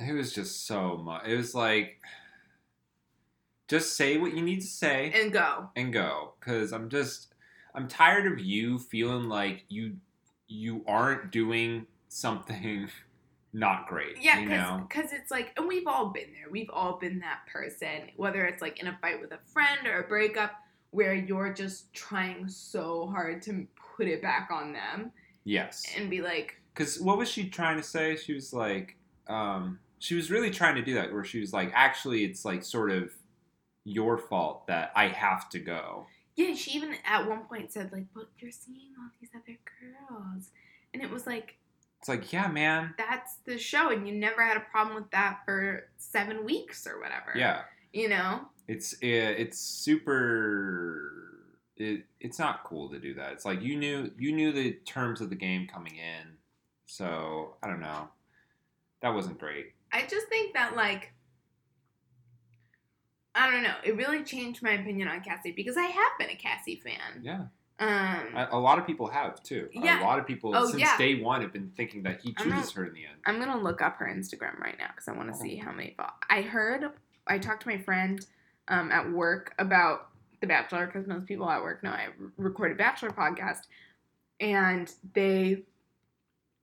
It 0.01 0.13
was 0.13 0.33
just 0.33 0.67
so 0.67 0.97
much 0.97 1.27
it 1.27 1.37
was 1.37 1.55
like 1.55 2.01
just 3.69 3.97
say 3.97 4.17
what 4.17 4.35
you 4.35 4.43
need 4.43 4.61
to 4.61 4.67
say 4.67 5.13
And 5.15 5.33
go. 5.33 5.69
and 5.77 5.93
go 5.93 6.35
because 6.41 6.73
i'm 6.73 6.89
just 6.89 7.35
i'm 7.75 7.87
tired 7.89 8.31
of 8.31 8.41
you 8.41 8.79
feeling 8.79 9.29
like 9.29 9.65
you 9.69 9.97
you 10.49 10.85
aren't 10.87 11.31
doing 11.31 11.87
something 12.09 12.89
not 13.53 13.89
great 13.89 14.17
Yeah, 14.21 14.39
you 14.39 14.49
cuz 14.49 14.57
know 14.57 14.89
it's 14.93 15.31
like 15.31 15.53
and 15.57 15.67
we've 15.67 15.87
all 15.87 16.11
been 16.11 16.33
there. 16.33 16.51
We've 16.51 16.71
all 16.73 16.99
been 16.99 17.19
that 17.21 17.41
person, 17.53 18.11
whether 18.17 18.45
it's 18.47 18.63
like 18.63 18.81
in 18.81 18.87
a 18.87 18.97
fight 19.03 19.21
with 19.21 19.33
a 19.33 19.39
friend 19.53 19.87
or 19.87 20.03
a 20.05 20.09
breakup 20.09 20.53
where 20.93 21.15
you're 21.15 21.53
just 21.53 21.93
trying 21.93 22.49
so 22.49 23.09
hard 23.09 23.43
to 23.43 23.67
put 23.97 24.07
it 24.09 24.23
back 24.23 24.51
on 24.53 24.73
them 24.73 25.11
yes 25.45 25.85
and 25.97 26.09
be 26.11 26.21
like, 26.21 26.61
because 26.73 27.01
what 27.01 27.19
was 27.19 27.29
she 27.29 27.49
trying 27.49 27.77
to 27.77 27.83
say 27.83 28.15
she 28.17 28.33
was 28.35 28.53
like 28.53 28.97
um 29.29 29.79
she 30.01 30.17
was 30.17 30.31
really 30.31 30.51
trying 30.51 30.75
to 30.75 30.83
do 30.83 30.95
that 30.95 31.13
where 31.13 31.25
she 31.25 31.39
was 31.39 31.53
like 31.53 31.71
actually 31.75 32.25
it's 32.25 32.45
like 32.45 32.65
sort 32.65 32.91
of 32.91 33.13
your 33.85 34.19
fault 34.19 34.67
that 34.67 34.91
i 34.97 35.07
have 35.07 35.49
to 35.49 35.61
go 35.61 36.07
yeah, 36.41 36.55
she 36.55 36.71
even 36.73 36.95
at 37.05 37.29
one 37.29 37.45
point 37.45 37.73
said 37.73 37.93
like, 37.93 38.07
"But 38.15 38.29
you're 38.39 38.51
seeing 38.51 38.93
all 38.99 39.11
these 39.21 39.31
other 39.35 39.59
girls," 39.81 40.51
and 40.95 41.03
it 41.03 41.11
was 41.11 41.27
like, 41.27 41.57
it's 41.99 42.09
like 42.09 42.33
yeah 42.33 42.49
man 42.49 42.95
that's 42.97 43.37
the 43.45 43.59
show, 43.59 43.91
and 43.91 44.09
you 44.09 44.15
never 44.15 44.43
had 44.43 44.57
a 44.57 44.61
problem 44.61 44.95
with 44.95 45.11
that 45.11 45.41
for 45.45 45.89
seven 45.99 46.45
weeks 46.45 46.87
or 46.87 46.99
whatever. 46.99 47.33
yeah 47.37 47.63
you 47.93 48.09
know. 48.09 48.43
it's 48.69 48.95
eh, 49.03 49.35
it's 49.37 49.59
super 49.59 51.03
it 51.77 52.05
it's 52.21 52.39
not 52.39 52.65
cool 52.65 52.89
to 52.89 52.99
do 52.99 53.15
that. 53.15 53.33
It's 53.33 53.45
like 53.45 53.61
you 53.61 53.77
knew 53.77 54.11
you 54.19 54.33
knew 54.33 54.53
the 54.53 54.73
terms 54.87 55.21
of 55.21 55.29
the 55.29 55.37
game 55.37 55.67
coming 55.67 55.97
in, 55.97 56.37
so 56.87 57.57
I 57.63 57.69
don't 57.69 57.81
know. 57.81 58.09
That 59.03 59.15
wasn't 59.15 59.39
great. 59.39 59.73
I 59.93 60.03
just 60.07 60.29
think 60.29 60.55
that 60.55 60.77
like 60.77 61.13
I 63.35 63.51
don't 63.51 63.63
know. 63.63 63.75
It 63.85 63.97
really 63.97 64.25
changed 64.25 64.63
my 64.63 64.73
opinion 64.73 65.09
on 65.09 65.21
Cassie 65.21 65.53
because 65.53 65.77
I 65.77 65.85
have 65.85 66.13
been 66.19 66.31
a 66.31 66.35
Cassie 66.35 66.77
fan. 66.85 67.23
Yeah, 67.23 67.45
Um, 67.79 68.35
a, 68.37 68.49
a 68.53 68.59
lot 68.59 68.79
of 68.79 68.87
people 68.87 69.07
have 69.07 69.41
too. 69.43 69.69
Yeah. 69.73 70.03
A 70.03 70.05
lot 70.05 70.19
of 70.19 70.27
people 70.27 70.55
Oh, 70.55 70.67
since 70.67 70.81
yeah. 70.81 70.99
day 70.99 71.21
one 71.23 71.41
have 71.43 71.53
been 71.53 71.71
thinking 71.77 72.03
that 72.03 72.21
he 72.21 72.35
chooses 72.35 72.73
her 72.73 72.85
in 72.87 72.93
the 72.95 73.05
end. 73.07 73.15
I'm 73.27 73.39
gonna 73.39 73.57
look 73.61 73.81
up 73.83 73.97
her 73.99 74.07
Instagram 74.07 74.59
right 74.59 74.77
now 74.79 74.89
because 74.91 75.07
I 75.09 75.13
want 75.13 75.29
to 75.33 75.39
Oh. 75.39 75.43
see 75.43 75.57
how 75.57 75.71
many. 75.73 75.97
I 76.29 76.43
heard. 76.43 76.91
I 77.27 77.39
talked 77.39 77.63
to 77.63 77.69
my 77.69 77.79
friend 77.79 78.25
um, 78.69 78.91
at 78.91 79.09
work 79.11 79.55
about 79.59 80.09
The 80.41 80.47
Bachelor 80.49 80.87
because 80.87 81.07
most 81.07 81.27
people 81.27 81.49
at 81.49 81.63
work 81.63 81.83
know 81.85 81.91
I 81.91 82.09
record 82.37 82.73
a 82.73 82.75
Bachelor 82.75 83.11
podcast, 83.11 83.61
and 84.41 84.93
they 85.15 85.63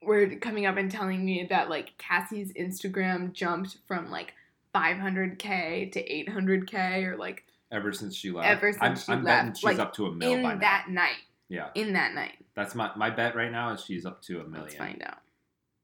were 0.08 0.28
coming 0.38 0.66
up 0.66 0.78
and 0.78 0.90
telling 0.90 1.24
me 1.24 1.46
that 1.50 1.70
like 1.70 1.98
Cassie's 2.00 2.52
Instagram 2.54 3.32
jumped 3.34 3.78
from 3.88 4.10
like 4.10 4.34
500k 4.74 5.92
to 5.92 6.04
800k 6.32 7.04
or 7.06 7.18
like 7.18 7.44
Ever 7.72 7.92
since 7.92 8.16
she 8.16 8.32
left, 8.32 8.48
Ever 8.48 8.72
since 8.72 8.82
I'm, 8.82 8.96
she 8.96 9.12
I'm 9.12 9.24
betting 9.26 9.48
left, 9.48 9.58
she's 9.58 9.64
like, 9.66 9.80
up 9.80 9.94
to 9.96 10.06
a 10.08 10.12
mil 10.12 10.32
in 10.34 10.42
by 10.44 10.54
now. 10.54 10.60
that 10.62 10.86
night. 10.90 11.18
Yeah, 11.50 11.70
In 11.76 11.94
that 11.94 12.14
night. 12.14 12.34
that's 12.56 12.76
my 12.76 12.92
my 12.96 13.10
bet 13.10 13.36
right 13.36 13.52
now 13.52 13.72
is 13.74 13.84
she's 13.84 14.06
up 14.06 14.22
to 14.24 14.40
a 14.40 14.44
1000000 14.44 14.62
Let's 14.62 14.76
find 14.76 15.04
out. 15.06 15.18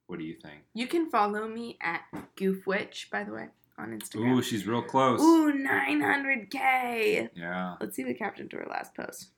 What 0.07 0.19
do 0.19 0.25
you 0.25 0.35
think? 0.35 0.61
You 0.73 0.87
can 0.87 1.09
follow 1.09 1.47
me 1.47 1.77
at 1.81 2.01
Goofwitch, 2.37 3.09
by 3.09 3.23
the 3.23 3.31
way, 3.33 3.47
on 3.77 3.97
Instagram. 3.97 4.33
Ooh, 4.37 4.41
she's 4.41 4.67
real 4.67 4.81
close. 4.81 5.21
Ooh, 5.21 5.53
900k. 5.53 7.29
Yeah. 7.35 7.75
Let's 7.79 7.95
see 7.95 8.03
the 8.03 8.13
caption 8.13 8.49
to 8.49 8.57
her 8.57 8.67
last 8.69 8.93
post. 8.95 9.29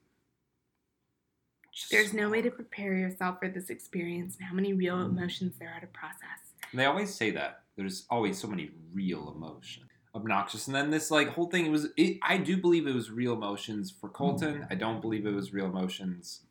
There's 1.91 2.13
no 2.13 2.29
way 2.29 2.41
to 2.41 2.49
prepare 2.51 2.93
yourself 2.95 3.39
for 3.39 3.49
this 3.49 3.69
experience 3.69 4.35
and 4.37 4.45
how 4.47 4.53
many 4.55 4.73
real 4.73 5.01
emotions 5.01 5.55
there 5.59 5.73
are 5.75 5.79
to 5.81 5.87
process. 5.87 6.19
And 6.71 6.79
they 6.79 6.85
always 6.85 7.13
say 7.13 7.31
that. 7.31 7.61
There's 7.75 8.05
always 8.09 8.37
so 8.39 8.47
many 8.47 8.71
real 8.93 9.33
emotions. 9.35 9.85
Obnoxious. 10.13 10.67
And 10.67 10.75
then 10.75 10.89
this 10.91 11.11
like 11.11 11.27
whole 11.29 11.47
thing 11.47 11.65
it 11.65 11.71
was 11.71 11.87
it, 11.97 12.19
I 12.21 12.37
do 12.37 12.55
believe 12.55 12.87
it 12.87 12.95
was 12.95 13.11
real 13.11 13.33
emotions 13.33 13.91
for 13.91 14.07
Colton. 14.09 14.65
I 14.69 14.75
don't 14.75 15.01
believe 15.01 15.25
it 15.25 15.33
was 15.33 15.53
real 15.53 15.65
emotions 15.65 16.41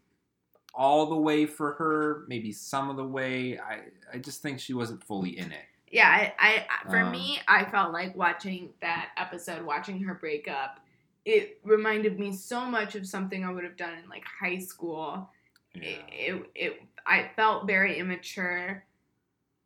all 0.74 1.06
the 1.06 1.16
way 1.16 1.46
for 1.46 1.72
her, 1.74 2.24
maybe 2.28 2.52
some 2.52 2.90
of 2.90 2.96
the 2.96 3.06
way. 3.06 3.58
I 3.58 3.80
I 4.12 4.18
just 4.18 4.42
think 4.42 4.60
she 4.60 4.74
wasn't 4.74 5.02
fully 5.02 5.38
in 5.38 5.50
it. 5.52 5.64
Yeah, 5.90 6.08
I, 6.10 6.34
I 6.38 6.66
I- 6.68 6.90
for 6.90 6.98
Um, 6.98 7.12
me, 7.12 7.38
I 7.48 7.64
felt 7.70 7.92
like 7.92 8.14
watching 8.14 8.70
that 8.82 9.10
episode, 9.16 9.64
watching 9.64 10.02
her 10.02 10.14
break 10.14 10.46
up, 10.46 10.80
it 11.24 11.58
reminded 11.64 12.18
me 12.18 12.32
so 12.32 12.66
much 12.66 12.94
of 12.94 13.06
something 13.06 13.44
I 13.44 13.52
would 13.52 13.64
have 13.64 13.76
done 13.76 13.94
in 14.02 14.08
like 14.08 14.24
high 14.40 14.58
school. 14.58 15.30
It, 15.74 15.98
it, 16.12 16.50
it 16.54 16.82
I 17.06 17.30
felt 17.34 17.66
very 17.66 17.98
immature. 17.98 18.84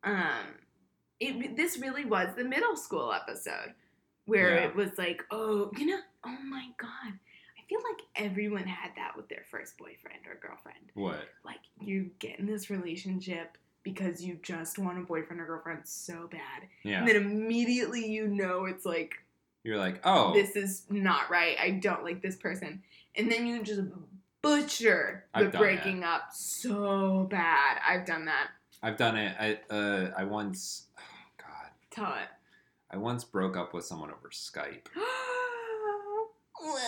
Um, 0.03 0.55
it 1.19 1.55
this 1.57 1.77
really 1.77 2.05
was 2.05 2.29
the 2.35 2.43
middle 2.43 2.75
school 2.77 3.11
episode 3.13 3.73
where 4.25 4.55
Yeah. 4.55 4.65
it 4.67 4.75
was 4.75 4.91
like, 4.97 5.23
oh, 5.31 5.71
you 5.77 5.85
know, 5.87 5.99
oh 6.25 6.37
my 6.47 6.67
god, 6.77 7.13
I 7.57 7.61
feel 7.67 7.79
like 7.91 8.01
everyone 8.15 8.63
had 8.65 8.91
that 8.95 9.17
with 9.17 9.27
their 9.27 9.43
first 9.51 9.77
boyfriend 9.77 10.19
or 10.27 10.35
girlfriend. 10.41 10.91
What? 10.93 11.27
Like 11.43 11.59
you 11.81 12.11
get 12.19 12.39
in 12.39 12.45
this 12.45 12.69
relationship 12.69 13.57
because 13.83 14.23
you 14.23 14.37
just 14.41 14.77
want 14.79 14.97
a 14.97 15.01
boyfriend 15.01 15.41
or 15.41 15.45
girlfriend 15.45 15.81
so 15.85 16.27
bad, 16.31 16.67
Yeah. 16.83 16.99
and 16.99 17.07
then 17.07 17.15
immediately 17.17 18.05
you 18.05 18.27
know 18.27 18.65
it's 18.65 18.85
like 18.85 19.15
You're 19.63 19.77
like, 19.77 20.01
oh 20.03 20.33
this 20.33 20.55
is 20.55 20.83
not 20.89 21.29
right. 21.29 21.57
I 21.61 21.71
don't 21.71 22.03
like 22.03 22.21
this 22.21 22.35
person. 22.35 22.81
And 23.15 23.31
then 23.31 23.45
you 23.45 23.63
just 23.63 23.81
butcher 24.41 25.25
the 25.37 25.45
breaking 25.45 26.03
up 26.03 26.29
so 26.31 27.27
bad. 27.29 27.77
I've 27.87 28.05
done 28.05 28.25
that. 28.25 28.49
I've 28.81 28.97
done 28.97 29.17
it. 29.17 29.35
I 29.39 29.73
uh 29.73 30.11
I 30.17 30.23
once 30.23 30.87
oh 30.97 31.01
God. 31.37 31.69
Tell 31.91 32.13
it. 32.13 32.29
I 32.91 32.97
once 32.97 33.23
broke 33.23 33.55
up 33.55 33.73
with 33.73 33.85
someone 33.85 34.09
over 34.09 34.29
Skype. 34.29 34.87
what? 36.59 36.83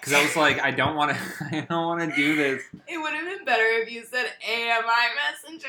Because 0.00 0.12
I 0.14 0.22
was 0.22 0.36
like, 0.36 0.60
I 0.60 0.70
don't 0.70 0.96
want 0.96 1.16
to. 1.16 1.18
I 1.56 1.60
don't 1.68 1.86
want 1.86 2.00
to 2.08 2.16
do 2.16 2.36
this. 2.36 2.62
it 2.88 2.98
would 2.98 3.12
have 3.12 3.24
been 3.24 3.44
better 3.44 3.64
if 3.64 3.92
you 3.92 4.04
said 4.04 4.26
AIM 4.48 4.82
Messenger. 4.86 5.68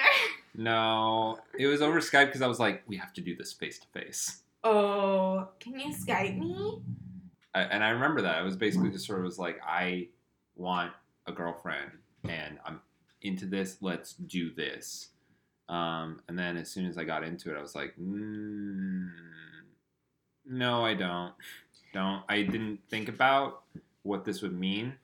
No, 0.55 1.39
it 1.57 1.67
was 1.67 1.81
over 1.81 1.99
Skype 1.99 2.27
because 2.27 2.41
I 2.41 2.47
was 2.47 2.59
like, 2.59 2.83
we 2.87 2.97
have 2.97 3.13
to 3.13 3.21
do 3.21 3.35
this 3.35 3.51
face 3.51 3.79
to 3.79 3.87
face. 3.87 4.42
Oh, 4.63 5.49
can 5.59 5.79
you 5.79 5.93
Skype 5.93 6.37
me? 6.37 6.81
And 7.53 7.83
I 7.83 7.89
remember 7.89 8.21
that 8.21 8.41
it 8.41 8.43
was 8.43 8.55
basically 8.55 8.89
just 8.89 9.05
sort 9.05 9.19
of 9.19 9.25
was 9.25 9.37
like, 9.37 9.59
I 9.67 10.07
want 10.55 10.91
a 11.27 11.31
girlfriend 11.31 11.91
and 12.27 12.57
I'm 12.65 12.81
into 13.21 13.45
this. 13.45 13.77
Let's 13.81 14.13
do 14.13 14.53
this. 14.53 15.09
Um, 15.69 16.21
and 16.27 16.37
then 16.37 16.57
as 16.57 16.71
soon 16.71 16.85
as 16.85 16.97
I 16.97 17.03
got 17.03 17.23
into 17.23 17.51
it, 17.51 17.57
I 17.57 17.61
was 17.61 17.75
like, 17.75 17.93
mm, 18.01 19.09
no, 20.45 20.83
I 20.85 20.93
don't. 20.93 21.33
Don't. 21.93 22.23
I 22.27 22.41
didn't 22.41 22.79
think 22.89 23.07
about 23.07 23.63
what 24.01 24.25
this 24.25 24.41
would 24.41 24.57
mean. 24.57 24.95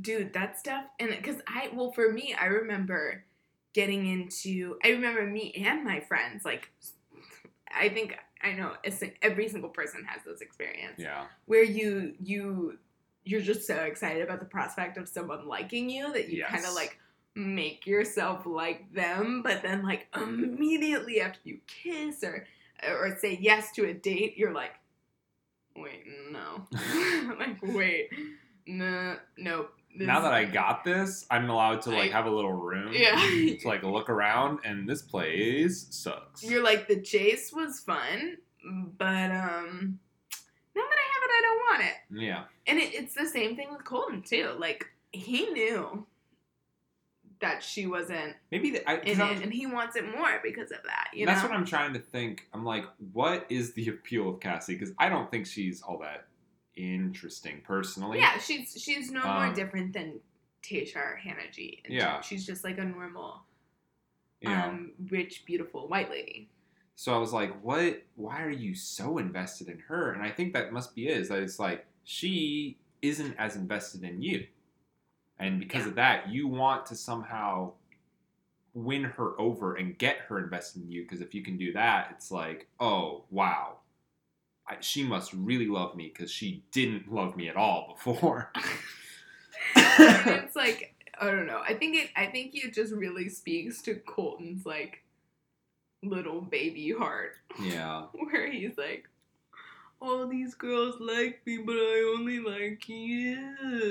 Dude, 0.00 0.32
that 0.34 0.58
stuff, 0.58 0.84
and 1.00 1.10
because 1.10 1.40
I, 1.46 1.70
well, 1.72 1.92
for 1.92 2.12
me, 2.12 2.34
I 2.38 2.46
remember 2.46 3.24
getting 3.72 4.06
into, 4.06 4.76
I 4.84 4.88
remember 4.88 5.24
me 5.26 5.52
and 5.56 5.82
my 5.82 6.00
friends, 6.00 6.44
like, 6.44 6.70
I 7.76 7.88
think 7.88 8.16
I 8.42 8.52
know 8.52 8.74
every 9.22 9.48
single 9.48 9.70
person 9.70 10.04
has 10.04 10.22
this 10.24 10.40
experience 10.40 10.98
Yeah. 10.98 11.26
where 11.46 11.64
you 11.64 12.14
you 12.20 12.78
you're 13.24 13.40
just 13.42 13.66
so 13.66 13.76
excited 13.76 14.22
about 14.22 14.40
the 14.40 14.46
prospect 14.46 14.96
of 14.96 15.08
someone 15.08 15.46
liking 15.46 15.90
you 15.90 16.12
that 16.12 16.28
you 16.28 16.38
Yes. 16.38 16.50
kind 16.50 16.64
of 16.64 16.74
like 16.74 16.98
make 17.34 17.86
yourself 17.86 18.46
like 18.46 18.92
them, 18.94 19.42
but 19.42 19.62
then 19.62 19.82
like 19.84 20.06
immediately 20.16 21.20
after 21.20 21.40
you 21.44 21.58
kiss 21.66 22.22
or 22.24 22.46
or 22.88 23.16
say 23.18 23.36
yes 23.40 23.72
to 23.72 23.84
a 23.86 23.92
date, 23.94 24.36
you're 24.36 24.52
like, 24.52 24.72
wait, 25.76 26.04
no, 26.30 26.66
like 27.38 27.58
wait, 27.62 28.10
no, 28.66 29.16
nope. 29.36 29.77
Now 29.94 30.20
that 30.20 30.32
I 30.32 30.44
got 30.44 30.84
this, 30.84 31.26
I'm 31.30 31.50
allowed 31.50 31.82
to 31.82 31.90
like 31.90 32.10
I- 32.10 32.16
have 32.16 32.26
a 32.26 32.30
little 32.30 32.52
room. 32.52 32.92
Yeah. 32.92 33.16
To 33.60 33.68
like 33.68 33.82
look 33.82 34.08
around, 34.16 34.60
and 34.64 34.88
this 34.88 35.02
place 35.02 35.86
sucks. 35.90 36.44
you're 36.44 36.62
like 36.62 36.86
the 36.88 37.00
chase 37.00 37.52
was 37.52 37.80
fun, 37.80 38.36
but 38.96 39.30
um, 39.32 39.98
now 40.76 40.82
that 40.82 40.98
I 40.98 41.06
have 41.12 41.22
it, 41.24 41.30
I 41.30 41.40
don't 41.42 41.58
want 41.70 41.82
it. 41.84 42.22
yeah. 42.22 42.44
And 42.66 42.78
it, 42.78 42.94
it's 42.94 43.14
the 43.14 43.26
same 43.26 43.56
thing 43.56 43.68
with 43.72 43.84
Colton 43.84 44.22
too. 44.22 44.54
Like 44.58 44.86
he 45.10 45.46
knew 45.50 46.06
that 47.40 47.62
she 47.62 47.86
wasn't 47.86 48.34
Maybe 48.50 48.70
the, 48.72 48.88
I, 48.88 48.98
in 48.98 49.20
it, 49.20 49.42
and 49.42 49.52
he 49.52 49.66
wants 49.66 49.96
it 49.96 50.04
more 50.04 50.40
because 50.42 50.70
of 50.70 50.78
that. 50.84 51.08
You 51.14 51.24
that's 51.26 51.42
know, 51.42 51.48
what 51.48 51.56
I'm 51.56 51.64
trying 51.64 51.92
to 51.94 52.00
think. 52.00 52.46
I'm 52.52 52.64
like, 52.64 52.84
what 53.12 53.46
is 53.48 53.72
the 53.72 53.88
appeal 53.88 54.28
of 54.28 54.40
Cassie? 54.40 54.74
Because 54.74 54.92
I 54.98 55.08
don't 55.08 55.30
think 55.30 55.46
she's 55.46 55.80
all 55.82 55.98
that 55.98 56.26
interesting 56.78 57.60
personally. 57.66 58.18
yeah, 58.18 58.38
she's 58.38 58.80
she's 58.80 59.10
no 59.10 59.22
more 59.22 59.46
Um, 59.46 59.54
different 59.54 59.92
than 59.92 60.20
Tayshia 60.62 60.96
or 60.96 61.16
Hannah 61.16 61.50
G. 61.52 61.80
And 61.84 61.94
Yeah. 61.94 62.20
she's 62.20 62.46
just 62.46 62.62
like 62.64 62.78
a 62.78 62.84
normal, 62.84 63.42
You 64.40 64.50
know? 64.50 64.56
um, 64.56 64.92
rich, 65.10 65.44
beautiful 65.44 65.88
white 65.88 66.10
lady. 66.10 66.48
so 66.94 67.14
I 67.14 67.18
was 67.18 67.32
like, 67.32 67.52
what? 67.62 68.02
Why 68.16 68.42
are 68.42 68.50
you 68.50 68.74
so 68.74 69.18
invested 69.18 69.68
in 69.68 69.78
her? 69.88 70.12
And 70.12 70.22
I 70.22 70.30
think 70.30 70.52
that 70.54 70.72
must 70.72 70.94
be 70.94 71.08
it. 71.08 71.16
Is 71.18 71.28
that 71.28 71.38
it's 71.42 71.58
like 71.58 71.86
she 72.04 72.78
isn't 73.02 73.34
as 73.38 73.54
invested 73.56 74.02
in 74.02 74.20
you, 74.22 74.46
and 75.38 75.60
because 75.60 75.86
of 75.86 75.94
that, 75.96 76.28
you 76.28 76.48
want 76.48 76.86
to 76.86 76.96
somehow 76.96 77.72
win 78.74 79.02
her 79.04 79.40
over 79.40 79.74
and 79.76 79.96
get 79.98 80.18
her 80.28 80.38
invested 80.38 80.82
in 80.82 80.90
you. 80.90 81.02
Because 81.02 81.20
if 81.20 81.34
you 81.34 81.42
can 81.42 81.56
do 81.56 81.72
that, 81.72 82.08
it's 82.12 82.30
like, 82.30 82.66
oh 82.80 83.24
wow, 83.30 83.78
I, 84.68 84.76
she 84.80 85.02
must 85.02 85.32
really 85.32 85.66
love 85.66 85.96
me 85.96 86.12
because 86.14 86.30
she 86.30 86.62
didn't 86.72 87.12
love 87.12 87.36
me 87.36 87.48
at 87.48 87.56
all 87.56 87.96
before. 88.04 88.52
it's 89.76 90.56
like 90.56 90.94
I 91.20 91.26
don't 91.26 91.46
know. 91.46 91.60
I 91.66 91.74
think 91.74 91.96
it. 91.96 92.10
I 92.16 92.26
think 92.26 92.54
it 92.54 92.72
just 92.72 92.92
really 92.92 93.28
speaks 93.28 93.82
to 93.82 93.94
Colton's 93.96 94.64
like 94.64 95.02
little 96.02 96.40
baby 96.40 96.92
heart, 96.92 97.32
yeah. 97.60 98.04
where 98.12 98.50
he's 98.50 98.78
like, 98.78 99.08
"All 100.00 100.26
these 100.28 100.54
girls 100.54 100.96
like 101.00 101.40
me, 101.44 101.58
but 101.58 101.74
I 101.74 102.14
only 102.16 102.38
like 102.38 102.88
you." 102.88 103.36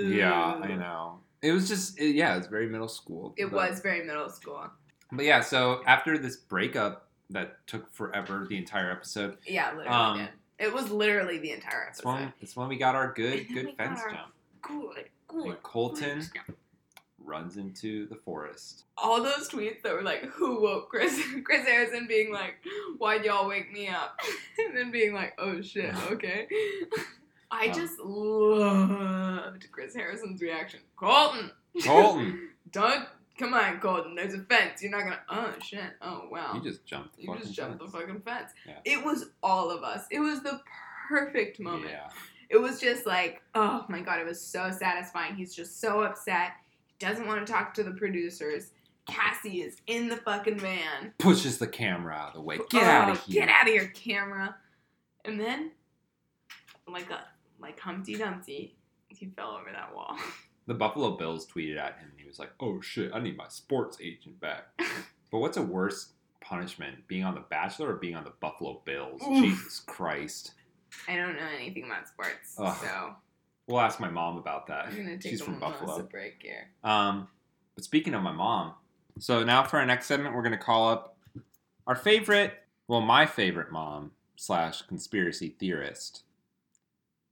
Yeah, 0.09 0.59
I 0.61 0.75
know. 0.75 1.19
It 1.41 1.51
was 1.51 1.67
just, 1.67 1.99
it, 1.99 2.15
yeah, 2.15 2.35
it's 2.35 2.47
very 2.47 2.67
middle 2.67 2.87
school. 2.87 3.33
It 3.37 3.51
but- 3.51 3.71
was 3.71 3.79
very 3.81 4.03
middle 4.05 4.29
school. 4.29 4.65
But 5.11 5.23
yeah, 5.25 5.41
so 5.41 5.81
after 5.85 6.17
this 6.17 6.35
breakup 6.35 7.07
that 7.29 7.65
took 7.67 7.93
forever, 7.93 8.45
the 8.49 8.57
entire 8.57 8.91
episode, 8.91 9.37
Yeah, 9.45 9.69
literally 9.69 9.87
Um, 9.87 10.17
did. 10.17 10.29
It 10.59 10.73
was 10.73 10.89
literally 10.89 11.37
the 11.37 11.51
entire 11.51 11.87
it's 11.89 11.99
episode. 11.99 12.13
when, 12.13 12.33
it's 12.41 12.55
when 12.55 12.67
we 12.67 12.77
got 12.77 12.95
our 12.95 13.13
good, 13.13 13.47
good 13.53 13.75
fence 13.77 13.99
jump. 14.09 14.33
Good, 14.61 15.05
good. 15.27 15.45
And 15.45 15.63
Colton 15.63 16.23
runs 17.23 17.57
into 17.57 18.07
the 18.07 18.15
forest. 18.15 18.85
All 18.97 19.21
those 19.21 19.49
tweets 19.49 19.81
that 19.83 19.93
were 19.93 20.01
like, 20.01 20.23
"Who 20.25 20.61
woke 20.61 20.89
Chris?" 20.89 21.21
Chris 21.43 21.65
Harrison 21.65 22.07
being 22.07 22.31
like, 22.33 22.55
"Why'd 22.97 23.25
y'all 23.25 23.47
wake 23.47 23.71
me 23.71 23.87
up?" 23.89 24.19
and 24.57 24.75
then 24.75 24.91
being 24.91 25.13
like, 25.13 25.33
"Oh 25.37 25.61
shit, 25.61 25.93
okay." 26.11 26.47
I 27.51 27.67
Um, 27.67 27.73
just 27.73 27.99
loved 27.99 29.71
Chris 29.71 29.95
Harrison's 29.95 30.41
reaction. 30.41 30.79
Colton, 30.95 31.51
Colton, 31.83 32.49
don't 32.71 33.05
come 33.37 33.53
on, 33.53 33.79
Colton. 33.79 34.15
There's 34.15 34.33
a 34.33 34.39
fence. 34.43 34.81
You're 34.81 34.91
not 34.91 35.03
gonna. 35.03 35.19
Oh 35.29 35.53
shit. 35.63 35.81
Oh 36.01 36.23
wow. 36.31 36.53
you 36.55 36.61
just 36.61 36.85
jumped. 36.85 37.15
The 37.17 37.23
You 37.23 37.37
just 37.39 37.53
jumped 37.53 37.79
fence. 37.79 37.91
the 37.91 37.97
fucking 37.97 38.21
fence. 38.21 38.51
Yeah. 38.65 38.79
It 38.85 39.03
was 39.03 39.25
all 39.43 39.69
of 39.71 39.83
us. 39.83 40.05
It 40.11 40.19
was 40.19 40.41
the 40.41 40.59
perfect 41.09 41.59
moment. 41.59 41.91
Yeah. 41.91 42.09
It 42.49 42.57
was 42.57 42.79
just 42.79 43.05
like, 43.05 43.41
oh 43.55 43.85
my 43.89 44.01
god, 44.01 44.19
it 44.19 44.25
was 44.25 44.41
so 44.41 44.71
satisfying. 44.71 45.35
He's 45.35 45.53
just 45.55 45.81
so 45.81 46.01
upset. 46.01 46.51
He 46.87 47.05
doesn't 47.05 47.27
want 47.27 47.45
to 47.45 47.51
talk 47.51 47.73
to 47.75 47.83
the 47.83 47.91
producers. 47.91 48.71
Cassie 49.05 49.61
is 49.61 49.77
in 49.87 50.09
the 50.09 50.17
fucking 50.17 50.59
van. 50.59 51.13
Pushes 51.17 51.57
the 51.57 51.67
camera 51.67 52.13
out 52.13 52.29
of 52.29 52.33
the 52.35 52.41
way. 52.41 52.57
Get 52.69 52.83
Oh, 52.83 52.85
out 52.85 53.09
of 53.09 53.23
here. 53.23 53.45
Get 53.45 53.49
out 53.53 53.67
of 53.67 53.73
your 53.73 53.87
camera. 53.87 54.55
And 55.25 55.39
then, 55.39 55.71
like 56.89 57.09
a 57.11 57.21
like 57.59 57.79
Humpty 57.79 58.15
Dumpty, 58.15 58.75
he 59.09 59.27
fell 59.35 59.51
over 59.51 59.71
that 59.71 59.93
wall. 59.95 60.17
The 60.67 60.73
Buffalo 60.73 61.17
Bills 61.17 61.47
tweeted 61.47 61.77
at 61.77 61.97
him 61.97 62.09
and 62.11 62.19
he 62.19 62.27
was 62.27 62.39
like, 62.39 62.51
"Oh 62.59 62.81
shit, 62.81 63.11
I 63.13 63.19
need 63.19 63.37
my 63.37 63.47
sports 63.47 63.97
agent 64.01 64.39
back." 64.39 64.65
but 65.31 65.39
what's 65.39 65.57
a 65.57 65.61
worse 65.61 66.09
punishment, 66.41 67.07
being 67.07 67.23
on 67.23 67.35
The 67.35 67.43
Bachelor 67.49 67.91
or 67.91 67.95
being 67.95 68.15
on 68.15 68.23
the 68.23 68.33
Buffalo 68.41 68.81
Bills? 68.85 69.21
Oof. 69.27 69.43
Jesus 69.43 69.79
Christ. 69.79 70.53
I 71.07 71.15
don't 71.15 71.35
know 71.35 71.47
anything 71.57 71.85
about 71.85 72.07
sports, 72.07 72.55
Ugh. 72.57 72.77
so 72.81 73.15
We'll 73.67 73.81
ask 73.81 73.99
my 73.99 74.09
mom 74.09 74.37
about 74.37 74.67
that. 74.67 74.85
I'm 74.87 74.95
gonna 74.95 75.17
take 75.17 75.31
She's 75.31 75.41
from 75.41 75.59
Buffalo. 75.59 76.01
break 76.03 76.35
here. 76.41 76.69
Um, 76.83 77.27
but 77.75 77.83
speaking 77.83 78.13
of 78.13 78.23
my 78.23 78.31
mom, 78.31 78.73
so 79.19 79.43
now 79.43 79.63
for 79.63 79.77
our 79.79 79.85
next 79.85 80.05
segment, 80.05 80.33
we're 80.35 80.43
gonna 80.43 80.57
call 80.57 80.89
up 80.89 81.17
our 81.85 81.95
favorite, 81.95 82.63
well, 82.87 83.01
my 83.01 83.25
favorite 83.25 83.71
mom 83.71 84.11
slash 84.37 84.83
conspiracy 84.83 85.55
theorist, 85.59 86.23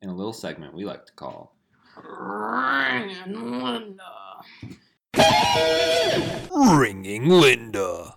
in 0.01 0.09
a 0.09 0.15
little 0.15 0.33
segment 0.33 0.73
we 0.73 0.83
like 0.83 1.05
to 1.05 1.13
call 1.13 1.54
Ringing 2.03 3.63
Linda. 3.63 4.41
Ringing 6.53 7.29
Linda. 7.29 8.15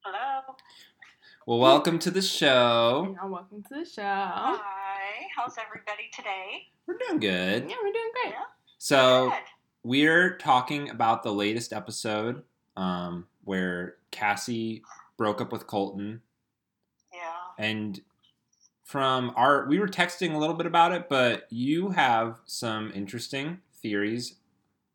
Hello. 0.00 0.40
Well, 1.46 1.58
welcome 1.58 1.98
to 1.98 2.10
the 2.10 2.22
show. 2.22 3.14
Now, 3.20 3.28
welcome 3.28 3.62
to 3.64 3.74
the 3.80 3.84
show. 3.84 4.02
Hi. 4.02 5.26
How's 5.36 5.56
everybody 5.58 6.08
today? 6.14 6.68
We're 6.86 6.96
doing 7.06 7.20
good. 7.20 7.68
Yeah, 7.68 7.76
we're 7.82 7.92
doing 7.92 8.10
great. 8.22 8.32
Yeah. 8.32 8.44
So 8.78 9.28
Good. 9.30 9.38
we're 9.84 10.36
talking 10.38 10.88
about 10.90 11.22
the 11.22 11.32
latest 11.32 11.72
episode, 11.74 12.42
um, 12.76 13.26
where 13.44 13.96
Cassie 14.10 14.82
broke 15.18 15.40
up 15.42 15.52
with 15.52 15.66
Colton. 15.66 16.22
Yeah. 17.12 17.64
and 17.64 18.00
from 18.84 19.32
our 19.36 19.66
we 19.68 19.78
were 19.78 19.88
texting 19.88 20.34
a 20.34 20.38
little 20.38 20.54
bit 20.56 20.66
about 20.66 20.92
it 20.92 21.08
but 21.08 21.46
you 21.50 21.90
have 21.90 22.40
some 22.46 22.90
interesting 22.94 23.58
theories 23.80 24.34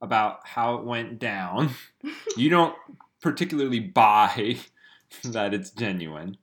about 0.02 0.46
how 0.46 0.76
it 0.76 0.84
went 0.84 1.18
down 1.20 1.70
you 2.38 2.50
don't 2.50 2.76
particularly 3.22 3.80
buy 3.80 4.58
that 5.24 5.54
it's 5.54 5.72
genuine 5.72 6.38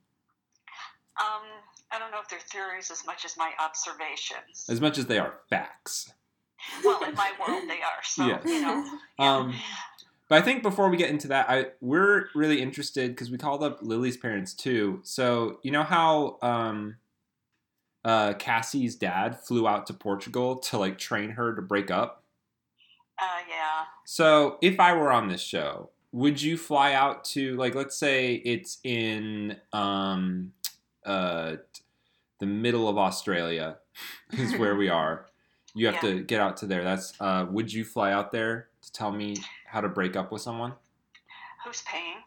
Um, 1.21 1.43
I 1.93 1.99
don't 1.99 2.11
know 2.11 2.19
if 2.21 2.29
they're 2.29 2.39
theories 2.51 2.91
as 2.91 3.07
much 3.07 3.25
as 3.25 3.37
my 3.37 3.53
observations. 3.61 4.67
as 4.69 4.81
much 4.81 4.99
as 4.99 5.07
they 5.07 5.19
are 5.19 5.35
facts 5.51 6.13
Well, 6.85 7.05
in 7.05 7.15
my 7.15 7.31
world, 7.47 7.65
they 7.69 7.75
are. 7.83 8.03
So 8.05 8.27
Yes. 8.27 8.43
you 8.47 8.61
know. 8.63 8.99
um 9.19 9.55
but 10.29 10.39
i 10.39 10.43
think 10.45 10.63
before 10.63 10.89
we 10.89 10.97
get 10.97 11.11
into 11.11 11.29
that 11.29 11.49
i 11.51 11.67
we're 11.81 12.27
really 12.35 12.61
interested 12.63 13.11
because 13.11 13.31
we 13.31 13.37
called 13.39 13.63
up 13.63 13.79
lily's 13.83 14.17
parents 14.17 14.55
too 14.55 14.99
so 15.05 15.59
you 15.63 15.71
know 15.71 15.83
how 15.85 16.39
um 16.43 16.97
uh 18.05 18.35
cassie's 18.35 18.95
dad 18.97 19.39
flew 19.39 19.67
out 19.67 19.87
to 19.87 19.95
portugal 19.95 20.57
to 20.57 20.77
like 20.79 20.99
train 20.99 21.31
her 21.31 21.55
to 21.55 21.63
break 21.63 21.91
up 21.91 22.23
Uh, 23.19 23.43
yeah. 23.49 23.85
So, 24.07 24.59
if 24.61 24.81
I 24.81 24.93
were 24.93 25.13
on 25.13 25.29
this 25.29 25.41
show, 25.41 25.91
would 26.11 26.43
you 26.43 26.57
fly 26.57 26.93
out 26.95 27.25
to 27.27 27.57
like 27.57 27.75
let's 27.75 27.97
say 27.97 28.35
it's 28.35 28.79
in 28.83 29.57
um 29.73 30.53
uh 31.07 31.57
the 32.41 32.47
middle 32.47 32.89
of 32.89 32.99
Australia 32.99 33.77
is 34.33 34.57
where 34.59 34.75
we 34.77 34.89
are. 34.89 35.27
You 35.75 35.87
have 35.87 36.01
to 36.01 36.23
get 36.25 36.41
out 36.41 36.57
to 36.59 36.67
there. 36.67 36.83
That's 36.85 37.15
uh 37.21 37.47
would 37.51 37.73
you 37.73 37.85
fly 37.85 38.13
out 38.13 38.33
there 38.33 38.69
to 38.83 38.93
tell 38.93 39.13
me 39.13 39.37
how 39.67 39.81
to 39.81 39.89
break 39.89 40.17
up 40.17 40.33
with 40.33 40.43
someone? 40.43 40.73
Who's 41.65 41.83
paying? 41.83 42.19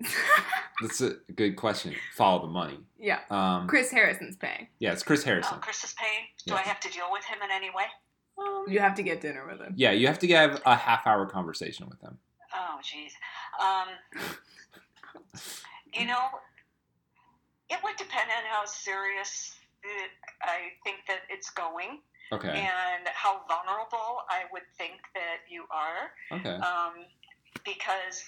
That's 0.80 1.00
a 1.00 1.14
good 1.34 1.56
question. 1.56 1.94
Follow 2.16 2.42
the 2.42 2.52
money. 2.52 2.78
yeah, 2.98 3.20
Um 3.30 3.66
Chris 3.68 3.90
Harrison's 3.90 4.36
paying. 4.36 4.66
yeah, 4.80 4.92
it's 4.92 5.02
Chris 5.02 5.22
Oh, 5.22 5.26
Harrison. 5.26 5.58
Chris 5.60 5.84
is 5.84 5.94
paying. 5.94 6.26
Do 6.46 6.54
Yeah. 6.54 6.60
I 6.60 6.62
have 6.62 6.80
to 6.80 6.90
deal 6.90 7.06
with 7.12 7.24
him 7.24 7.38
in 7.44 7.50
any 7.50 7.70
way? 7.70 7.84
You 8.66 8.80
have 8.80 8.94
to 8.96 9.02
get 9.04 9.20
dinner 9.20 9.46
with 9.48 9.60
him. 9.60 9.74
Yeah, 9.76 9.92
you 9.92 10.08
have 10.08 10.18
to 10.18 10.28
have 10.28 10.60
a 10.66 10.74
half 10.74 11.06
hour 11.06 11.24
conversation 11.26 11.88
with 11.88 12.00
him. 12.00 12.18
Oh, 12.52 12.78
jeez. 12.82 13.12
Um, 13.62 13.88
you 15.92 16.06
know, 16.06 16.26
it 17.70 17.78
would 17.84 17.96
depend 17.96 18.28
on 18.36 18.44
how 18.50 18.64
serious 18.64 19.54
it, 19.84 20.10
I 20.42 20.72
think 20.82 20.98
that 21.08 21.20
it's 21.30 21.50
going 21.50 22.00
Okay. 22.32 22.48
and 22.48 23.06
how 23.14 23.42
vulnerable 23.48 24.24
I 24.28 24.42
would 24.52 24.62
think 24.78 25.00
that 25.14 25.38
you 25.48 25.64
are. 25.70 26.38
Okay. 26.38 26.54
um, 26.56 26.94
because 27.64 28.24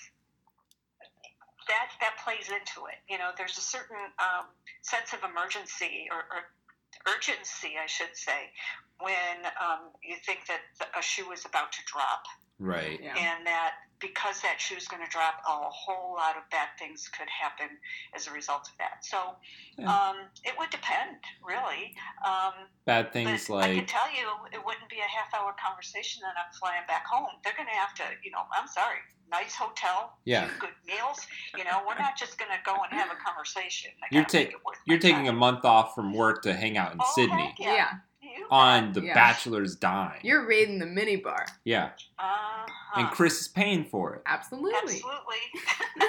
that 1.69 1.91
that 2.01 2.15
plays 2.23 2.49
into 2.49 2.87
it. 2.87 2.99
You 3.09 3.19
know, 3.19 3.31
there's 3.37 3.59
a 3.59 3.65
certain 3.65 3.99
um, 4.19 4.47
sense 4.83 5.13
of 5.13 5.21
emergency 5.29 6.09
or, 6.11 6.23
or 6.31 6.41
urgency, 7.07 7.75
I 7.83 7.87
should 7.87 8.15
say, 8.15 8.51
when 9.01 9.47
um, 9.61 9.93
you 10.03 10.17
think 10.25 10.47
that 10.47 10.61
a 10.99 11.03
shoe 11.03 11.31
is 11.33 11.45
about 11.45 11.73
to 11.73 11.83
drop, 11.87 12.25
Right. 12.59 12.99
Yeah. 13.03 13.15
and 13.17 13.47
that 13.47 13.75
because 14.01 14.41
that 14.43 14.61
shoe 14.61 14.77
is 14.77 14.87
going 14.89 15.03
to 15.05 15.11
drop, 15.11 15.35
a 15.47 15.69
whole 15.71 16.15
lot 16.15 16.37
of 16.37 16.43
bad 16.51 16.69
things 16.79 17.09
could 17.09 17.29
happen 17.29 17.69
as 18.15 18.27
a 18.27 18.33
result 18.33 18.69
of 18.69 18.77
that. 18.79 19.05
So 19.05 19.37
Yeah. 19.79 19.89
um, 19.93 20.17
it 20.45 20.55
would 20.59 20.71
depend, 20.71 21.17
really. 21.45 21.95
Um, 22.25 22.69
Bad 22.85 23.13
things 23.13 23.49
like 23.51 23.71
I 23.71 23.75
can 23.75 23.87
tell 23.87 24.09
you, 24.13 24.29
it 24.53 24.65
wouldn't 24.65 24.89
be 24.89 25.01
a 25.01 25.09
half 25.09 25.33
hour 25.35 25.55
conversation 25.59 26.23
and 26.25 26.33
I'm 26.37 26.53
flying 26.59 26.87
back 26.87 27.07
home. 27.07 27.29
They're 27.43 27.57
going 27.57 27.69
to 27.69 27.75
have 27.75 27.95
to, 27.97 28.05
you 28.23 28.31
know, 28.31 28.43
I'm 28.57 28.69
sorry, 28.69 28.99
nice 29.31 29.55
hotel, 29.55 30.19
Yeah. 30.25 30.49
good 30.61 30.71
meals. 30.87 31.19
You 31.57 31.65
know, 31.65 31.83
we're 31.87 31.99
not 31.99 32.17
just 32.19 32.39
going 32.39 32.51
to 32.51 32.59
go 32.65 32.77
and 32.83 32.93
have 32.93 33.11
a 33.11 33.17
conversation. 33.17 33.91
I 34.03 34.07
You're 34.15 34.23
gotta 34.25 34.39
ta- 34.39 34.45
make 34.45 34.55
it 34.55 34.65
worth 34.65 34.79
you're 34.87 34.99
my 34.99 35.01
taking 35.03 35.29
a 35.29 35.33
month 35.33 35.65
off 35.65 35.95
from 35.95 36.13
work 36.15 36.43
to 36.43 36.55
hang 36.55 36.77
out 36.79 36.93
in 36.93 36.99
Oh, 37.01 37.13
Sydney 37.15 37.47
heck 37.49 37.59
Yeah. 37.59 37.75
Yeah. 37.75 37.91
You 38.51 38.57
on 38.57 38.93
the 38.93 39.03
Yeah. 39.03 39.15
bachelor's 39.15 39.77
dime. 39.77 40.19
You're 40.23 40.47
raiding 40.47 40.79
the 40.79 40.87
minibar. 40.87 41.45
yeah. 41.65 41.91
Uh-huh. 42.19 43.01
And 43.01 43.09
Chris 43.11 43.41
is 43.43 43.49
paying 43.49 43.85
for 43.85 44.15
it. 44.15 44.23
Absolutely. 44.27 45.03
Absolutely. 45.05 45.37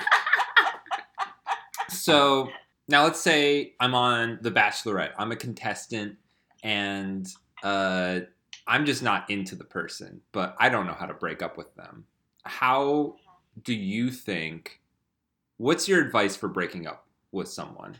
So 1.89 2.49
now 2.87 3.03
let's 3.05 3.19
say 3.19 3.73
I'm 3.79 3.95
on 3.95 4.39
The 4.41 4.51
Bachelorette. 4.51 5.11
I'm 5.17 5.31
a 5.31 5.35
contestant 5.35 6.17
and 6.63 7.27
uh, 7.63 8.21
I'm 8.67 8.85
just 8.85 9.01
not 9.03 9.29
into 9.29 9.55
the 9.55 9.63
person, 9.63 10.21
but 10.31 10.55
I 10.59 10.69
don't 10.69 10.85
know 10.85 10.93
how 10.93 11.05
to 11.05 11.13
break 11.13 11.41
up 11.41 11.57
with 11.57 11.73
them. 11.75 12.05
How 12.43 13.15
do 13.63 13.73
you 13.73 14.11
think? 14.11 14.81
What's 15.57 15.87
your 15.87 16.01
advice 16.05 16.35
for 16.35 16.47
breaking 16.49 16.87
up 16.87 17.07
with 17.31 17.47
someone? 17.47 17.95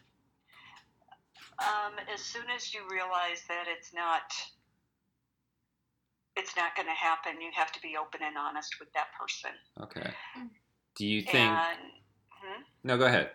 Um, 1.60 1.94
as 2.14 2.22
soon 2.22 2.46
as 2.56 2.74
you 2.74 2.82
realize 2.90 3.44
that 3.48 3.66
it's 3.68 3.94
not. 3.94 4.32
It's 6.40 6.56
not 6.56 6.76
going 6.76 6.88
to 6.88 6.94
happen. 6.94 7.42
You 7.42 7.50
have 7.56 7.72
to 7.72 7.82
be 7.82 7.98
open 8.00 8.22
and 8.22 8.38
honest 8.38 8.76
with 8.80 8.94
that 8.94 9.08
person. 9.20 9.50
Okay. 9.82 10.14
Do 10.96 11.08
you 11.08 11.24
think? 11.24 11.50
And, 11.50 11.80
hmm? 12.30 12.62
No, 12.84 12.96
go 12.96 13.06
ahead. 13.06 13.32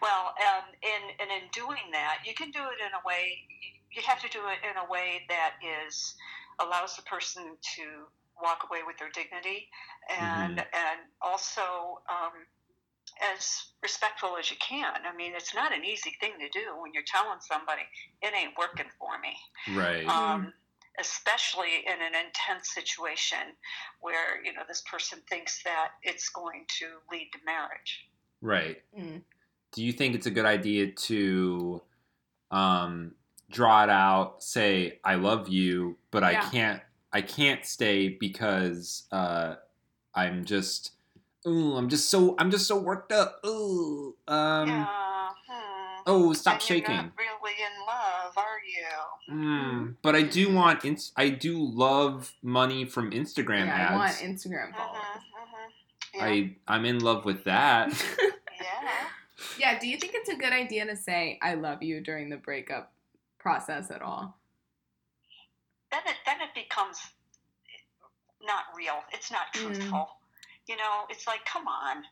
Well, 0.00 0.32
um, 0.36 0.64
and, 0.80 1.04
and 1.20 1.42
in 1.42 1.48
doing 1.52 1.92
that, 1.92 2.18
you 2.24 2.34
can 2.34 2.50
do 2.50 2.60
it 2.60 2.80
in 2.80 2.92
a 2.92 3.02
way, 3.06 3.44
you 3.90 4.02
have 4.06 4.20
to 4.20 4.28
do 4.28 4.40
it 4.48 4.64
in 4.64 4.76
a 4.76 4.90
way 4.90 5.22
that 5.28 5.54
is, 5.88 6.14
allows 6.60 6.96
the 6.96 7.02
person 7.02 7.56
to 7.76 7.84
walk 8.42 8.66
away 8.68 8.80
with 8.86 8.96
their 8.98 9.10
dignity 9.10 9.68
and, 10.20 10.58
and 10.58 11.00
also 11.22 12.00
um, 12.08 12.32
as 13.34 13.66
respectful 13.82 14.36
as 14.38 14.50
you 14.50 14.56
can. 14.60 14.92
I 15.10 15.16
mean, 15.16 15.32
it's 15.34 15.54
not 15.54 15.72
an 15.72 15.84
easy 15.84 16.16
thing 16.20 16.32
to 16.40 16.48
do 16.48 16.66
when 16.80 16.92
you're 16.92 17.02
telling 17.06 17.38
somebody, 17.40 17.82
it 18.22 18.32
ain't 18.34 18.52
working 18.58 18.86
for 18.98 19.12
me. 19.20 19.76
Right. 19.76 20.06
Um, 20.06 20.52
especially 20.98 21.84
in 21.86 21.94
an 21.94 22.14
intense 22.24 22.74
situation 22.74 23.38
where, 24.00 24.42
you 24.44 24.52
know, 24.52 24.62
this 24.66 24.82
person 24.90 25.18
thinks 25.28 25.62
that 25.62 25.88
it's 26.02 26.28
going 26.30 26.64
to 26.78 26.86
lead 27.12 27.28
to 27.32 27.38
marriage. 27.44 28.08
Right. 28.40 28.82
Mm. 28.98 29.22
Do 29.72 29.84
you 29.84 29.92
think 29.92 30.14
it's 30.14 30.26
a 30.26 30.30
good 30.30 30.46
idea 30.46 30.92
to 30.92 31.82
um, 32.50 33.14
draw 33.50 33.84
it 33.84 33.90
out, 33.90 34.42
say 34.42 34.98
I 35.04 35.16
love 35.16 35.48
you, 35.48 35.96
but 36.10 36.24
I 36.24 36.34
can't 36.50 36.80
I 37.12 37.22
can't 37.22 37.64
stay 37.64 38.08
because 38.08 39.04
uh, 39.12 39.56
I'm 40.14 40.44
just 40.44 40.92
ooh, 41.46 41.76
I'm 41.76 41.88
just 41.88 42.10
so 42.10 42.34
I'm 42.38 42.50
just 42.50 42.66
so 42.66 42.76
worked 42.78 43.12
up. 43.12 43.40
Ooh. 43.46 44.14
Um 44.28 44.68
yeah. 44.68 44.86
Hmm. 45.48 46.02
Oh, 46.08 46.32
stop 46.32 46.60
then 46.60 46.66
you're 46.68 46.78
shaking. 46.78 46.96
not 46.96 47.12
really 47.18 47.54
in 47.58 47.86
love, 47.86 48.36
are 48.36 48.60
you? 48.64 49.34
Mm, 49.34 49.94
but 50.02 50.14
I 50.14 50.22
do 50.22 50.52
want. 50.54 50.84
Ins- 50.84 51.12
I 51.16 51.30
do 51.30 51.58
love 51.58 52.32
money 52.42 52.84
from 52.84 53.10
Instagram 53.10 53.66
yeah, 53.66 53.88
I 53.90 53.96
want 53.96 54.12
Instagram 54.12 54.74
followers. 54.76 55.02
Mm-hmm, 55.02 56.18
mm-hmm. 56.18 56.18
Yeah. 56.18 56.24
I 56.24 56.56
I'm 56.68 56.84
in 56.84 57.00
love 57.00 57.24
with 57.24 57.44
that. 57.44 57.90
yeah. 58.20 59.08
Yeah, 59.58 59.78
do 59.78 59.88
you 59.88 59.96
think 59.98 60.12
it's 60.14 60.28
a 60.28 60.36
good 60.36 60.52
idea 60.52 60.86
to 60.86 60.96
say 60.96 61.38
I 61.42 61.54
love 61.54 61.82
you 61.82 62.00
during 62.00 62.30
the 62.30 62.36
breakup 62.36 62.92
process 63.38 63.90
at 63.90 64.02
all? 64.02 64.36
then 65.90 66.00
it 66.06 66.16
then 66.26 66.36
it 66.40 66.54
becomes 66.54 66.98
not 68.42 68.64
real. 68.76 69.02
It's 69.12 69.30
not 69.30 69.52
Mm. 69.54 70.06
Truthful. 70.66 70.74
You 70.74 70.76
know, 70.76 71.04
it's 71.10 71.26
like, 71.26 71.44
come 71.44 71.66
on. 71.68 72.02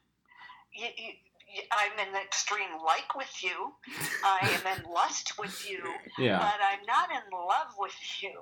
You, 0.75 0.87
you, 0.97 1.13
you, 1.55 1.63
I'm 1.71 2.09
in 2.09 2.15
extreme 2.17 2.71
like 2.85 3.15
with 3.17 3.43
you. 3.43 3.73
I 4.25 4.41
am 4.61 4.79
in 4.79 4.91
lust 4.93 5.39
with 5.39 5.69
you, 5.71 5.83
yeah. 6.19 6.39
but 6.39 6.59
I'm 6.63 6.85
not 6.87 7.11
in 7.11 7.31
love 7.33 7.75
with 7.79 7.95
you. 8.21 8.33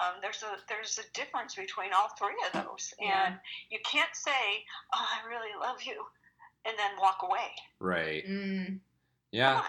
Um, 0.00 0.14
there's 0.20 0.42
a 0.42 0.56
there's 0.68 0.98
a 0.98 1.12
difference 1.16 1.54
between 1.54 1.92
all 1.92 2.08
three 2.18 2.34
of 2.52 2.64
those, 2.64 2.92
Yeah. 3.00 3.26
and 3.26 3.38
you 3.70 3.78
can't 3.88 4.10
say, 4.12 4.64
"Oh, 4.92 5.06
I 5.22 5.28
really 5.28 5.52
love 5.60 5.82
you," 5.84 6.04
and 6.64 6.76
then 6.76 6.90
walk 7.00 7.18
away. 7.22 7.52
Right. 7.78 8.26
Mm. 8.28 8.66
Come 8.66 8.80
Yeah. 9.30 9.62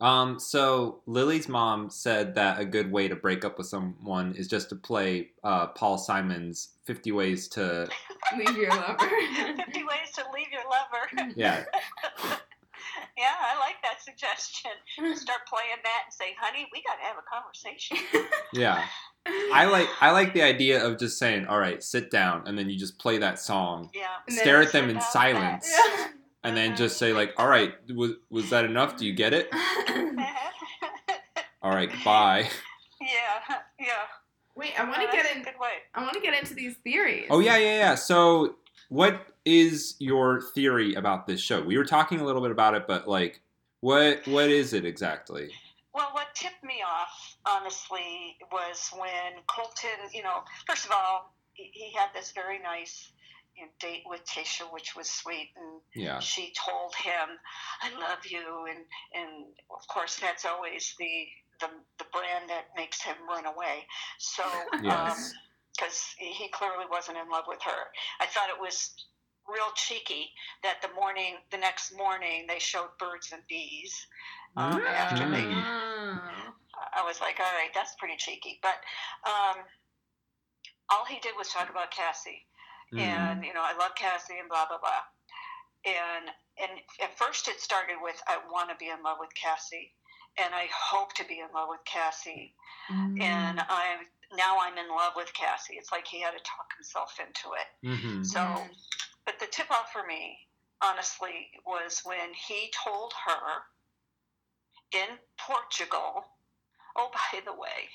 On. 0.00 0.28
Um. 0.32 0.38
So 0.38 1.00
Lily's 1.06 1.48
mom 1.48 1.90
said 1.90 2.34
that 2.36 2.60
a 2.60 2.64
good 2.64 2.90
way 2.90 3.08
to 3.08 3.16
break 3.16 3.44
up 3.44 3.58
with 3.58 3.66
someone 3.66 4.34
is 4.34 4.48
just 4.48 4.68
to 4.70 4.76
play 4.76 5.30
uh, 5.44 5.68
Paul 5.68 5.98
Simon's 5.98 6.70
Fifty 6.84 7.12
Ways 7.12 7.48
to. 7.48 7.88
Leave 8.36 8.56
your 8.56 8.70
lover. 8.70 8.98
50 9.56 9.84
ways 9.84 10.10
to 10.14 10.24
leave 10.34 10.48
your 10.52 10.62
lover. 10.68 11.32
Yeah. 11.36 11.64
yeah, 13.16 13.32
I 13.40 13.58
like 13.58 13.76
that 13.82 14.02
suggestion. 14.02 14.70
Start 15.16 15.40
playing 15.48 15.78
that 15.82 16.02
and 16.04 16.12
say, 16.12 16.34
honey, 16.38 16.68
we 16.72 16.82
got 16.82 16.96
to 16.96 17.02
have 17.02 17.16
a 17.16 17.22
conversation. 17.30 17.96
Yeah. 18.52 18.84
I 19.52 19.64
like 19.66 19.88
I 20.00 20.10
like 20.10 20.34
the 20.34 20.42
idea 20.42 20.84
of 20.84 20.98
just 20.98 21.18
saying, 21.18 21.46
"All 21.46 21.58
right, 21.58 21.82
sit 21.82 22.10
down," 22.10 22.44
and 22.46 22.58
then 22.58 22.70
you 22.70 22.78
just 22.78 22.98
play 22.98 23.18
that 23.18 23.38
song, 23.38 23.90
Yeah. 23.94 24.06
Stare 24.28 24.62
at 24.62 24.72
them 24.72 24.88
in 24.88 24.96
down 24.96 25.02
silence, 25.04 25.70
Yeah. 25.70 26.08
And 26.48 26.56
then 26.56 26.76
just 26.76 26.96
say 26.96 27.12
like, 27.12 27.34
"All 27.36 27.46
right, 27.46 27.74
was 27.94 28.12
was 28.30 28.48
that 28.50 28.64
enough? 28.64 28.96
Do 28.96 29.06
you 29.06 29.12
get 29.12 29.34
it? 29.34 29.48
All 31.62 31.70
right, 31.70 31.90
bye." 32.04 32.48
yeah, 33.00 33.56
yeah. 33.78 33.86
Wait, 34.56 34.78
I 34.78 34.84
want 34.84 34.98
No, 34.98 35.06
to 35.06 35.12
get 35.12 35.36
in. 35.36 35.42
good 35.42 35.58
way. 35.60 35.72
I 35.94 36.02
want 36.02 36.14
to 36.14 36.20
get 36.20 36.38
into 36.38 36.54
these 36.54 36.76
theories. 36.76 37.26
Oh 37.30 37.40
yeah, 37.40 37.56
yeah, 37.56 37.78
yeah. 37.78 37.94
So, 37.94 38.56
what 38.88 39.26
is 39.44 39.94
your 39.98 40.42
theory 40.54 40.94
about 40.94 41.26
this 41.26 41.40
show? 41.40 41.62
We 41.62 41.78
were 41.78 41.84
talking 41.84 42.20
a 42.20 42.24
little 42.24 42.42
bit 42.42 42.50
about 42.50 42.74
it, 42.74 42.86
but 42.88 43.06
like, 43.06 43.40
what 43.80 44.26
what 44.26 44.48
is 44.48 44.72
it 44.72 44.84
exactly? 44.84 45.50
Well, 45.94 46.08
what 46.12 46.34
tipped 46.34 46.62
me 46.64 46.82
off, 46.86 47.36
honestly, 47.46 48.36
was 48.52 48.90
when 48.96 49.42
Colton, 49.48 50.10
you 50.12 50.22
know, 50.22 50.42
first 50.66 50.86
of 50.86 50.92
all, 50.92 51.32
he, 51.54 51.70
he 51.72 51.92
had 51.92 52.08
this 52.14 52.30
very 52.32 52.58
nice 52.60 53.02
you 53.02 53.08
know, 53.08 53.14
date 53.80 54.02
with 54.06 54.24
Tayshia, 54.24 54.72
which 54.72 54.94
was 54.96 55.10
sweet, 55.10 55.50
and 55.56 55.80
Yeah. 55.94 56.20
she 56.20 56.52
told 56.54 56.94
him, 56.94 57.38
"I 57.82 57.90
love 57.98 58.24
you," 58.26 58.66
and 58.66 58.84
and 59.14 59.46
of 59.70 59.86
course 59.88 60.18
that's 60.18 60.44
always 60.44 60.94
the 60.98 61.26
the, 61.60 61.68
the 61.98 62.04
brand 62.12 62.48
that 62.50 62.66
makes 62.76 63.02
him 63.02 63.16
run 63.28 63.46
away. 63.46 63.86
So, 64.18 64.44
Yes. 64.82 65.32
because 65.76 66.14
he 66.18 66.48
clearly 66.50 66.86
wasn't 66.90 67.18
in 67.18 67.28
love 67.30 67.44
with 67.48 67.62
her, 67.62 67.82
I 68.20 68.26
thought 68.26 68.48
it 68.50 68.60
was 68.60 68.94
real 69.48 69.70
cheeky 69.74 70.30
that 70.62 70.80
the 70.82 70.92
morning, 70.94 71.36
the 71.50 71.56
next 71.58 71.96
morning, 71.96 72.46
they 72.48 72.58
showed 72.58 72.90
birds 72.98 73.32
and 73.32 73.42
bees. 73.48 73.94
Um, 74.56 74.80
after 74.98 75.24
they, 75.30 75.44
Mm. 75.44 76.52
I 76.94 77.02
was 77.04 77.20
like, 77.20 77.38
all 77.40 77.52
right, 77.54 77.70
that's 77.74 77.94
pretty 77.98 78.16
cheeky. 78.16 78.58
But 78.62 78.76
um, 79.28 79.64
all 80.90 81.04
he 81.06 81.18
did 81.20 81.34
was 81.38 81.48
talk 81.48 81.70
about 81.70 81.90
Cassie 81.90 82.46
Mm. 82.92 83.00
and 83.00 83.44
you 83.44 83.52
know 83.52 83.62
I 83.62 83.76
love 83.76 83.94
Cassie 83.96 84.38
and 84.38 84.48
blah 84.48 84.66
blah 84.66 84.78
blah. 84.78 85.02
And 85.84 86.30
and 86.60 86.80
at 87.02 87.16
first 87.18 87.48
it 87.48 87.60
started 87.60 87.96
with 88.00 88.20
I 88.26 88.38
want 88.50 88.70
to 88.70 88.76
be 88.76 88.88
in 88.88 89.02
love 89.02 89.18
with 89.20 89.30
Cassie, 89.34 89.92
and 90.38 90.54
I 90.54 90.68
hope 90.72 91.12
to 91.14 91.24
be 91.24 91.38
in 91.40 91.48
love 91.54 91.68
with 91.68 91.84
Cassie, 91.84 92.54
Mm. 92.90 93.20
and 93.20 93.60
I'm 93.68 94.06
now 94.34 94.58
I'm 94.60 94.76
in 94.78 94.88
love 94.88 95.14
with 95.16 95.32
Cassie. 95.34 95.74
It's 95.76 95.92
like 95.92 96.06
he 96.06 96.20
had 96.20 96.32
to 96.32 96.38
talk 96.40 96.72
himself 96.76 97.18
into 97.20 97.52
it. 97.54 97.68
Mhm. 97.86 98.24
So, 98.26 98.40
but 99.24 99.38
the 99.38 99.46
tip 99.46 99.70
off 99.70 99.92
for 99.92 100.04
me, 100.04 100.38
honestly, 100.82 101.50
was 101.66 102.00
when 102.04 102.32
he 102.34 102.70
told 102.84 103.12
her 103.26 103.62
in 104.92 105.18
Portugal, 105.38 106.24
"Oh, 106.96 107.10
by 107.12 107.40
the 107.40 107.52
way." 107.54 107.90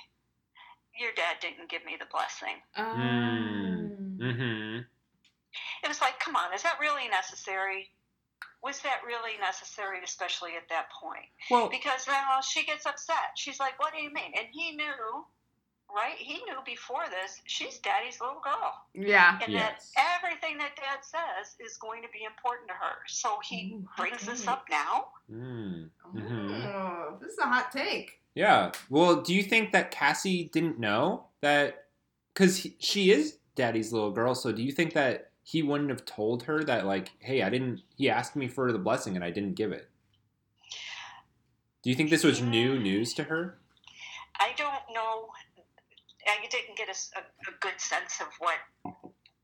Your 0.95 1.11
dad 1.13 1.39
didn't 1.39 1.69
give 1.69 1.83
me 1.85 1.95
the 1.97 2.05
blessing. 2.05 2.61
Um, 2.75 3.89
Mhm. 4.19 4.19
It 5.93 6.01
was 6.01 6.01
like, 6.01 6.19
come 6.19 6.35
on, 6.35 6.51
is 6.53 6.63
that 6.63 6.77
really 6.81 7.07
necessary? 7.07 7.89
Was 8.63 8.79
that 8.81 9.01
really 9.05 9.37
necessary, 9.39 9.99
especially 10.03 10.51
at 10.57 10.67
that 10.69 10.87
point? 10.99 11.25
Well, 11.51 11.69
Because 11.69 12.07
now 12.07 12.39
she 12.41 12.65
gets 12.65 12.85
upset. 12.87 13.35
She's 13.35 13.59
like, 13.59 13.77
what 13.79 13.93
do 13.93 14.01
you 14.01 14.11
mean? 14.11 14.31
And 14.35 14.47
he 14.51 14.71
knew, 14.75 15.25
right? 15.93 16.15
He 16.17 16.35
knew 16.45 16.57
before 16.65 17.03
this, 17.11 17.41
she's 17.45 17.77
daddy's 17.79 18.19
little 18.21 18.41
girl. 18.43 18.73
Yeah. 18.95 19.37
And 19.43 19.51
Yes. 19.53 19.91
that 19.93 20.17
everything 20.23 20.57
that 20.57 20.75
dad 20.75 20.99
says 21.03 21.55
is 21.59 21.77
going 21.77 22.01
to 22.01 22.07
be 22.09 22.23
important 22.23 22.69
to 22.69 22.73
her. 22.73 22.95
So 23.05 23.37
he 23.43 23.73
Ooh, 23.75 23.87
brings 23.97 24.25
this 24.25 24.47
up 24.47 24.65
now. 24.71 25.09
mm. 25.31 25.89
Mhm. 26.15 26.73
Oh, 26.73 27.17
this 27.21 27.33
is 27.33 27.37
a 27.37 27.43
hot 27.45 27.71
take. 27.71 28.19
Yeah. 28.33 28.71
Well, 28.89 29.17
do 29.21 29.33
you 29.35 29.43
think 29.43 29.73
that 29.73 29.91
Cassie 29.91 30.45
didn't 30.53 30.79
know 30.79 31.27
that? 31.41 31.85
Because 32.33 32.65
she 32.79 33.11
is 33.11 33.37
daddy's 33.55 33.93
little 33.93 34.09
girl. 34.11 34.33
So 34.33 34.51
do 34.51 34.63
you 34.63 34.71
think 34.71 34.93
that 34.93 35.29
he 35.43 35.61
wouldn't 35.61 35.89
have 35.89 36.05
told 36.05 36.43
her 36.43 36.63
that, 36.63 36.85
like, 36.85 37.11
hey, 37.19 37.43
I 37.43 37.49
didn't, 37.49 37.81
he 37.95 38.09
asked 38.09 38.35
me 38.35 38.47
for 38.47 38.71
the 38.71 38.79
blessing 38.79 39.15
and 39.15 39.23
I 39.23 39.29
didn't 39.29 39.55
give 39.55 39.71
it? 39.71 39.89
Do 41.83 41.89
you 41.89 41.95
think 41.95 42.09
this 42.09 42.23
was 42.23 42.41
new 42.41 42.79
news 42.79 43.13
to 43.15 43.23
her? 43.25 43.57
I 44.39 44.51
don't 44.57 44.83
know. 44.93 45.27
I 46.25 46.47
didn't 46.49 46.77
get 46.77 46.87
a 46.87 47.51
good 47.59 47.79
sense 47.79 48.21
of 48.21 48.27
what 48.39 48.55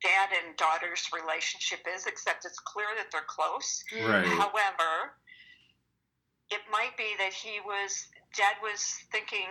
dad 0.01 0.29
and 0.31 0.55
daughter's 0.55 1.09
relationship 1.13 1.79
is, 1.93 2.05
except 2.05 2.45
it's 2.45 2.59
clear 2.59 2.87
that 2.95 3.11
they're 3.11 3.27
close. 3.27 3.83
Right. 3.93 4.25
However, 4.25 5.17
it 6.49 6.61
might 6.71 6.95
be 6.97 7.11
that 7.17 7.33
he 7.33 7.59
was, 7.65 8.07
dad 8.37 8.55
was 8.63 8.81
thinking, 9.11 9.47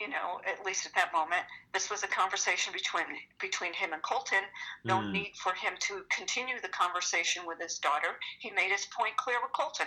you 0.00 0.08
know, 0.08 0.40
at 0.46 0.64
least 0.66 0.84
at 0.86 0.94
that 0.94 1.12
moment, 1.12 1.42
this 1.72 1.90
was 1.90 2.02
a 2.02 2.06
conversation 2.08 2.72
between 2.72 3.04
between 3.40 3.72
him 3.72 3.92
and 3.92 4.02
Colton. 4.02 4.42
No 4.84 4.98
Mm. 4.98 5.12
need 5.12 5.32
for 5.36 5.52
him 5.54 5.72
to 5.80 6.04
continue 6.10 6.60
the 6.60 6.68
conversation 6.68 7.46
with 7.46 7.58
his 7.60 7.78
daughter. 7.78 8.18
He 8.40 8.50
made 8.50 8.70
his 8.70 8.86
point 8.86 9.16
clear 9.16 9.40
with 9.42 9.52
Colton. 9.52 9.86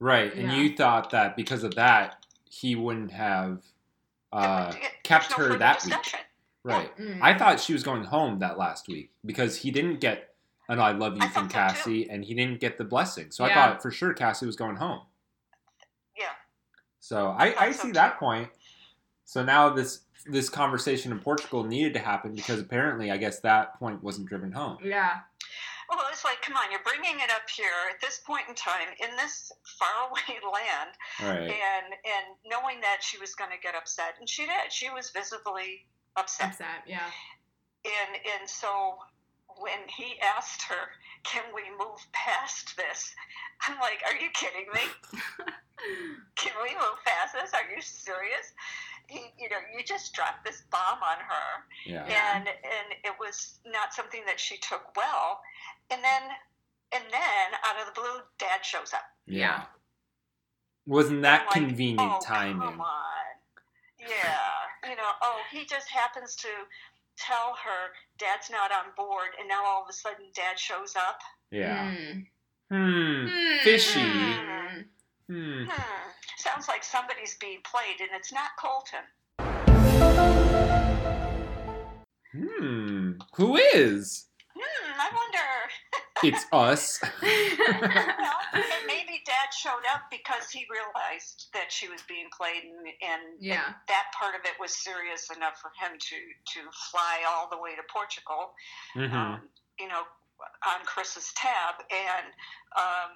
Right. 0.00 0.32
And 0.34 0.48
Yeah. 0.52 0.56
you 0.56 0.76
thought 0.76 1.10
that 1.10 1.36
because 1.36 1.62
of 1.64 1.74
that, 1.76 2.24
he 2.50 2.76
wouldn't 2.76 3.12
have 3.12 3.62
uh, 4.34 4.72
It- 4.74 4.82
it- 4.84 5.02
kept 5.02 5.28
no 5.32 5.36
her 5.36 5.42
further 5.44 5.58
that 5.58 5.76
week. 5.84 5.92
discussion. 5.92 6.20
Right. 6.64 6.96
Mm. 6.96 7.20
I 7.20 7.36
thought 7.36 7.60
she 7.60 7.74
was 7.74 7.82
going 7.82 8.04
home 8.04 8.38
that 8.38 8.56
last 8.56 8.88
week 8.88 9.10
because 9.26 9.58
he 9.58 9.70
didn't 9.70 9.98
get 10.00 10.34
an 10.70 10.80
I 10.80 10.92
love 10.92 11.16
you 11.18 11.22
I 11.22 11.28
from 11.28 11.50
thought 11.50 11.72
so, 11.72 11.74
Cassie 11.76 12.08
and 12.08 12.24
he 12.24 12.32
didn't 12.34 12.58
get 12.60 12.78
the 12.78 12.84
blessing. 12.84 13.30
So 13.30 13.44
I 13.44 13.52
thought 13.52 13.82
for 13.82 13.90
sure 13.90 14.14
Cassie 14.14 14.46
was 14.46 14.56
going 14.56 14.76
home. 14.76 15.06
Yeah. 16.16 16.30
So 17.00 17.34
I, 17.36 17.50
thought 17.52 17.62
I 17.62 17.72
see 17.72 17.88
too. 17.88 17.92
that 17.92 18.18
point. 18.18 18.48
So 19.32 19.42
now 19.42 19.70
this 19.70 20.00
this 20.26 20.50
conversation 20.50 21.10
in 21.10 21.18
Portugal 21.18 21.64
needed 21.64 21.94
to 21.94 22.00
happen 22.00 22.34
because 22.34 22.60
apparently 22.60 23.10
I 23.10 23.16
guess 23.16 23.40
that 23.40 23.78
point 23.78 24.02
wasn't 24.04 24.28
driven 24.28 24.52
home. 24.52 24.76
Yeah. 24.84 25.20
Well, 25.88 26.00
it's 26.12 26.22
like, 26.22 26.40
come 26.42 26.54
on, 26.54 26.70
you're 26.70 26.84
bringing 26.84 27.18
it 27.18 27.30
up 27.30 27.48
here 27.48 27.72
at 27.90 27.98
this 28.02 28.20
point 28.26 28.42
in 28.50 28.54
time 28.54 28.88
in 29.02 29.16
this 29.16 29.50
faraway 29.80 30.36
land, 30.52 30.90
Right. 31.22 31.48
and 31.48 31.86
and 32.04 32.26
knowing 32.46 32.82
that 32.82 32.98
she 33.00 33.16
was 33.16 33.34
going 33.34 33.50
to 33.50 33.56
get 33.62 33.74
upset, 33.74 34.16
and 34.20 34.28
she 34.28 34.42
did. 34.42 34.68
She 34.70 34.90
was 34.90 35.08
visibly 35.16 35.88
upset, 36.16 36.50
Upset. 36.50 36.84
Yeah. 36.86 37.08
and 37.86 38.12
and 38.38 38.48
so 38.48 38.96
when 39.56 39.80
he 39.88 40.20
asked 40.20 40.60
her, 40.64 40.92
"Can 41.24 41.44
we 41.54 41.62
move 41.78 42.00
past 42.12 42.76
this?" 42.76 43.10
I'm 43.66 43.80
like, 43.80 44.02
"Are 44.06 44.16
you 44.22 44.28
kidding 44.34 44.66
me? 44.74 44.84
Can 46.36 46.52
we 46.62 46.68
move 46.74 46.98
past 47.06 47.32
this? 47.32 47.50
Are 47.54 47.74
you 47.74 47.80
serious?" 47.80 48.52
He, 49.06 49.20
you 49.38 49.48
know, 49.48 49.56
you 49.76 49.84
just 49.84 50.12
dropped 50.14 50.44
this 50.44 50.62
bomb 50.70 51.02
on 51.02 51.18
her, 51.18 51.64
Yeah. 51.86 52.06
Yeah. 52.08 52.36
and 52.36 52.48
and 52.48 52.88
it 53.04 53.12
was 53.20 53.58
not 53.66 53.92
something 53.94 54.22
that 54.26 54.38
she 54.40 54.56
took 54.58 54.96
well 54.96 55.40
and 55.90 56.02
then 56.02 56.22
and 56.94 57.04
then 57.10 57.46
out 57.64 57.80
of 57.80 57.94
the 57.94 58.00
blue 58.00 58.20
dad 58.38 58.64
shows 58.64 58.92
up 58.92 59.04
Yeah. 59.26 59.64
Wasn't 60.86 61.22
that 61.22 61.46
like, 61.46 61.54
convenient 61.54 62.00
oh, 62.00 62.20
timing? 62.24 62.60
come 62.60 62.80
on 62.80 62.88
yeah 64.00 64.90
you 64.90 64.96
know 64.96 65.10
oh 65.22 65.38
he 65.52 65.64
just 65.64 65.88
happens 65.88 66.34
to 66.34 66.48
tell 67.16 67.54
her 67.62 67.92
dad's 68.18 68.50
not 68.50 68.72
on 68.72 68.90
board 68.96 69.28
and 69.38 69.48
now 69.48 69.64
all 69.64 69.82
of 69.82 69.88
a 69.88 69.92
sudden 69.92 70.26
dad 70.34 70.58
shows 70.58 70.94
up 70.96 71.20
Yeah. 71.50 71.90
Mm. 71.90 72.26
Hmm. 72.70 73.26
Hmm. 73.26 73.58
Fishy. 73.62 74.00
Hmm. 74.00 74.80
Hmm. 75.28 75.64
Hmm. 75.64 76.10
Sounds 76.42 76.66
like 76.66 76.82
somebody's 76.82 77.36
being 77.38 77.60
played, 77.62 78.00
and 78.00 78.10
it's 78.18 78.32
not 78.32 78.50
Colton. 78.58 79.06
Hmm. 82.34 83.12
Who 83.36 83.56
is? 83.56 84.26
Hmm. 84.58 84.92
I 84.98 85.08
wonder. 85.14 85.38
It's 86.24 86.46
us. 86.52 87.00
well, 87.02 88.38
and 88.54 88.86
maybe 88.86 89.22
Dad 89.26 89.50
showed 89.58 89.82
up 89.92 90.02
because 90.08 90.50
he 90.52 90.64
realized 90.70 91.48
that 91.52 91.72
she 91.72 91.88
was 91.88 92.00
being 92.06 92.28
played, 92.30 92.62
and, 92.62 92.86
and, 93.02 93.22
Yeah. 93.40 93.66
and 93.66 93.74
that 93.88 94.04
part 94.16 94.36
of 94.36 94.42
it 94.44 94.54
was 94.60 94.70
serious 94.72 95.30
enough 95.34 95.58
for 95.58 95.72
him 95.82 95.98
to 95.98 96.16
to 96.54 96.60
fly 96.92 97.24
all 97.28 97.48
the 97.50 97.58
way 97.58 97.74
to 97.74 97.82
Portugal, 97.92 98.54
Mhm. 98.94 99.12
um, 99.12 99.48
you 99.80 99.88
know, 99.88 100.04
on 100.64 100.84
Chris's 100.86 101.32
tab, 101.34 101.74
and 101.90 102.26
um, 102.78 103.10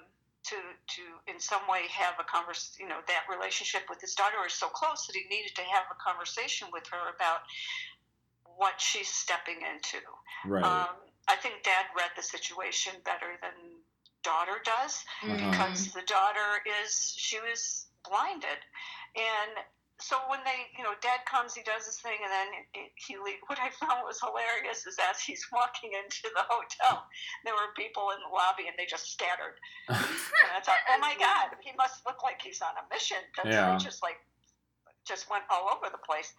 to 0.51 0.57
to 0.95 1.03
in 1.27 1.39
some 1.41 1.63
way 1.69 1.83
have 1.91 2.15
a 2.19 2.25
convers, 2.25 2.77
you 2.79 2.89
know, 2.89 3.01
that 3.07 3.25
relationship 3.31 3.83
with 3.89 4.01
his 4.01 4.15
daughter 4.15 4.37
is 4.47 4.55
so 4.55 4.69
close 4.69 5.07
that 5.07 5.17
he 5.17 5.25
needed 5.29 5.55
to 5.57 5.63
have 5.63 5.85
a 5.91 5.99
conversation 5.99 6.69
with 6.73 6.87
her 6.89 7.15
about 7.15 7.41
what 8.57 8.81
she's 8.81 9.09
stepping 9.09 9.61
into. 9.61 10.01
Right. 10.47 10.65
Um, 10.65 10.97
I 11.29 11.37
think 11.37 11.63
Dad 11.63 11.87
read 11.97 12.11
the 12.17 12.23
situation 12.23 12.93
better 13.05 13.37
than 13.43 13.83
daughter 14.23 14.59
does 14.65 15.05
Uh-huh. 15.23 15.37
because 15.37 15.93
the 15.93 16.03
daughter 16.03 16.63
is 16.83 17.15
she 17.17 17.39
was 17.41 17.87
blinded, 18.09 18.61
and 19.15 19.53
so 19.99 20.21
when 20.29 20.45
they, 20.45 20.69
you 20.77 20.85
know, 20.85 20.93
Dad 21.01 21.25
comes, 21.25 21.57
he 21.57 21.65
does 21.65 21.89
his 21.89 21.97
thing, 22.05 22.21
and 22.21 22.29
then 22.29 22.49
he 23.01 23.17
leave. 23.17 23.41
What 23.49 23.57
I 23.57 23.73
found 23.81 24.05
was 24.05 24.21
hilarious 24.21 24.85
is 24.85 25.01
as 25.01 25.21
he's 25.21 25.41
walking 25.49 25.97
into 25.97 26.29
the 26.37 26.45
hotel, 26.45 27.09
there 27.49 27.57
were 27.57 27.73
people 27.73 28.13
in 28.13 28.21
the 28.21 28.29
lobby, 28.29 28.69
and 28.69 28.77
they 28.77 28.85
just 28.85 29.09
scattered. 29.13 29.57
And 29.89 30.53
I 30.53 30.61
thought, 30.61 30.85
oh 30.93 31.01
my 31.01 31.17
God, 31.17 31.57
he 31.65 31.73
must 31.81 32.05
look 32.05 32.21
like 32.23 32.43
he's 32.45 32.61
on 32.61 32.77
a 32.77 32.85
mission. 32.93 33.25
That's 33.37 33.49
Yeah. 33.49 33.79
just 33.81 34.03
like 34.03 34.21
just 35.09 35.31
went 35.31 35.45
all 35.49 35.71
over 35.73 35.89
the 35.89 36.03
place. 36.03 36.35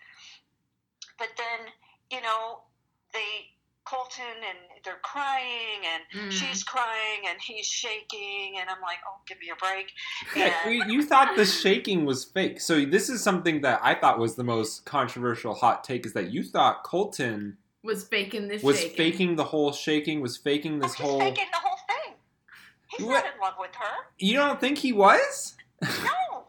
But 1.17 1.29
then, 1.37 1.73
you 2.11 2.21
know, 2.21 2.61
they 3.13 3.56
Colton 3.89 4.25
and 4.49 4.57
they're 4.83 4.99
crying 5.01 5.79
and 5.85 6.03
Mm. 6.27 6.31
she's 6.31 6.63
crying 6.63 7.21
and 7.27 7.39
he's 7.41 7.65
shaking 7.65 8.57
and 8.59 8.69
I'm 8.69 8.81
like, 8.81 8.97
oh, 9.07 9.19
give 9.27 9.39
me 9.39 9.49
a 9.49 9.55
break. 9.55 9.91
And 10.35 10.73
you 10.73 10.83
you 10.93 11.03
thought 11.03 11.35
the 11.35 11.45
shaking 11.45 12.05
was 12.05 12.25
fake. 12.25 12.59
So 12.59 12.83
this 12.85 13.09
is 13.09 13.23
something 13.23 13.61
that 13.61 13.79
I 13.83 13.95
thought 13.95 14.19
was 14.19 14.35
the 14.35 14.43
most 14.43 14.85
controversial 14.85 15.53
hot 15.53 15.83
take 15.83 16.05
is 16.05 16.13
that 16.13 16.31
you 16.31 16.43
thought 16.43 16.83
Colton 16.83 17.57
was 17.83 18.03
faking 18.03 18.47
this 18.49 18.61
was 18.63 18.79
shaking. 18.79 18.97
faking 18.97 19.35
the 19.37 19.43
whole 19.45 19.71
shaking, 19.71 20.19
was 20.21 20.35
faking 20.37 20.79
this 20.79 20.93
he's 20.95 21.05
whole. 21.05 21.19
faking 21.19 21.45
the 21.51 21.59
whole 21.59 21.77
thing. 21.87 22.13
He's 22.97 23.05
What? 23.05 23.23
not 23.23 23.33
in 23.33 23.39
love 23.41 23.53
with 23.59 23.75
her. 23.75 23.95
You 24.17 24.33
don't 24.33 24.59
think 24.59 24.77
he 24.79 24.91
was? 24.91 25.55
No. 25.81 25.87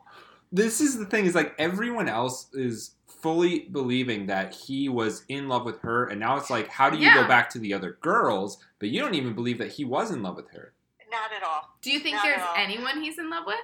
This 0.51 0.81
is 0.81 0.99
the 0.99 1.05
thing 1.05 1.27
is 1.27 1.35
like 1.35 1.55
everyone 1.59 2.09
else 2.09 2.49
is 2.55 2.93
fully 3.21 3.61
believing 3.71 4.27
that 4.27 4.55
he 4.55 4.89
was 4.89 5.25
in 5.29 5.49
love 5.49 5.65
with 5.65 5.81
her, 5.81 6.07
and 6.07 6.19
now 6.21 6.37
it's 6.37 6.51
like, 6.51 6.69
how 6.69 6.89
do 6.91 6.97
you 6.97 7.07
Yeah. 7.07 7.15
go 7.23 7.29
back 7.29 7.51
to 7.51 7.59
the 7.59 7.75
other 7.75 7.99
girls? 8.01 8.59
But 8.79 8.89
you 8.91 9.01
don't 9.01 9.15
even 9.15 9.35
believe 9.35 9.59
that 9.59 9.73
he 9.73 9.85
was 9.85 10.11
in 10.11 10.23
love 10.23 10.37
with 10.37 10.51
her. 10.51 10.75
Not 11.11 11.33
at 11.33 11.43
all. 11.43 11.77
Do 11.81 11.91
you 11.91 12.01
think 12.01 12.17
Not 12.17 12.25
there's 12.25 12.43
anyone 12.57 13.01
he's 13.03 13.19
in 13.19 13.31
love 13.31 13.45
with? 13.47 13.57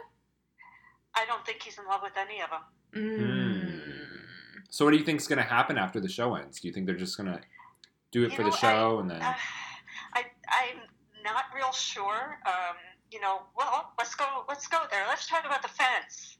I 1.15 1.25
don't 1.27 1.45
think 1.47 1.63
he's 1.63 1.79
in 1.79 1.87
love 1.87 2.01
with 2.03 2.17
any 2.17 2.41
of 2.41 2.51
them. 2.51 2.63
Mm. 2.95 3.81
So 4.71 4.85
what 4.85 4.91
do 4.93 4.97
you 4.97 5.05
think's 5.05 5.27
gonna 5.29 5.43
happen 5.43 5.79
after 5.79 6.01
the 6.01 6.09
show 6.09 6.35
ends? 6.35 6.61
Do 6.61 6.69
you 6.69 6.75
think 6.75 6.87
they're 6.87 6.97
just 6.97 7.17
gonna 7.17 7.41
do 8.11 8.25
it 8.25 8.31
You 8.31 8.37
for 8.37 8.43
know, 8.43 8.51
the 8.51 8.57
show 8.57 8.99
and 8.99 9.11
then? 9.11 9.23
Uh, 9.23 9.35
I 10.15 10.25
I'm 10.49 10.79
not 11.23 11.45
real 11.55 11.71
sure. 11.73 12.39
Um, 12.47 12.77
you 13.15 13.21
know, 13.21 13.43
well, 13.57 13.93
let's 13.97 14.17
go. 14.17 14.25
Let's 14.49 14.67
go 14.67 14.79
there. 14.91 15.05
Let's 15.07 15.29
talk 15.29 15.47
about 15.47 15.63
the 15.63 15.69
fence 15.69 16.39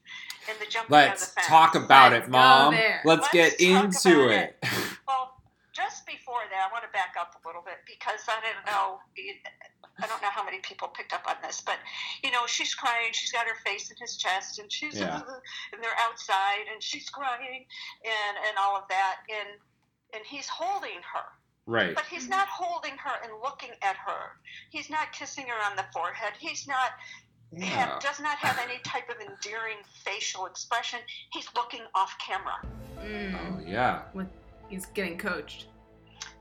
and 0.49 0.57
the 0.59 0.65
jumping 0.69 0.93
of 0.93 1.03
the 1.03 1.09
Let's 1.09 1.27
fence. 1.27 1.47
talk 1.47 1.73
about 1.75 2.11
Let's 2.11 2.27
it, 2.27 2.31
Mom. 2.31 2.73
Let's, 2.73 3.05
Let's 3.05 3.29
get 3.31 3.61
into 3.61 4.25
about 4.25 4.31
it. 4.31 4.57
Well, 5.07 5.39
just 5.71 6.05
before 6.05 6.41
that, 6.51 6.67
I 6.67 6.71
want 6.73 6.83
to 6.83 6.91
back 6.91 7.15
up 7.19 7.39
a 7.41 7.47
little 7.47 7.61
bit 7.61 7.79
because 7.87 8.27
I 8.27 8.41
don't 8.43 8.65
know. 8.65 8.99
I 10.03 10.07
don't 10.07 10.21
know 10.21 10.33
how 10.33 10.43
many 10.43 10.59
people 10.59 10.89
picked 10.89 11.13
up 11.13 11.23
on 11.29 11.35
this, 11.41 11.61
but 11.61 11.77
you 12.23 12.31
know, 12.31 12.45
she's 12.45 12.75
crying. 12.75 13.13
She's 13.13 13.31
got 13.31 13.47
her 13.47 13.55
face 13.63 13.89
in 13.89 13.95
his 13.97 14.17
chest, 14.17 14.59
and 14.59 14.69
she's 14.69 14.99
Yeah. 14.99 15.21
and 15.71 15.81
they're 15.81 15.99
outside, 16.01 16.67
and 16.73 16.83
she's 16.83 17.09
crying, 17.09 17.65
and 18.03 18.37
and 18.49 18.57
all 18.59 18.75
of 18.75 18.83
that, 18.89 19.17
and 19.29 19.59
and 20.13 20.23
he's 20.25 20.49
holding 20.49 20.99
her. 21.13 21.27
Right. 21.65 21.95
But 21.95 22.05
he's 22.05 22.27
not 22.29 22.47
holding 22.47 22.97
her 22.97 23.15
and 23.23 23.31
looking 23.43 23.71
at 23.81 23.95
her. 23.95 24.31
He's 24.69 24.89
not 24.89 25.11
kissing 25.11 25.45
her 25.47 25.69
on 25.69 25.75
the 25.75 25.85
forehead. 25.93 26.33
He's 26.39 26.67
not 26.67 26.91
Yeah. 27.51 27.65
have, 27.65 28.01
does 28.01 28.19
not 28.19 28.37
have 28.39 28.59
any 28.59 28.79
type 28.79 29.09
of 29.09 29.17
endearing 29.21 29.77
facial 30.03 30.45
expression. 30.47 30.99
He's 31.31 31.47
looking 31.55 31.81
off 31.93 32.13
camera, 32.19 32.59
Mm. 32.97 33.35
Oh 33.35 33.59
yeah. 33.65 34.03
He's 34.69 34.85
getting 34.87 35.17
coached. 35.17 35.67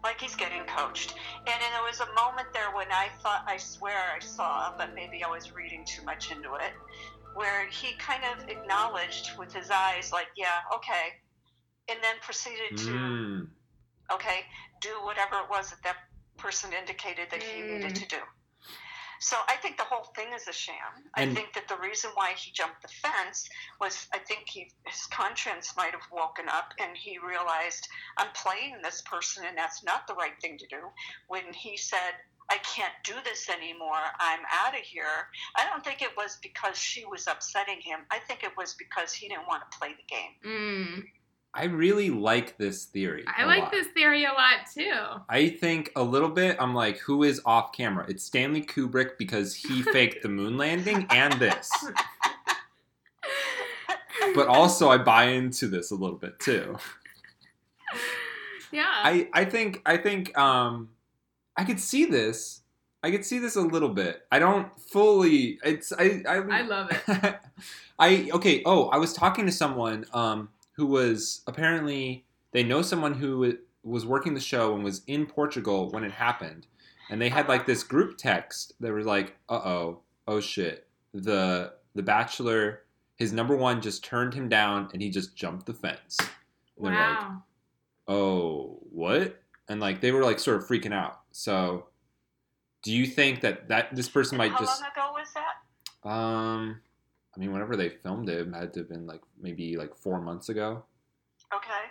like 0.03 0.21
he's 0.21 0.35
getting 0.37 0.65
coached. 0.65 1.15
And 1.39 1.47
then 1.47 1.71
there 1.73 1.83
was 1.83 2.01
a 2.01 2.07
moment 2.15 2.49
there 2.53 2.71
when 2.75 2.91
I 2.93 3.09
thought, 3.23 3.43
I 3.47 3.57
swear 3.57 3.97
I 4.15 4.19
saw, 4.19 4.75
but 4.77 4.95
maybe 4.95 5.23
I 5.25 5.31
was 5.31 5.53
reading 5.53 5.83
too 5.87 6.03
much 6.05 6.31
into 6.31 6.55
it, 6.57 6.73
where 7.35 7.67
he 7.69 7.95
kind 7.99 8.23
of 8.25 8.49
acknowledged 8.49 9.37
with 9.39 9.53
his 9.53 9.71
eyes, 9.71 10.13
like, 10.13 10.29
yeah, 10.37 10.61
okay, 10.75 11.15
and 11.89 11.99
then 12.03 12.17
proceeded 12.23 12.77
to, 12.79 12.91
Mm. 12.91 13.49
Okay, 14.13 14.45
do 14.81 14.91
whatever 15.03 15.37
it 15.41 15.51
was 15.51 15.71
that 15.71 15.83
that 15.83 15.97
person 16.37 16.73
indicated 16.73 17.29
that 17.31 17.43
he 17.43 17.63
needed 17.63 17.93
Mm. 17.93 18.01
to 18.01 18.07
do. 18.07 18.23
So 19.21 19.37
I 19.49 19.57
think 19.57 19.79
the 19.79 19.85
whole 19.85 20.13
thing 20.17 20.33
is 20.35 20.49
a 20.49 20.53
sham. 20.53 21.09
I 21.15 21.25
think 21.33 21.55
that 21.55 21.69
the 21.69 21.77
reason 21.77 22.11
why 22.15 22.33
he 22.33 22.51
jumped 22.51 22.83
the 22.83 22.89
fence 22.89 23.49
was 23.81 24.07
I 24.13 24.19
think 24.19 24.49
he 24.49 24.71
his 24.87 25.07
conscience 25.07 25.75
might 25.77 25.93
have 25.93 26.07
woken 26.13 26.49
up 26.49 26.75
and 26.79 26.95
he 26.97 27.19
realized 27.19 27.89
I'm 28.19 28.31
playing 28.35 28.83
this 28.83 29.01
person 29.03 29.45
and 29.47 29.57
that's 29.57 29.83
not 29.83 30.07
the 30.07 30.15
right 30.15 30.39
thing 30.43 30.59
to 30.59 30.67
do. 30.67 30.91
When 31.29 31.53
he 31.55 31.77
said 31.77 32.15
I 32.51 32.59
can't 32.59 32.93
do 33.05 33.15
this 33.25 33.49
anymore. 33.49 34.05
I'm 34.21 34.41
out 34.53 34.75
of 34.75 34.81
here. 34.83 35.29
I 35.57 35.65
don't 35.65 35.83
think 35.83 36.03
it 36.03 36.15
was 36.15 36.37
because 36.43 36.77
she 36.77 37.07
was 37.07 37.27
upsetting 37.27 37.81
him. 37.81 38.01
I 38.11 38.19
think 38.19 38.43
it 38.43 38.55
was 38.57 38.75
because 38.75 39.15
he 39.15 39.29
didn't 39.29 39.47
want 39.47 39.63
to 39.71 39.79
play 39.79 39.95
the 39.95 40.05
game. 40.07 40.35
Mm. 40.45 41.05
I 41.57 41.65
really 41.65 42.11
like 42.11 42.59
this 42.59 42.85
theory. 42.85 43.25
I 43.27 43.45
like 43.45 43.63
lot. 43.63 43.71
this 43.71 43.87
theory 43.89 44.25
a 44.25 44.33
lot 44.33 44.67
too. 44.75 45.23
I 45.29 45.51
think 45.51 45.93
a 45.95 46.03
little 46.03 46.29
bit. 46.29 46.57
I'm 46.59 46.75
like, 46.75 46.99
who 46.99 47.23
is 47.23 47.41
off 47.45 47.73
camera? 47.73 48.05
It's 48.09 48.25
Stanley 48.25 48.63
Kubrick 48.63 49.17
because 49.19 49.55
he 49.55 49.83
faked 49.93 50.23
the 50.23 50.29
moon 50.29 50.57
landing 50.57 51.07
and 51.11 51.33
this. 51.35 51.71
But 54.35 54.49
also, 54.49 54.89
I 54.89 54.99
buy 54.99 55.25
into 55.27 55.69
this 55.69 55.91
a 55.91 55.95
little 55.95 56.17
bit 56.17 56.39
too. 56.41 56.77
Yeah. 58.73 58.85
I 58.87 59.29
I 59.33 59.45
think 59.45 59.81
I 59.87 59.97
think 59.97 60.37
um 60.37 60.89
I 61.57 61.65
could 61.65 61.79
see 61.79 62.05
this. 62.05 62.63
I 63.03 63.11
could 63.11 63.25
see 63.25 63.39
this 63.39 63.55
a 63.55 63.61
little 63.61 63.91
bit. 63.91 64.23
I 64.33 64.39
don't 64.39 64.69
fully. 64.81 65.59
It's 65.65 65.93
I 65.93 66.23
I, 66.29 66.37
I 66.37 66.63
love 66.63 66.91
it. 66.91 67.39
I 67.99 68.31
okay. 68.33 68.63
Oh, 68.65 68.89
I 68.89 68.97
was 68.97 69.13
talking 69.13 69.47
to 69.47 69.53
someone 69.53 70.07
um 70.13 70.49
who 70.77 70.87
was 70.87 71.43
apparently 71.47 72.25
they 72.53 72.63
know 72.63 72.83
someone 72.83 73.15
who 73.15 73.57
was 73.83 74.07
working 74.07 74.35
the 74.35 74.41
show 74.41 74.75
and 74.75 74.85
was 74.85 75.03
in 75.07 75.27
Portugal 75.27 75.91
when 75.91 76.05
it 76.05 76.13
happened, 76.13 76.67
and 77.11 77.21
they 77.21 77.29
had 77.29 77.49
like 77.49 77.67
this 77.67 77.83
group 77.83 78.17
text 78.17 78.73
that 78.81 78.93
was 78.93 79.07
like, 79.07 79.37
"Uh 79.49 79.55
oh, 79.65 80.01
oh 80.29 80.41
shit, 80.41 80.87
the 81.13 81.73
the 81.95 82.03
Bachelor, 82.03 82.83
his 83.17 83.33
number 83.33 83.57
one 83.57 83.81
just 83.81 84.05
turned 84.05 84.35
him 84.35 84.49
down 84.49 84.89
and 84.93 85.01
he 85.03 85.11
just 85.11 85.37
jumped 85.37 85.67
the 85.67 85.75
fence." 85.75 86.19
And 86.77 86.87
they're 86.87 86.93
like, 86.93 87.21
Wow. 87.21 87.43
oh 88.09 88.79
what 88.91 89.41
and 89.69 89.81
like 89.81 90.01
they 90.01 90.11
were 90.11 90.25
like 90.25 90.39
sort 90.41 90.57
of 90.57 90.67
freaking 90.67 90.93
out 90.93 91.21
so 91.31 91.87
do 92.83 92.93
you 92.93 93.07
think 93.07 93.41
that 93.43 93.69
that 93.69 93.95
this 93.95 94.09
person 94.09 94.37
might 94.37 94.51
How 94.51 94.59
just 94.59 94.83
long 94.83 94.91
ago 94.91 95.13
was 95.15 95.29
that? 95.35 96.09
um 96.11 96.81
i 97.35 97.39
mean 97.41 97.53
whenever 97.53 97.77
they 97.77 97.89
filmed 97.89 98.29
it, 98.29 98.47
it 98.47 98.55
had 98.55 98.73
to 98.75 98.81
have 98.81 98.89
been 98.89 99.07
like 99.07 99.21
maybe 99.41 99.77
like 99.77 99.95
four 99.97 100.21
months 100.21 100.49
ago 100.49 100.85
Okay. 101.55 101.85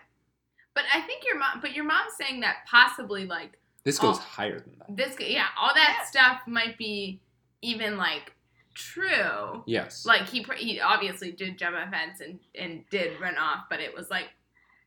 But 0.73 0.83
I 0.93 1.01
think 1.01 1.23
your 1.25 1.37
mom. 1.37 1.61
But 1.61 1.73
your 1.73 1.85
mom's 1.85 2.13
saying 2.19 2.41
that 2.41 2.65
possibly 2.69 3.25
like 3.25 3.59
this 3.85 3.99
goes 3.99 4.17
Oh. 4.17 4.21
higher 4.21 4.59
than 4.59 4.75
that 4.79 4.97
this. 4.97 5.15
Yeah, 5.19 5.45
all 5.57 5.73
that 5.73 5.97
Yeah. 5.99 6.05
stuff 6.05 6.41
might 6.47 6.77
be 6.77 7.21
even 7.61 7.95
like 7.97 8.33
true. 8.73 9.63
yes 9.65 10.05
Like 10.05 10.23
he 10.27 10.43
he 10.57 10.81
obviously 10.81 11.31
did 11.31 11.57
jump 11.57 11.75
a 11.77 11.89
fence 11.89 12.19
and 12.19 12.39
and 12.55 12.83
did 12.89 13.19
run 13.21 13.37
off, 13.37 13.65
but 13.69 13.79
it 13.79 13.93
was 13.95 14.09
like 14.09 14.29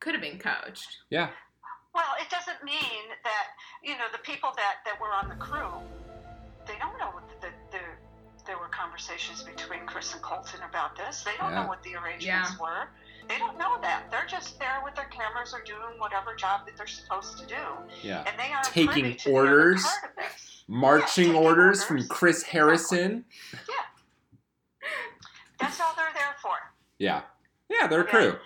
could 0.00 0.12
have 0.14 0.20
been 0.22 0.38
coached. 0.38 0.98
yeah 1.10 1.30
Well, 1.94 2.12
it 2.20 2.28
doesn't 2.28 2.62
mean 2.64 3.04
that 3.24 3.46
you 3.82 3.96
know 3.96 4.08
the 4.12 4.18
people 4.18 4.50
that 4.56 4.76
that 4.84 5.00
were 5.00 5.12
on 5.14 5.28
the 5.30 5.36
crew. 5.36 5.70
They 6.66 6.76
don't 6.78 6.98
know 6.98 7.06
what 7.14 7.22
the, 7.25 7.25
the, 7.25 7.25
there 8.46 8.58
were 8.58 8.68
conversations 8.68 9.42
between 9.42 9.84
Chris 9.86 10.12
and 10.12 10.22
Colton 10.22 10.60
about 10.68 10.96
this. 10.96 11.22
They 11.24 11.36
don't 11.38 11.50
Yeah. 11.52 11.62
know 11.62 11.68
what 11.68 11.82
the 11.82 11.96
arrangements 11.96 12.58
were. 12.58 12.88
They 13.28 13.38
don't 13.38 13.58
know 13.58 13.78
that. 13.80 14.08
They're 14.10 14.26
just 14.26 14.58
there 14.60 14.80
with 14.84 14.94
their 14.94 15.06
cameras 15.06 15.52
or 15.52 15.60
doing 15.62 15.98
whatever 15.98 16.34
job 16.36 16.64
that 16.66 16.76
they're 16.76 16.86
supposed 16.86 17.38
to 17.38 17.46
do, 17.46 17.56
yeah 18.02 18.22
and 18.26 18.38
they 18.38 18.52
aren't 18.52 18.64
Taking 18.66 18.86
privy 19.02 19.14
to 19.14 19.30
orders. 19.30 19.82
Part 19.82 20.10
of 20.10 20.16
this. 20.16 20.64
marching 20.68 21.24
taking 21.26 21.36
orders 21.42 21.82
orders. 21.82 21.84
from 21.84 22.08
chris 22.08 22.42
harrison 22.44 23.24
Yeah. 23.52 23.74
That's 25.58 25.80
all 25.80 25.94
they're 25.96 26.12
there 26.14 26.36
for. 26.40 26.54
Yeah. 26.98 27.22
Yeah, 27.68 27.86
they're 27.88 28.02
a 28.02 28.04
crew. 28.04 28.38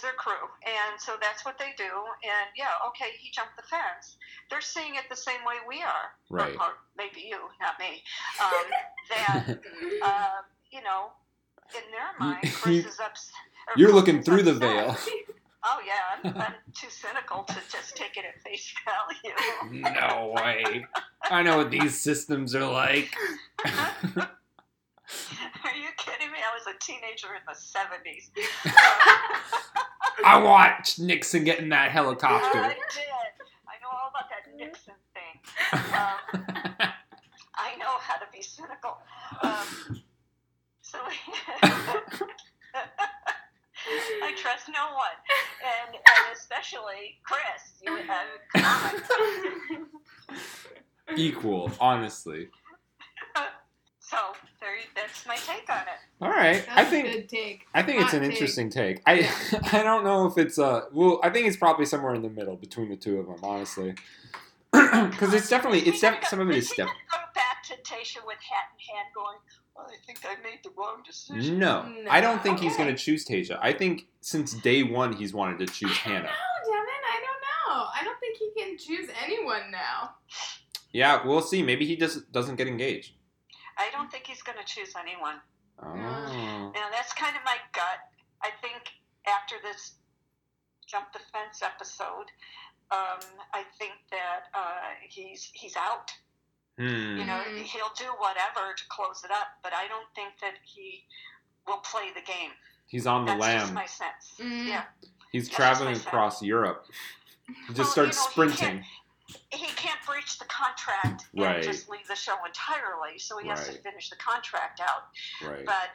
They're 0.00 0.12
crew, 0.18 0.48
and 0.64 1.00
so 1.00 1.12
that's 1.20 1.44
what 1.44 1.58
they 1.58 1.72
do. 1.76 1.84
And 1.84 2.48
yeah, 2.56 2.72
okay, 2.88 3.10
he 3.18 3.30
jumped 3.30 3.56
the 3.56 3.62
fence. 3.62 4.16
They're 4.50 4.60
seeing 4.60 4.94
it 4.94 5.04
the 5.10 5.16
same 5.16 5.44
way 5.46 5.54
we 5.68 5.82
are, 5.82 6.14
Right. 6.30 6.54
Or, 6.54 6.74
maybe 6.96 7.20
you, 7.28 7.38
not 7.60 7.78
me. 7.78 8.02
Um, 8.42 8.66
that 9.10 9.58
uh, 10.02 10.42
you 10.70 10.82
know, 10.82 11.12
in 11.74 11.82
their 11.90 12.12
mind, 12.18 12.42
Chris 12.54 12.86
is 12.86 13.00
ups- 13.00 13.32
You're 13.76 13.92
looking 13.92 14.22
through 14.22 14.42
the 14.42 14.54
veil. 14.54 14.96
Oh 15.68 15.80
yeah, 15.84 16.30
I'm, 16.30 16.40
I'm 16.40 16.54
too 16.74 16.86
cynical 16.90 17.42
to 17.42 17.56
just 17.72 17.96
take 17.96 18.16
it 18.16 18.24
at 18.24 18.40
face 18.40 18.72
value. 18.84 19.82
no 19.98 20.32
way. 20.36 20.86
I 21.28 21.42
know 21.42 21.56
what 21.56 21.72
these 21.72 22.00
systems 22.00 22.54
are 22.54 22.70
like. 22.70 23.12
Kidding 26.06 26.30
me? 26.30 26.38
I 26.38 26.54
was 26.54 26.66
a 26.72 26.78
teenager 26.78 27.34
in 27.34 27.42
the 27.48 27.54
seventies. 27.54 28.30
I 30.24 30.38
watched 30.38 30.98
Nixon 31.00 31.44
get 31.44 31.58
in 31.58 31.68
that 31.70 31.88
I 31.88 31.92
helicopter. 31.92 32.52
did. 32.52 32.76
I 33.66 33.76
know 33.82 33.90
all 33.90 34.10
about 34.10 34.30
that 34.30 34.46
Nixon 34.56 34.94
thing. 35.12 35.40
Um, 35.92 36.18
I 37.58 37.76
know 37.78 37.98
how 38.00 38.16
to 38.16 38.26
be 38.32 38.40
cynical. 38.42 38.98
Um, 39.42 40.00
so 40.82 40.98
I 44.22 44.32
trust 44.36 44.68
no 44.68 44.94
one, 44.94 45.18
and, 45.64 45.94
and 45.96 46.36
especially 46.36 47.18
Chris. 47.24 47.82
You, 47.82 47.98
uh. 48.08 48.26
Equal, 51.16 51.70
honestly. 51.80 52.48
So 54.00 54.18
there, 54.66 55.04
that's 55.04 55.26
my 55.26 55.36
take 55.36 55.68
on 55.70 55.82
it. 55.82 56.00
All 56.20 56.30
right. 56.30 56.64
That's 56.66 56.78
I 56.78 56.82
a 56.82 56.84
think 56.86 57.12
good 57.12 57.28
take. 57.28 57.66
I 57.74 57.82
think 57.82 58.02
it's 58.02 58.12
an 58.14 58.22
take. 58.22 58.32
interesting 58.32 58.68
take. 58.70 59.00
I 59.06 59.30
I 59.72 59.82
don't 59.82 60.04
know 60.04 60.26
if 60.26 60.36
it's 60.38 60.58
uh 60.58 60.82
well 60.92 61.20
I 61.22 61.30
think 61.30 61.46
it's 61.46 61.56
probably 61.56 61.86
somewhere 61.86 62.14
in 62.14 62.22
the 62.22 62.30
middle 62.30 62.56
between 62.56 62.88
the 62.88 62.96
two 62.96 63.18
of 63.20 63.26
them 63.26 63.36
honestly, 63.42 63.94
because 64.72 65.32
it's 65.34 65.48
definitely 65.48 65.80
it's 65.80 66.00
def- 66.00 66.24
some 66.26 66.40
of 66.40 66.50
it 66.50 66.56
is 66.56 66.66
Did 66.68 66.74
step. 66.74 66.86
go 66.88 67.18
back 67.34 67.62
to 67.64 67.74
Tayshia 67.82 68.24
with 68.26 68.38
hat 68.38 68.66
in 68.74 68.94
hand, 68.94 69.08
going, 69.14 69.36
"Well, 69.76 69.86
I 69.88 69.96
think 70.06 70.20
I 70.24 70.40
made 70.42 70.60
the 70.64 70.70
wrong 70.76 71.02
decision." 71.06 71.58
No, 71.58 71.82
No. 71.82 72.10
I 72.10 72.20
don't 72.20 72.42
think 72.42 72.60
he's 72.60 72.76
gonna 72.76 72.96
choose 72.96 73.24
Tayshia. 73.24 73.58
I 73.62 73.72
think 73.72 74.06
since 74.20 74.52
day 74.54 74.82
one 74.82 75.12
he's 75.12 75.32
wanted 75.32 75.58
to 75.66 75.66
choose 75.72 75.90
I 76.04 76.08
don't 76.08 76.14
Hannah. 76.14 76.22
know, 76.24 76.72
Devin. 76.72 77.02
I 77.12 77.20
don't 77.20 77.76
know. 77.78 77.86
I 78.00 78.04
don't 78.04 78.20
think 78.20 78.36
he 78.38 78.50
can 78.60 78.78
choose 78.78 79.08
anyone 79.24 79.70
now. 79.70 80.10
Yeah, 80.92 81.26
we'll 81.26 81.42
see. 81.42 81.62
Maybe 81.62 81.84
he 81.86 81.96
just 81.96 82.32
doesn't 82.32 82.56
get 82.56 82.68
engaged. 82.68 83.12
I 83.78 83.90
don't 83.92 84.10
think 84.10 84.26
he's 84.26 84.42
going 84.42 84.58
to 84.58 84.64
choose 84.64 84.94
anyone. 84.98 85.36
Oh. 85.82 86.72
Now 86.74 86.88
that's 86.90 87.12
kind 87.12 87.36
of 87.36 87.42
my 87.44 87.56
gut. 87.72 88.00
I 88.42 88.50
think 88.62 88.82
after 89.26 89.56
this 89.62 89.94
jump 90.86 91.12
the 91.12 91.18
fence 91.32 91.62
episode, 91.62 92.30
um, 92.90 93.20
I 93.52 93.64
think 93.78 93.92
that 94.10 94.48
uh, 94.54 94.94
he's 95.08 95.50
he's 95.52 95.76
out. 95.76 96.10
Hmm. 96.78 97.16
You 97.18 97.24
know, 97.24 97.42
Mhm. 97.48 97.62
he'll 97.62 97.92
do 97.96 98.04
whatever 98.18 98.74
to 98.74 98.84
close 98.88 99.24
it 99.24 99.30
up, 99.30 99.48
but 99.62 99.72
I 99.72 99.88
don't 99.88 100.06
think 100.14 100.38
that 100.40 100.54
he 100.62 101.06
will 101.66 101.78
play 101.78 102.12
the 102.14 102.20
game. 102.20 102.52
He's 102.86 103.06
on 103.06 103.24
the 103.24 103.32
That's 103.34 103.46
just 103.46 103.64
lam. 103.66 103.74
my 103.74 103.86
sense. 103.86 104.34
Mm. 104.38 104.66
Yeah. 104.68 104.84
He's 105.32 105.46
that's 105.48 105.56
traveling 105.56 105.88
my 105.88 105.94
sense. 105.94 106.06
across 106.06 106.42
Europe. 106.42 106.86
He 107.46 107.52
just 107.74 107.78
Well, 107.78 107.86
starts 107.88 108.16
you 108.18 108.22
know, 108.24 108.30
sprinting. 108.30 108.84
He 109.50 109.66
can't 109.66 109.74
breach 109.74 109.82
the 109.82 109.95
contract 110.56 111.26
and 111.34 111.42
Right. 111.42 111.62
just 111.62 111.88
leave 111.88 112.06
the 112.08 112.16
show 112.16 112.36
entirely, 112.44 113.18
so 113.18 113.38
he 113.38 113.48
has 113.48 113.66
to 113.66 113.72
finish 113.82 114.08
the 114.10 114.16
contract 114.16 114.80
out. 114.80 115.08
Right. 115.42 115.64
But 115.66 115.90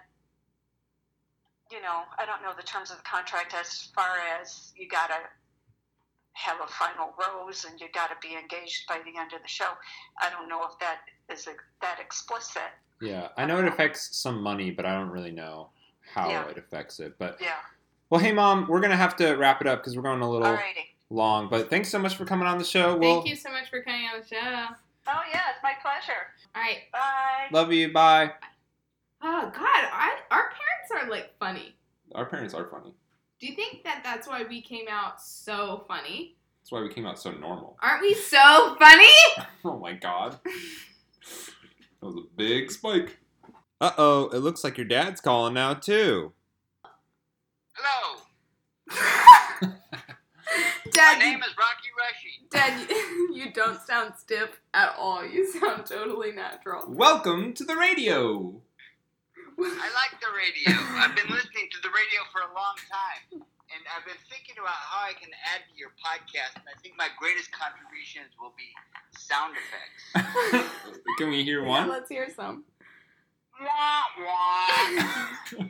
you 1.72 1.82
know, 1.82 2.04
I 2.18 2.26
don't 2.26 2.42
know 2.44 2.54
the 2.56 2.64
terms 2.64 2.92
of 2.92 2.98
the 2.98 3.04
contract 3.04 3.54
as 3.54 3.90
far 3.96 4.18
as 4.42 4.74
you 4.76 4.90
gotta 4.90 5.30
have 6.34 6.60
a 6.62 6.68
final 6.68 7.14
rose 7.18 7.64
and 7.66 7.80
you 7.80 7.88
gotta 7.94 8.16
be 8.22 8.36
engaged 8.36 8.88
by 8.88 9.00
the 9.06 9.18
end 9.18 9.32
of 9.34 9.42
the 9.42 9.48
show. 9.48 9.72
I 10.22 10.30
don't 10.30 10.50
know 10.50 10.66
if 10.66 10.78
that 10.80 11.00
is 11.30 11.48
a, 11.48 11.52
that 11.82 11.98
explicit. 12.00 12.72
Yeah, 13.00 13.30
I 13.38 13.46
know 13.46 13.60
it 13.60 13.66
affects 13.66 14.18
some 14.18 14.42
money, 14.42 14.70
but 14.70 14.86
I 14.86 14.94
don't 14.94 15.10
really 15.10 15.32
know 15.32 15.70
how 16.14 16.30
Yeah. 16.30 16.48
it 16.50 16.58
affects 16.58 17.00
it. 17.00 17.18
But 17.18 17.40
Yeah. 17.40 17.56
well, 18.10 18.20
hey 18.20 18.34
mom, 18.34 18.68
we're 18.68 18.82
gonna 18.82 18.98
have 18.98 19.16
to 19.18 19.36
wrap 19.36 19.62
it 19.62 19.68
up 19.68 19.80
because 19.80 19.96
we're 19.96 20.04
going 20.04 20.22
a 20.22 20.30
little 20.30 20.48
Alrighty. 20.48 20.90
Long. 21.12 21.50
But 21.50 21.70
thanks 21.70 21.90
so 21.90 22.00
much 22.00 22.16
for 22.16 22.26
coming 22.26 22.48
on 22.48 22.58
the 22.58 22.64
show. 22.64 22.96
We'll 22.96 23.22
Thank 23.22 23.30
you 23.30 23.36
so 23.36 23.52
much 23.52 23.70
for 23.70 23.82
coming 23.82 24.06
on 24.14 24.22
the 24.22 24.28
show. 24.28 24.76
Oh 25.08 25.22
yeah, 25.32 25.42
it's 25.54 25.64
my 25.64 25.74
pleasure. 25.82 26.22
All 26.56 26.62
right. 26.62 26.80
Bye. 26.92 27.48
love 27.52 27.72
you. 27.72 27.92
Bye. 27.92 28.32
Oh 29.24 29.52
God, 29.54 29.64
I, 29.64 30.18
our 30.32 30.50
parents 30.50 30.92
are 31.06 31.10
like 31.10 31.38
funny. 31.40 31.76
Our 32.16 32.26
parents 32.26 32.54
are 32.54 32.68
funny. 32.68 32.94
Do 33.40 33.48
you 33.48 33.56
think 33.56 33.84
that 33.84 34.02
that's 34.04 34.28
why 34.28 34.44
we 34.48 34.62
came 34.62 34.86
out 34.90 35.22
so 35.22 35.86
funny? 35.88 36.36
That's 36.62 36.72
why 36.72 36.82
we 36.82 36.94
came 36.94 37.06
out 37.08 37.20
so 37.20 37.32
normal. 37.32 37.78
Aren't 37.82 38.02
we 38.02 38.14
so 38.14 38.76
funny? 38.80 39.08
Oh 39.64 39.78
my 39.78 39.94
god. 39.94 40.40
That 40.44 42.08
was 42.08 42.16
a 42.16 42.36
big 42.36 42.72
spike. 42.72 43.20
Uh 43.80 43.92
oh, 43.98 44.30
it 44.30 44.40
looks 44.40 44.64
like 44.64 44.78
your 44.78 44.88
dad's 44.88 45.22
calling 45.22 45.54
now 45.54 45.76
too. 45.76 46.34
Hello, 47.74 48.22
Dad, 50.92 51.20
my 51.20 51.26
you, 51.26 51.32
name 51.32 51.44
is 51.44 51.56
Rocky 51.58 51.92
Rushy. 51.98 52.48
Dad, 52.50 52.90
you, 52.90 53.34
you 53.46 53.52
don't 53.54 53.80
sound 53.82 54.14
stiff 54.18 54.62
at 54.74 54.94
all. 54.98 55.26
You 55.26 55.50
sound 55.52 55.86
totally 55.86 56.32
natural. 56.32 56.84
Welcome 56.88 57.54
to 57.54 57.64
the 57.64 57.76
radio. 57.76 58.62
I 59.60 59.90
like 59.94 60.20
the 60.20 60.28
radio. 60.36 60.82
I've 60.98 61.16
been 61.16 61.30
listening 61.30 61.68
to 61.72 61.82
the 61.84 61.90
radio 61.90 62.22
for 62.34 62.42
a 62.42 62.54
long 62.56 62.76
time, 62.90 63.42
and 63.42 63.82
I've 63.96 64.06
been 64.06 64.16
thinking 64.30 64.56
about 64.60 64.74
how 64.74 65.08
I 65.08 65.14
can 65.14 65.30
add 65.54 65.62
to 65.72 65.78
your 65.78 65.90
podcast. 66.04 66.56
And 66.56 66.66
I 66.68 66.80
think 66.82 66.96
my 66.98 67.08
greatest 67.20 67.52
contributions 67.52 68.34
will 68.42 68.54
be 68.58 68.74
sound 69.18 69.56
effects. 69.56 70.68
Can 71.18 71.30
we 71.30 71.44
hear 71.44 71.62
Yeah, 71.64 71.70
one? 71.70 71.90
let's 71.90 72.10
hear 72.10 72.28
some. 72.36 72.64
Wah, 73.62 74.02
wah. 74.26 75.68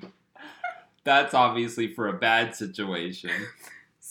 That's 1.04 1.34
obviously 1.34 1.94
for 1.94 2.08
a 2.08 2.14
bad 2.14 2.56
situation. 2.56 3.32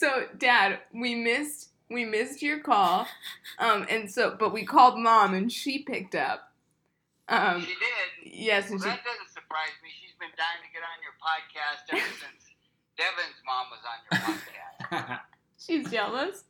So, 0.01 0.25
Dad, 0.35 0.79
we 0.95 1.13
missed 1.13 1.69
we 1.87 2.05
missed 2.05 2.41
your 2.41 2.59
call, 2.59 3.05
um, 3.59 3.85
and 3.87 4.09
so 4.09 4.35
but 4.39 4.51
we 4.51 4.65
called 4.65 4.97
Mom 4.97 5.35
and 5.35 5.51
she 5.51 5.83
picked 5.83 6.15
up. 6.15 6.51
Um, 7.29 7.61
she 7.61 7.67
did. 7.67 8.33
yes, 8.33 8.63
Well, 8.63 8.73
and 8.73 8.81
she 8.81 8.89
that 8.89 9.03
doesn't 9.05 9.29
surprise 9.31 9.77
me. 9.83 9.89
She's 10.01 10.15
been 10.19 10.31
dying 10.35 10.57
to 10.65 10.69
get 10.73 10.81
on 10.81 10.97
your 11.05 11.13
podcast 11.21 11.93
ever 11.93 12.15
since 12.19 12.49
Devin's 12.97 13.41
mom 13.45 13.67
was 13.69 13.79
on 13.85 13.99
your 14.09 14.37
podcast. 14.97 15.19
she's 15.63 15.91
jealous. 15.91 16.45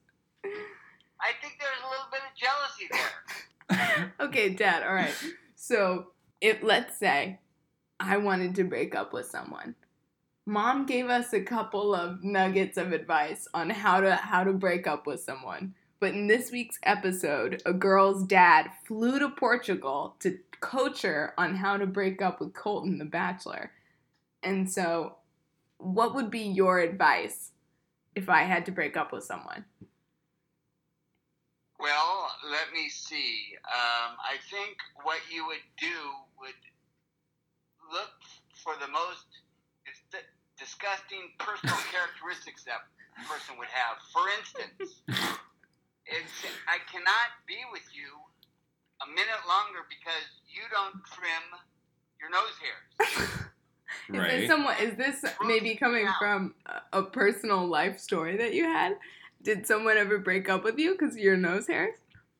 I 0.45 1.34
think 1.41 1.60
there's 1.60 1.84
a 1.84 1.89
little 1.89 2.08
bit 2.10 2.22
of 2.24 2.38
jealousy 2.39 2.88
there. 2.89 4.14
Okay, 4.28 4.49
Dad. 4.49 4.84
All 4.84 4.93
right. 4.93 5.14
So, 5.56 6.12
if 6.39 6.64
let's 6.64 6.97
say 6.97 7.39
I 7.99 8.16
wanted 8.16 8.56
to 8.56 8.64
break 8.64 8.95
up 8.95 9.12
with 9.12 9.26
someone, 9.26 9.76
Mom 10.46 10.86
gave 10.86 11.10
us 11.10 11.34
a 11.34 11.42
couple 11.42 11.94
of 11.94 12.24
nuggets 12.24 12.78
of 12.78 12.94
advice 12.94 13.48
on 13.54 13.70
how 13.70 14.00
to 14.02 14.16
how 14.16 14.44
to 14.44 14.54
break 14.54 14.88
up 14.88 15.06
with 15.06 15.22
someone. 15.22 15.76
But 16.00 16.14
in 16.14 16.26
this 16.26 16.52
week's 16.52 16.80
episode, 16.82 17.62
a 17.64 17.74
girl's 17.74 18.24
dad 18.24 18.72
flew 18.86 19.20
to 19.20 19.30
Portugal 19.30 20.16
to 20.22 20.39
coach 20.60 21.04
her 21.04 21.36
on 21.38 21.56
how 21.56 21.78
to 21.78 21.86
break 21.86 22.24
up 22.24 22.39
with 22.39 22.54
Colton 22.54 22.98
the 22.98 23.06
bachelor. 23.06 23.72
And 24.42 24.72
so, 24.72 25.18
what 25.78 26.16
would 26.16 26.32
be 26.32 26.39
your 26.39 26.80
advice 26.80 27.52
if 28.16 28.30
I 28.30 28.44
had 28.44 28.66
to 28.66 28.72
break 28.72 28.98
up 28.98 29.12
with 29.12 29.24
someone? 29.24 29.66
Well, 31.80 32.32
let 32.50 32.74
me 32.74 32.89
see. 32.89 33.56
Um, 33.66 34.18
I 34.20 34.38
think 34.50 34.78
what 35.04 35.20
you 35.32 35.46
would 35.46 35.66
do 35.80 35.96
would 36.39 36.62
look 37.92 38.10
for 38.64 38.74
the 38.80 38.92
most 38.92 39.26
disgusting 40.62 41.34
personal 41.41 41.76
characteristics 41.93 42.62
that 42.70 42.86
person 43.26 43.57
would 43.57 43.74
have. 43.74 43.97
For 44.14 44.30
instance, 44.38 45.01
it's, 46.05 46.38
I 46.70 46.78
cannot 46.86 47.34
be 47.49 47.57
with 47.74 47.89
you 47.89 48.14
a 49.01 49.07
minute 49.09 49.41
longer 49.49 49.89
because 49.89 50.30
you 50.45 50.62
don't 50.70 51.01
trim 51.09 51.45
your 52.22 52.30
nose 52.30 52.53
hairs. 52.62 53.49
Is 54.09 54.16
right? 54.16 54.32
this 54.32 54.47
someone? 54.47 54.76
Is 54.80 54.95
this 54.95 55.26
maybe 55.45 55.76
coming 55.76 56.07
from 56.20 56.53
a, 56.66 56.99
a 56.99 57.03
personal 57.03 57.68
life 57.68 57.99
story 57.99 58.38
that 58.38 58.53
you 58.53 58.64
had? 58.64 58.95
Did 59.41 59.66
someone 59.66 59.97
ever 59.97 60.18
break 60.18 60.49
up 60.49 60.64
with 60.64 60.78
you 60.78 60.91
because 60.91 61.16
of 61.16 61.22
your 61.22 61.36
nose 61.38 61.68
hairs? 61.68 61.95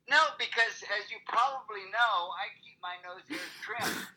No, 0.10 0.18
because 0.38 0.84
as 1.00 1.10
you 1.10 1.18
probably 1.28 1.82
know, 1.92 2.30
I 2.38 2.48
keep 2.64 2.78
my 2.82 2.96
nose 3.04 3.24
hairs 3.28 3.42
trimmed. 3.64 4.08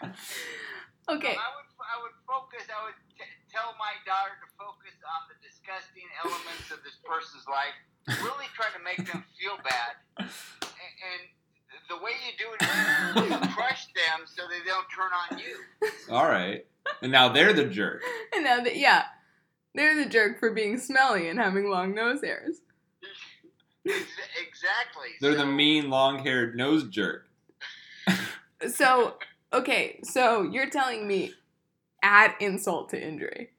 Gross. 0.00 0.14
Okay. 1.10 1.34
So 1.34 1.42
I 1.42 1.50
would 1.58 1.68
I 1.82 1.96
would 2.00 2.16
focus. 2.24 2.64
I 2.70 2.78
would 2.86 2.98
t- 3.18 3.26
tell 3.50 3.74
my 3.76 3.92
daughter 4.06 4.38
to 4.38 4.48
focus 4.54 4.94
on 5.02 5.28
the 5.28 5.36
disgusting 5.42 6.06
elements 6.22 6.70
of 6.70 6.80
this 6.86 6.96
person's 7.02 7.44
life. 7.50 7.74
Really 8.22 8.46
try 8.54 8.68
to 8.70 8.80
make 8.84 9.00
them 9.10 9.24
feel 9.36 9.56
bad, 9.64 9.98
and, 10.20 10.28
and 10.28 11.22
the 11.88 11.96
way 11.98 12.12
you 12.24 12.32
do 12.38 12.48
it 12.54 12.60
is 12.62 13.32
you 13.32 13.48
crush 13.56 13.88
them 13.96 14.28
so 14.28 14.44
so 14.44 14.50
they 14.50 14.64
don't 14.68 14.86
turn 14.94 15.10
on 15.12 15.38
you. 15.38 16.14
All 16.14 16.26
right. 16.26 16.66
And 17.02 17.10
now 17.10 17.30
they're 17.30 17.52
the 17.52 17.64
jerk. 17.64 18.02
And 18.34 18.44
now 18.44 18.60
that 18.62 18.76
yeah, 18.76 19.04
they're 19.74 20.02
the 20.02 20.08
jerk 20.08 20.38
for 20.38 20.50
being 20.50 20.78
smelly 20.78 21.28
and 21.28 21.38
having 21.38 21.70
long 21.70 21.94
nose 21.94 22.20
hairs. 22.22 22.60
Exactly. 23.84 25.10
They're 25.20 25.34
the 25.34 25.46
mean, 25.46 25.90
long-haired 25.90 26.56
nose 26.56 26.84
jerk. 26.84 27.26
So 28.68 29.18
okay, 29.54 30.00
so 30.02 30.42
you're 30.42 30.70
telling 30.70 31.06
me 31.06 31.32
add 32.02 32.34
insult 32.40 32.90
to 32.90 33.00
injury. 33.00 33.50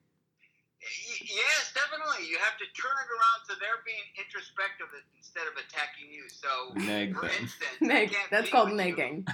Yes, 1.25 1.73
definitely. 1.73 2.29
You 2.29 2.37
have 2.37 2.57
to 2.61 2.67
turn 2.77 2.93
it 2.93 3.09
around 3.09 3.39
so 3.49 3.53
they're 3.57 3.81
being 3.81 4.05
introspective 4.21 4.85
instead 5.17 5.49
of 5.49 5.57
attacking 5.57 6.13
you. 6.13 6.29
So, 6.29 6.77
Neg 6.77 7.15
for 7.17 7.25
them. 7.25 7.41
instance, 7.41 7.77
Neg, 7.81 8.13
that's 8.29 8.49
called 8.53 8.69
with 8.69 8.77
you 8.85 8.93
negging. 8.93 9.25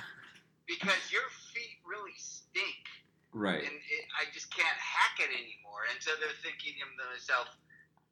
because 0.63 1.01
your 1.11 1.27
feet 1.51 1.75
really 1.83 2.15
stink, 2.15 2.87
Right. 3.35 3.67
and 3.67 3.75
it, 3.75 4.03
I 4.15 4.31
just 4.31 4.47
can't 4.55 4.79
hack 4.79 5.19
it 5.19 5.27
anymore. 5.35 5.83
And 5.91 5.99
so 5.99 6.15
they're 6.23 6.39
thinking 6.39 6.79
to 6.79 6.87
themselves, 7.11 7.51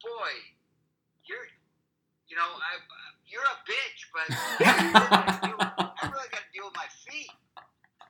"Boy, 0.03 0.31
you're, 1.23 1.47
you 2.27 2.35
know, 2.35 2.43
I, 2.59 2.75
you're 3.23 3.47
a 3.47 3.57
bitch, 3.63 3.99
but 4.11 4.27
I 4.67 6.11
really 6.11 6.27
got 6.27 6.43
to 6.43 6.51
deal 6.51 6.67
with 6.67 6.75
my 6.75 6.91
feet." 7.07 7.31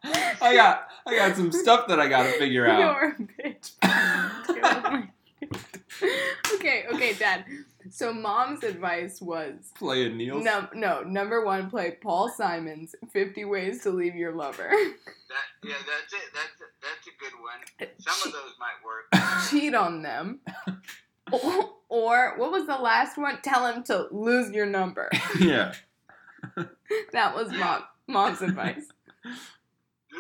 I 0.42 0.56
got 0.56 0.88
I 1.06 1.16
got 1.16 1.36
some 1.36 1.52
stuff 1.52 1.88
that 1.88 2.00
I 2.00 2.08
gotta 2.08 2.32
figure 2.34 2.68
out. 2.70 2.80
You're 2.80 3.10
a 3.10 3.50
bitch. 3.50 5.10
okay, 6.56 6.86
okay, 6.94 7.14
Dad. 7.14 7.46
So 7.92 8.14
mom's 8.14 8.64
advice 8.64 9.20
was 9.22 9.72
Play 9.76 10.06
a 10.06 10.10
Niels. 10.10 10.44
num- 10.44 10.70
no 10.76 11.02
number 11.02 11.44
one, 11.44 11.70
play 11.70 11.98
Paul 12.02 12.30
Simon's 12.30 12.96
Fifty 13.12 13.46
Ways 13.46 13.82
to 13.84 13.90
Leave 13.90 14.16
Your 14.16 14.34
Lover. 14.34 14.70
That, 14.70 15.68
yeah, 15.68 15.74
that's 15.88 16.14
it. 16.14 16.30
That's 16.34 16.72
that's 16.82 17.08
a 17.08 17.12
good 17.20 17.34
one. 17.42 17.90
Some 18.00 18.28
of 18.28 18.34
those 18.34 18.54
might 18.60 18.80
work. 18.86 19.50
Cheat 19.50 19.74
on 19.74 20.02
them. 20.04 20.40
Or, 21.32 21.70
or 21.90 22.34
what 22.38 22.52
was 22.52 22.66
the 22.68 22.76
last 22.78 23.18
one? 23.18 23.40
Tell 23.44 23.66
him 23.68 23.84
to 23.84 24.08
lose 24.12 24.52
your 24.52 24.66
number. 24.66 25.10
yeah. 25.40 25.74
That 27.14 27.36
was 27.36 27.52
mom 27.52 27.84
mom's 28.08 28.42
advice. 28.42 28.88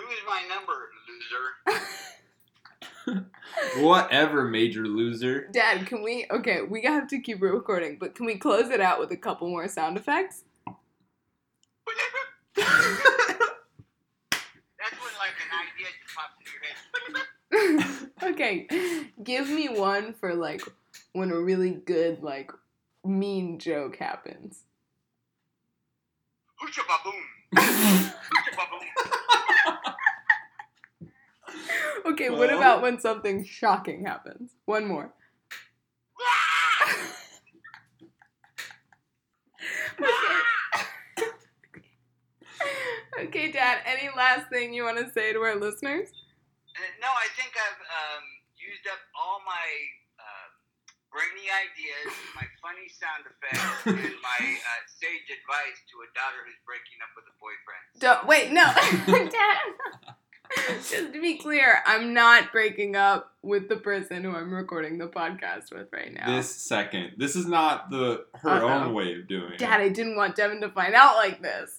Lose 0.09 0.17
my 0.27 0.41
number, 0.49 0.89
loser. 3.05 3.27
Whatever, 3.83 4.43
major 4.45 4.87
loser. 4.87 5.47
Dad, 5.51 5.85
can 5.85 6.01
we? 6.01 6.25
Okay, 6.31 6.63
we 6.67 6.81
have 6.81 7.07
to 7.09 7.19
keep 7.19 7.41
recording, 7.43 7.97
but 7.99 8.15
can 8.15 8.25
we 8.25 8.35
close 8.35 8.71
it 8.71 8.81
out 8.81 8.99
with 8.99 9.11
a 9.11 9.17
couple 9.17 9.47
more 9.47 9.67
sound 9.67 9.97
effects? 9.97 10.45
That's 12.55 12.71
when 14.97 15.13
like 15.19 15.35
an 15.45 15.51
idea 15.61 15.87
just 16.01 16.15
pops 16.15 16.33
into 16.39 16.51
your 17.53 17.83
head. 17.83 18.09
okay, 18.33 18.67
give 19.23 19.47
me 19.47 19.69
one 19.69 20.13
for 20.13 20.33
like 20.33 20.63
when 21.13 21.31
a 21.31 21.39
really 21.39 21.71
good 21.71 22.23
like 22.23 22.51
mean 23.05 23.59
joke 23.59 23.97
happens. 23.97 24.63
Hoocha 26.59 26.81
baboom. 26.87 27.21
Hoocha 27.55 28.55
baboom. 28.57 28.98
Okay, 32.05 32.29
what 32.29 32.51
about 32.53 32.81
when 32.81 32.99
something 32.99 33.43
shocking 33.45 34.05
happens? 34.05 34.51
One 34.65 34.87
more. 34.87 35.13
Okay. 39.99 41.27
okay, 43.27 43.51
Dad. 43.51 43.79
Any 43.85 44.09
last 44.15 44.49
thing 44.49 44.73
you 44.73 44.83
want 44.83 44.97
to 44.97 45.11
say 45.11 45.33
to 45.33 45.39
our 45.39 45.55
listeners? 45.55 46.09
Uh, 46.75 46.87
no, 47.01 47.07
I 47.11 47.27
think 47.35 47.51
I've 47.55 47.81
um, 47.83 48.23
used 48.55 48.87
up 48.87 48.99
all 49.11 49.41
my 49.45 49.67
uh, 50.19 50.47
brainy 51.11 51.51
ideas, 51.51 52.15
my 52.35 52.47
funny 52.63 52.87
sound 52.87 53.27
effects, 53.27 53.83
and 53.91 54.15
my 54.23 54.41
uh, 54.55 54.81
sage 54.87 55.27
advice 55.27 55.79
to 55.91 55.95
a 56.03 56.09
daughter 56.15 56.39
who's 56.47 56.59
breaking 56.63 56.99
up 57.03 57.11
with 57.15 57.27
a 57.27 57.35
boyfriend. 57.43 57.83
Don't 57.99 58.23
wait. 58.27 58.51
No, 58.55 58.67
Dad. 59.27 60.15
Just 60.55 61.13
to 61.13 61.21
be 61.21 61.37
clear, 61.37 61.79
I'm 61.85 62.13
not 62.13 62.51
breaking 62.51 62.95
up 62.95 63.33
with 63.43 63.69
the 63.69 63.75
person 63.75 64.23
who 64.23 64.35
I'm 64.35 64.51
recording 64.53 64.97
the 64.97 65.07
podcast 65.07 65.71
with 65.71 65.87
right 65.93 66.13
now. 66.13 66.35
This 66.37 66.49
second. 66.49 67.11
This 67.17 67.35
is 67.35 67.45
not 67.45 67.89
the 67.91 68.25
her 68.33 68.49
Uh-oh. 68.49 68.67
own 68.67 68.93
way 68.93 69.13
of 69.13 69.27
doing 69.27 69.53
it. 69.53 69.59
Dad, 69.59 69.79
I 69.79 69.89
didn't 69.89 70.15
want 70.15 70.35
Devin 70.35 70.61
to 70.61 70.69
find 70.69 70.93
out 70.95 71.15
like 71.15 71.41
this. 71.41 71.77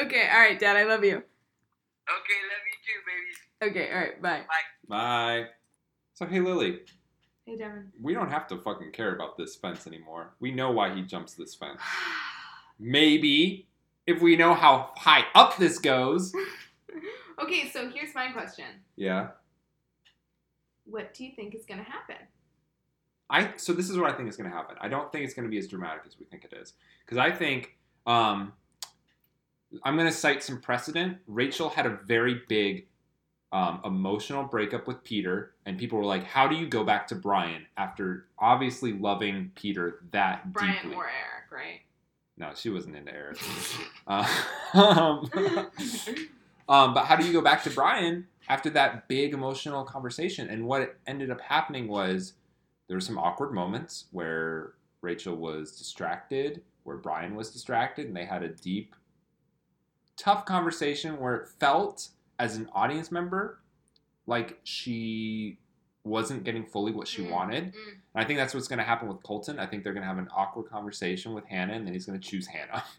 Okay, 0.00 0.28
all 0.32 0.40
right, 0.40 0.58
Dad, 0.58 0.76
I 0.76 0.84
love 0.84 1.04
you. 1.04 1.16
Okay, 1.16 2.38
love 2.48 2.64
you 2.66 2.76
too, 2.86 3.00
babies. 3.06 3.70
Okay, 3.70 3.92
all 3.92 4.00
right, 4.00 4.22
bye. 4.22 4.42
bye. 4.88 5.42
Bye. 5.42 5.48
So 6.14 6.24
hey 6.26 6.40
Lily, 6.40 6.80
Hey, 7.46 7.54
Devin. 7.54 7.92
we 8.02 8.12
don't 8.12 8.30
have 8.30 8.48
to 8.48 8.58
fucking 8.58 8.90
care 8.90 9.14
about 9.14 9.36
this 9.36 9.54
fence 9.54 9.86
anymore. 9.86 10.34
We 10.40 10.50
know 10.50 10.72
why 10.72 10.92
he 10.92 11.02
jumps 11.02 11.34
this 11.34 11.54
fence. 11.54 11.80
Maybe 12.80 13.68
if 14.04 14.20
we 14.20 14.36
know 14.36 14.52
how 14.52 14.90
high 14.96 15.24
up 15.32 15.56
this 15.56 15.78
goes. 15.78 16.34
okay, 17.42 17.70
so 17.70 17.88
here's 17.88 18.14
my 18.16 18.32
question. 18.32 18.64
Yeah. 18.96 19.28
What 20.86 21.14
do 21.14 21.24
you 21.24 21.32
think 21.36 21.54
is 21.54 21.64
going 21.64 21.78
to 21.78 21.88
happen? 21.88 22.16
I 23.30 23.52
so 23.56 23.72
this 23.72 23.90
is 23.90 23.96
what 23.96 24.12
I 24.12 24.16
think 24.16 24.28
is 24.28 24.36
going 24.36 24.50
to 24.50 24.56
happen. 24.56 24.76
I 24.80 24.88
don't 24.88 25.10
think 25.12 25.24
it's 25.24 25.34
going 25.34 25.46
to 25.46 25.50
be 25.50 25.58
as 25.58 25.68
dramatic 25.68 26.02
as 26.06 26.18
we 26.18 26.26
think 26.26 26.44
it 26.44 26.52
is 26.52 26.74
because 27.04 27.18
I 27.18 27.30
think 27.30 27.76
um, 28.06 28.52
I'm 29.84 29.96
going 29.96 30.08
to 30.08 30.14
cite 30.14 30.42
some 30.42 30.60
precedent. 30.60 31.18
Rachel 31.26 31.68
had 31.68 31.86
a 31.86 31.98
very 32.06 32.42
big 32.48 32.86
um, 33.52 33.80
emotional 33.84 34.44
breakup 34.44 34.86
with 34.86 35.02
Peter, 35.04 35.52
and 35.64 35.78
people 35.78 35.98
were 35.98 36.04
like, 36.04 36.24
"How 36.24 36.48
do 36.48 36.56
you 36.56 36.66
go 36.66 36.84
back 36.84 37.06
to 37.08 37.14
Bryan 37.14 37.66
after 37.76 38.26
obviously 38.38 38.92
loving 38.92 39.52
Peter 39.54 40.00
that 40.12 40.52
Bryan 40.52 40.74
deeply?" 40.82 40.96
or 40.96 41.04
Eric, 41.04 41.52
right? 41.52 41.80
No, 42.36 42.50
she 42.54 42.68
wasn't 42.70 42.96
into 42.96 43.14
Eric. 43.14 43.38
uh, 44.06 44.28
um, 44.74 45.30
um, 46.68 46.94
but 46.94 47.04
how 47.04 47.16
do 47.16 47.26
you 47.26 47.32
go 47.32 47.40
back 47.40 47.62
to 47.64 47.70
Bryan 47.70 48.26
after 48.48 48.68
that 48.70 49.08
big 49.08 49.32
emotional 49.32 49.84
conversation? 49.84 50.48
And 50.48 50.66
what 50.66 50.96
ended 51.06 51.30
up 51.30 51.40
happening 51.40 51.88
was 51.88 52.34
there 52.88 52.96
were 52.96 53.00
some 53.00 53.18
awkward 53.18 53.52
moments 53.52 54.06
where 54.10 54.74
Rachel 55.00 55.36
was 55.36 55.78
distracted, 55.78 56.62
where 56.82 56.96
Bryan 56.96 57.34
was 57.34 57.50
distracted, 57.50 58.06
and 58.06 58.16
they 58.16 58.24
had 58.24 58.42
a 58.42 58.48
deep, 58.48 58.94
tough 60.16 60.44
conversation 60.44 61.18
where 61.18 61.36
it 61.36 61.48
felt 61.60 62.08
as 62.38 62.56
an 62.56 62.68
audience 62.72 63.10
member 63.12 63.60
like 64.26 64.58
she 64.64 65.58
wasn't 66.04 66.44
getting 66.44 66.64
fully 66.64 66.92
what 66.92 67.08
she 67.08 67.22
Mm, 67.22 67.30
wanted. 67.30 67.64
mm. 67.72 67.88
And 68.14 68.24
I 68.24 68.24
think 68.24 68.38
that's 68.38 68.54
what's 68.54 68.68
going 68.68 68.78
to 68.78 68.84
happen 68.84 69.08
with 69.08 69.22
Colton. 69.22 69.58
I 69.58 69.66
think 69.66 69.82
they're 69.84 69.92
going 69.92 70.02
to 70.02 70.08
have 70.08 70.18
an 70.18 70.28
awkward 70.34 70.70
conversation 70.70 71.32
with 71.34 71.44
Hannah, 71.46 71.74
and 71.74 71.86
then 71.86 71.92
he's 71.92 72.06
going 72.06 72.18
to 72.20 72.28
choose 72.28 72.46
Hannah. 72.46 72.84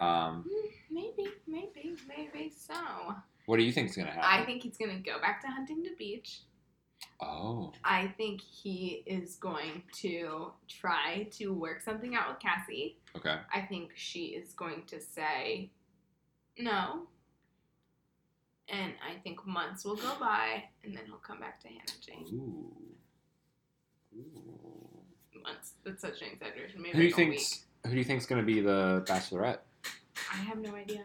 Um, 0.00 0.44
Mm, 0.48 0.70
Maybe, 0.90 1.30
maybe, 1.46 1.94
maybe 2.08 2.50
so. 2.56 2.74
what 3.46 3.58
do 3.58 3.62
you 3.62 3.70
think 3.70 3.90
is 3.90 3.96
going 3.96 4.08
to 4.08 4.12
happen? 4.14 4.40
I 4.42 4.44
think 4.46 4.62
he's 4.62 4.76
going 4.78 4.90
to 4.96 5.02
go 5.10 5.20
back 5.20 5.40
to 5.42 5.46
Huntington 5.48 5.94
Beach. 5.98 6.40
Oh, 7.20 7.72
I 7.84 8.08
think 8.16 8.40
he 8.40 9.02
is 9.06 9.36
going 9.36 9.82
to 10.00 10.52
try 10.68 11.28
to 11.32 11.52
work 11.52 11.80
something 11.82 12.14
out 12.16 12.28
with 12.30 12.38
Cassie. 12.40 12.96
okay. 13.16 13.36
I 13.54 13.60
think 13.60 13.90
she 13.94 14.28
is 14.28 14.52
going 14.54 14.84
to 14.86 15.00
say 15.00 15.70
no. 16.58 17.06
And 18.72 18.92
I 19.04 19.18
think 19.22 19.44
months 19.46 19.84
will 19.84 19.96
go 19.96 20.12
by, 20.20 20.64
and 20.84 20.94
then 20.94 21.04
he'll 21.06 21.16
come 21.16 21.40
back 21.40 21.60
to 21.62 21.68
Hannah 21.68 21.80
Jane. 22.00 22.26
Ooh. 22.32 22.72
Ooh. 24.16 25.40
Months. 25.42 25.72
That's 25.84 26.02
such 26.02 26.20
an 26.22 26.28
exaggeration. 26.32 26.82
Maybe 26.82 26.92
Who 26.92 26.98
do 26.98 27.04
you 27.04 27.10
like 27.10 27.12
a 27.12 27.30
think's 27.30 27.64
Who 27.84 27.90
do 27.92 27.96
you 27.98 28.04
think's 28.04 28.26
going 28.26 28.40
to 28.40 28.46
be 28.46 28.60
the 28.60 29.04
Bachelorette? 29.08 29.58
I 30.32 30.36
have 30.36 30.58
no 30.58 30.74
idea. 30.74 31.04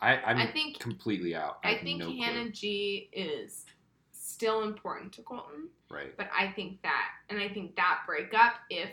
I, 0.00 0.16
I'm 0.18 0.38
I 0.38 0.46
think- 0.46 0.78
completely 0.78 1.34
out. 1.34 1.58
I, 1.64 1.72
I 1.74 1.82
think 1.82 1.98
no 1.98 2.06
clue. 2.06 2.22
Hannah 2.22 2.50
G 2.50 3.10
is 3.12 3.66
still 4.12 4.62
important 4.62 5.12
to 5.14 5.22
Colton, 5.22 5.68
Right. 5.90 6.16
but 6.16 6.28
I 6.34 6.48
think 6.52 6.80
that, 6.82 7.08
and 7.28 7.38
I 7.38 7.48
think 7.48 7.76
that 7.76 7.98
breakup, 8.06 8.54
if 8.70 8.88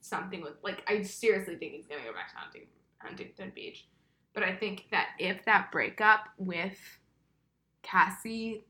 something 0.00 0.40
with, 0.42 0.54
like, 0.64 0.82
I 0.88 1.02
seriously 1.02 1.54
think 1.56 1.74
he's 1.74 1.86
gonna 1.86 2.02
go 2.02 2.12
back 2.12 2.30
to 2.32 2.36
Hunting, 2.38 2.62
Huntington 2.98 3.52
Beach, 3.54 3.86
but 4.34 4.42
I 4.42 4.56
think 4.56 4.86
that 4.90 5.10
if 5.20 5.44
that 5.44 5.70
breakup 5.70 6.24
with 6.38 6.76
Cassie 7.82 8.64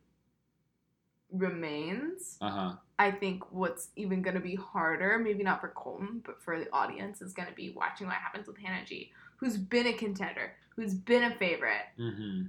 remains, 1.30 2.36
Uh 2.40 2.50
huh. 2.50 2.72
I 2.98 3.10
think 3.10 3.50
what's 3.52 3.88
even 3.96 4.22
gonna 4.22 4.40
be 4.40 4.54
harder, 4.54 5.18
maybe 5.18 5.42
not 5.42 5.60
for 5.60 5.68
Colton, 5.68 6.22
but 6.24 6.42
for 6.42 6.58
the 6.58 6.70
audience, 6.72 7.22
is 7.22 7.32
gonna 7.32 7.52
be 7.56 7.70
watching 7.70 8.06
what 8.06 8.16
happens 8.16 8.46
with 8.46 8.58
Hannah 8.58 8.84
G, 8.84 9.10
who's 9.36 9.56
been 9.56 9.86
a 9.86 9.92
contender, 9.92 10.52
who's 10.76 10.94
been 10.94 11.24
a 11.24 11.34
favorite 11.36 11.86
Mm-hmm. 11.98 12.46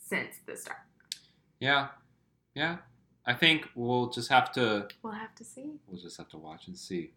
since 0.00 0.36
the 0.46 0.56
start. 0.56 0.78
Yeah. 1.60 1.88
Yeah. 2.54 2.78
I 3.24 3.34
think 3.34 3.68
we'll 3.76 4.10
just 4.10 4.28
have 4.30 4.50
to 4.52 4.88
We'll 5.02 5.12
have 5.12 5.34
to 5.36 5.44
see. 5.44 5.74
we'll 5.86 6.00
just 6.00 6.16
have 6.16 6.28
to 6.30 6.38
watch 6.38 6.66
and 6.66 6.76
see. 6.76 7.12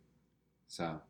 So, 0.67 1.01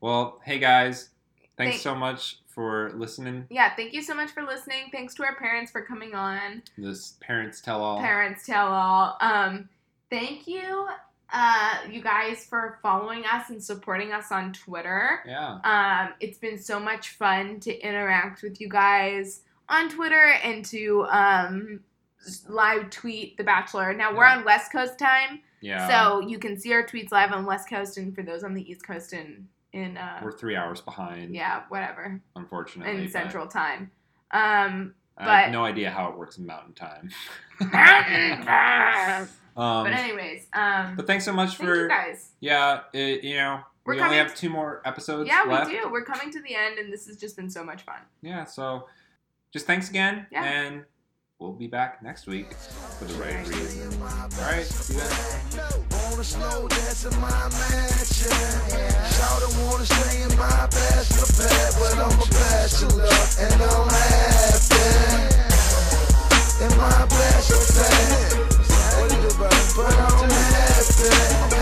well, 0.00 0.40
hey 0.44 0.58
guys, 0.58 1.10
thanks 1.56 1.76
Thank- 1.76 1.82
so 1.82 1.94
much 1.94 2.38
for 2.48 2.92
listening. 2.94 3.46
Yeah, 3.50 3.74
thank 3.74 3.92
you 3.94 4.02
so 4.02 4.14
much 4.14 4.30
for 4.30 4.42
listening. 4.42 4.88
Thanks 4.92 5.14
to 5.14 5.24
our 5.24 5.34
parents 5.36 5.70
for 5.72 5.82
coming 5.82 6.14
on. 6.14 6.62
This 6.76 7.16
parents 7.20 7.60
tell 7.60 7.82
all. 7.82 7.98
Parents 8.00 8.44
tell 8.44 8.66
all. 8.68 9.16
Um, 9.20 9.68
thank 10.10 10.46
you, 10.46 10.86
uh, 11.32 11.76
you 11.90 12.02
guys, 12.02 12.44
for 12.44 12.78
following 12.82 13.24
us 13.24 13.48
and 13.48 13.62
supporting 13.62 14.12
us 14.12 14.30
on 14.30 14.52
Twitter. 14.52 15.20
Yeah. 15.26 15.60
Um, 15.64 16.12
it's 16.20 16.36
been 16.38 16.58
so 16.58 16.78
much 16.78 17.10
fun 17.10 17.58
to 17.60 17.74
interact 17.80 18.42
with 18.42 18.60
you 18.60 18.68
guys 18.68 19.40
on 19.70 19.88
Twitter 19.88 20.32
and 20.44 20.62
to 20.66 21.06
um, 21.08 21.80
live 22.48 22.90
tweet 22.90 23.38
The 23.38 23.44
Bachelor. 23.44 23.94
Now 23.94 24.14
we're 24.14 24.26
Yeah. 24.26 24.36
on 24.38 24.44
West 24.44 24.70
Coast 24.70 24.98
time, 24.98 25.40
Yeah. 25.62 25.88
so 25.88 26.20
you 26.20 26.38
can 26.38 26.58
see 26.58 26.74
our 26.74 26.82
tweets 26.86 27.10
live 27.12 27.32
on 27.32 27.46
West 27.46 27.68
Coast, 27.70 27.96
and 27.96 28.14
for 28.14 28.22
those 28.22 28.44
on 28.44 28.52
the 28.52 28.70
East 28.70 28.86
Coast 28.86 29.14
in 29.14 29.48
in 29.72 29.96
uh, 29.96 30.20
we're 30.22 30.32
three 30.32 30.56
hours 30.56 30.80
behind. 30.80 31.34
yeah, 31.34 31.62
whatever, 31.68 32.20
Unfortunately. 32.36 33.04
in 33.04 33.10
Central 33.10 33.46
Time. 33.46 33.90
Um, 34.30 34.94
I 35.18 35.24
but- 35.24 35.30
have 35.44 35.52
no 35.52 35.64
idea 35.64 35.90
how 35.90 36.08
it 36.08 36.16
works 36.18 36.38
in 36.38 36.46
Mountain 36.46 36.74
Time. 36.74 37.10
but 39.56 39.60
um, 39.60 39.86
anyways, 39.86 40.46
um, 40.52 40.96
but 40.96 41.06
thanks 41.06 41.24
so 41.24 41.32
much 41.32 41.56
thank 41.56 41.68
for 41.68 41.82
you 41.82 41.88
guys. 41.88 42.30
yeah. 42.40 42.80
It, 42.92 43.22
you 43.24 43.36
know, 43.36 43.60
We're 43.84 43.94
we 43.96 44.00
only 44.00 44.16
have 44.16 44.34
two 44.34 44.48
more 44.50 44.80
episodes 44.84 45.28
Yeah, 45.28 45.42
left. 45.46 45.70
we 45.70 45.78
do. 45.78 45.90
We're 45.90 46.04
coming 46.04 46.30
to 46.32 46.40
the 46.40 46.54
end, 46.54 46.78
and 46.78 46.92
this 46.92 47.06
has 47.06 47.16
just 47.16 47.36
been 47.36 47.50
so 47.50 47.62
much 47.62 47.82
fun. 47.82 48.00
Yeah. 48.22 48.44
So, 48.44 48.88
just 49.52 49.66
thanks 49.66 49.90
again, 49.90 50.26
Yeah. 50.32 50.44
and 50.44 50.84
we'll 51.38 51.52
be 51.52 51.66
back 51.66 52.02
next 52.02 52.26
week 52.26 52.52
for 52.54 53.04
the 53.04 53.14
right 53.14 53.46
reason. 53.46 54.02
All 54.02 54.08
right. 54.40 54.64
See 54.64 54.94
you 54.94 55.00
guys 55.00 55.91
wanna 56.12 56.24
slow 56.24 56.68
dance 56.68 57.04
in 57.06 57.20
my 57.20 57.48
mansion. 57.56 58.28
Shout 59.16 59.42
wanna 59.64 59.86
stay 59.86 60.22
in 60.22 60.28
my 60.36 60.68
bachelor 60.68 61.30
pad, 61.40 61.72
but 61.80 61.96
I'm 62.04 62.20
a 62.20 62.26
bachelor 62.28 63.08
and 63.40 63.62
I'm 63.64 63.88
happy. 63.88 64.92
In 66.64 66.72
my 66.76 67.06
bachelor 67.08 67.64
pad, 67.72 68.32
but 69.76 69.88
I'm 69.88 70.28
happy. 70.28 71.52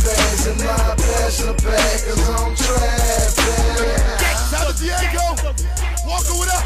Bags 0.00 0.46
in 0.46 0.56
my 0.58 0.94
bachelor 0.96 1.54
I'm 2.34 2.54
Diego, 4.80 5.24
up. 6.48 6.64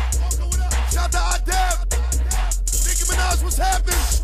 Shout 0.93 1.15
out 1.15 1.45
to. 1.47 1.79
Nicki 2.87 3.05
Minaj, 3.11 3.43
what's 3.43 3.57
happening? 3.57 4.24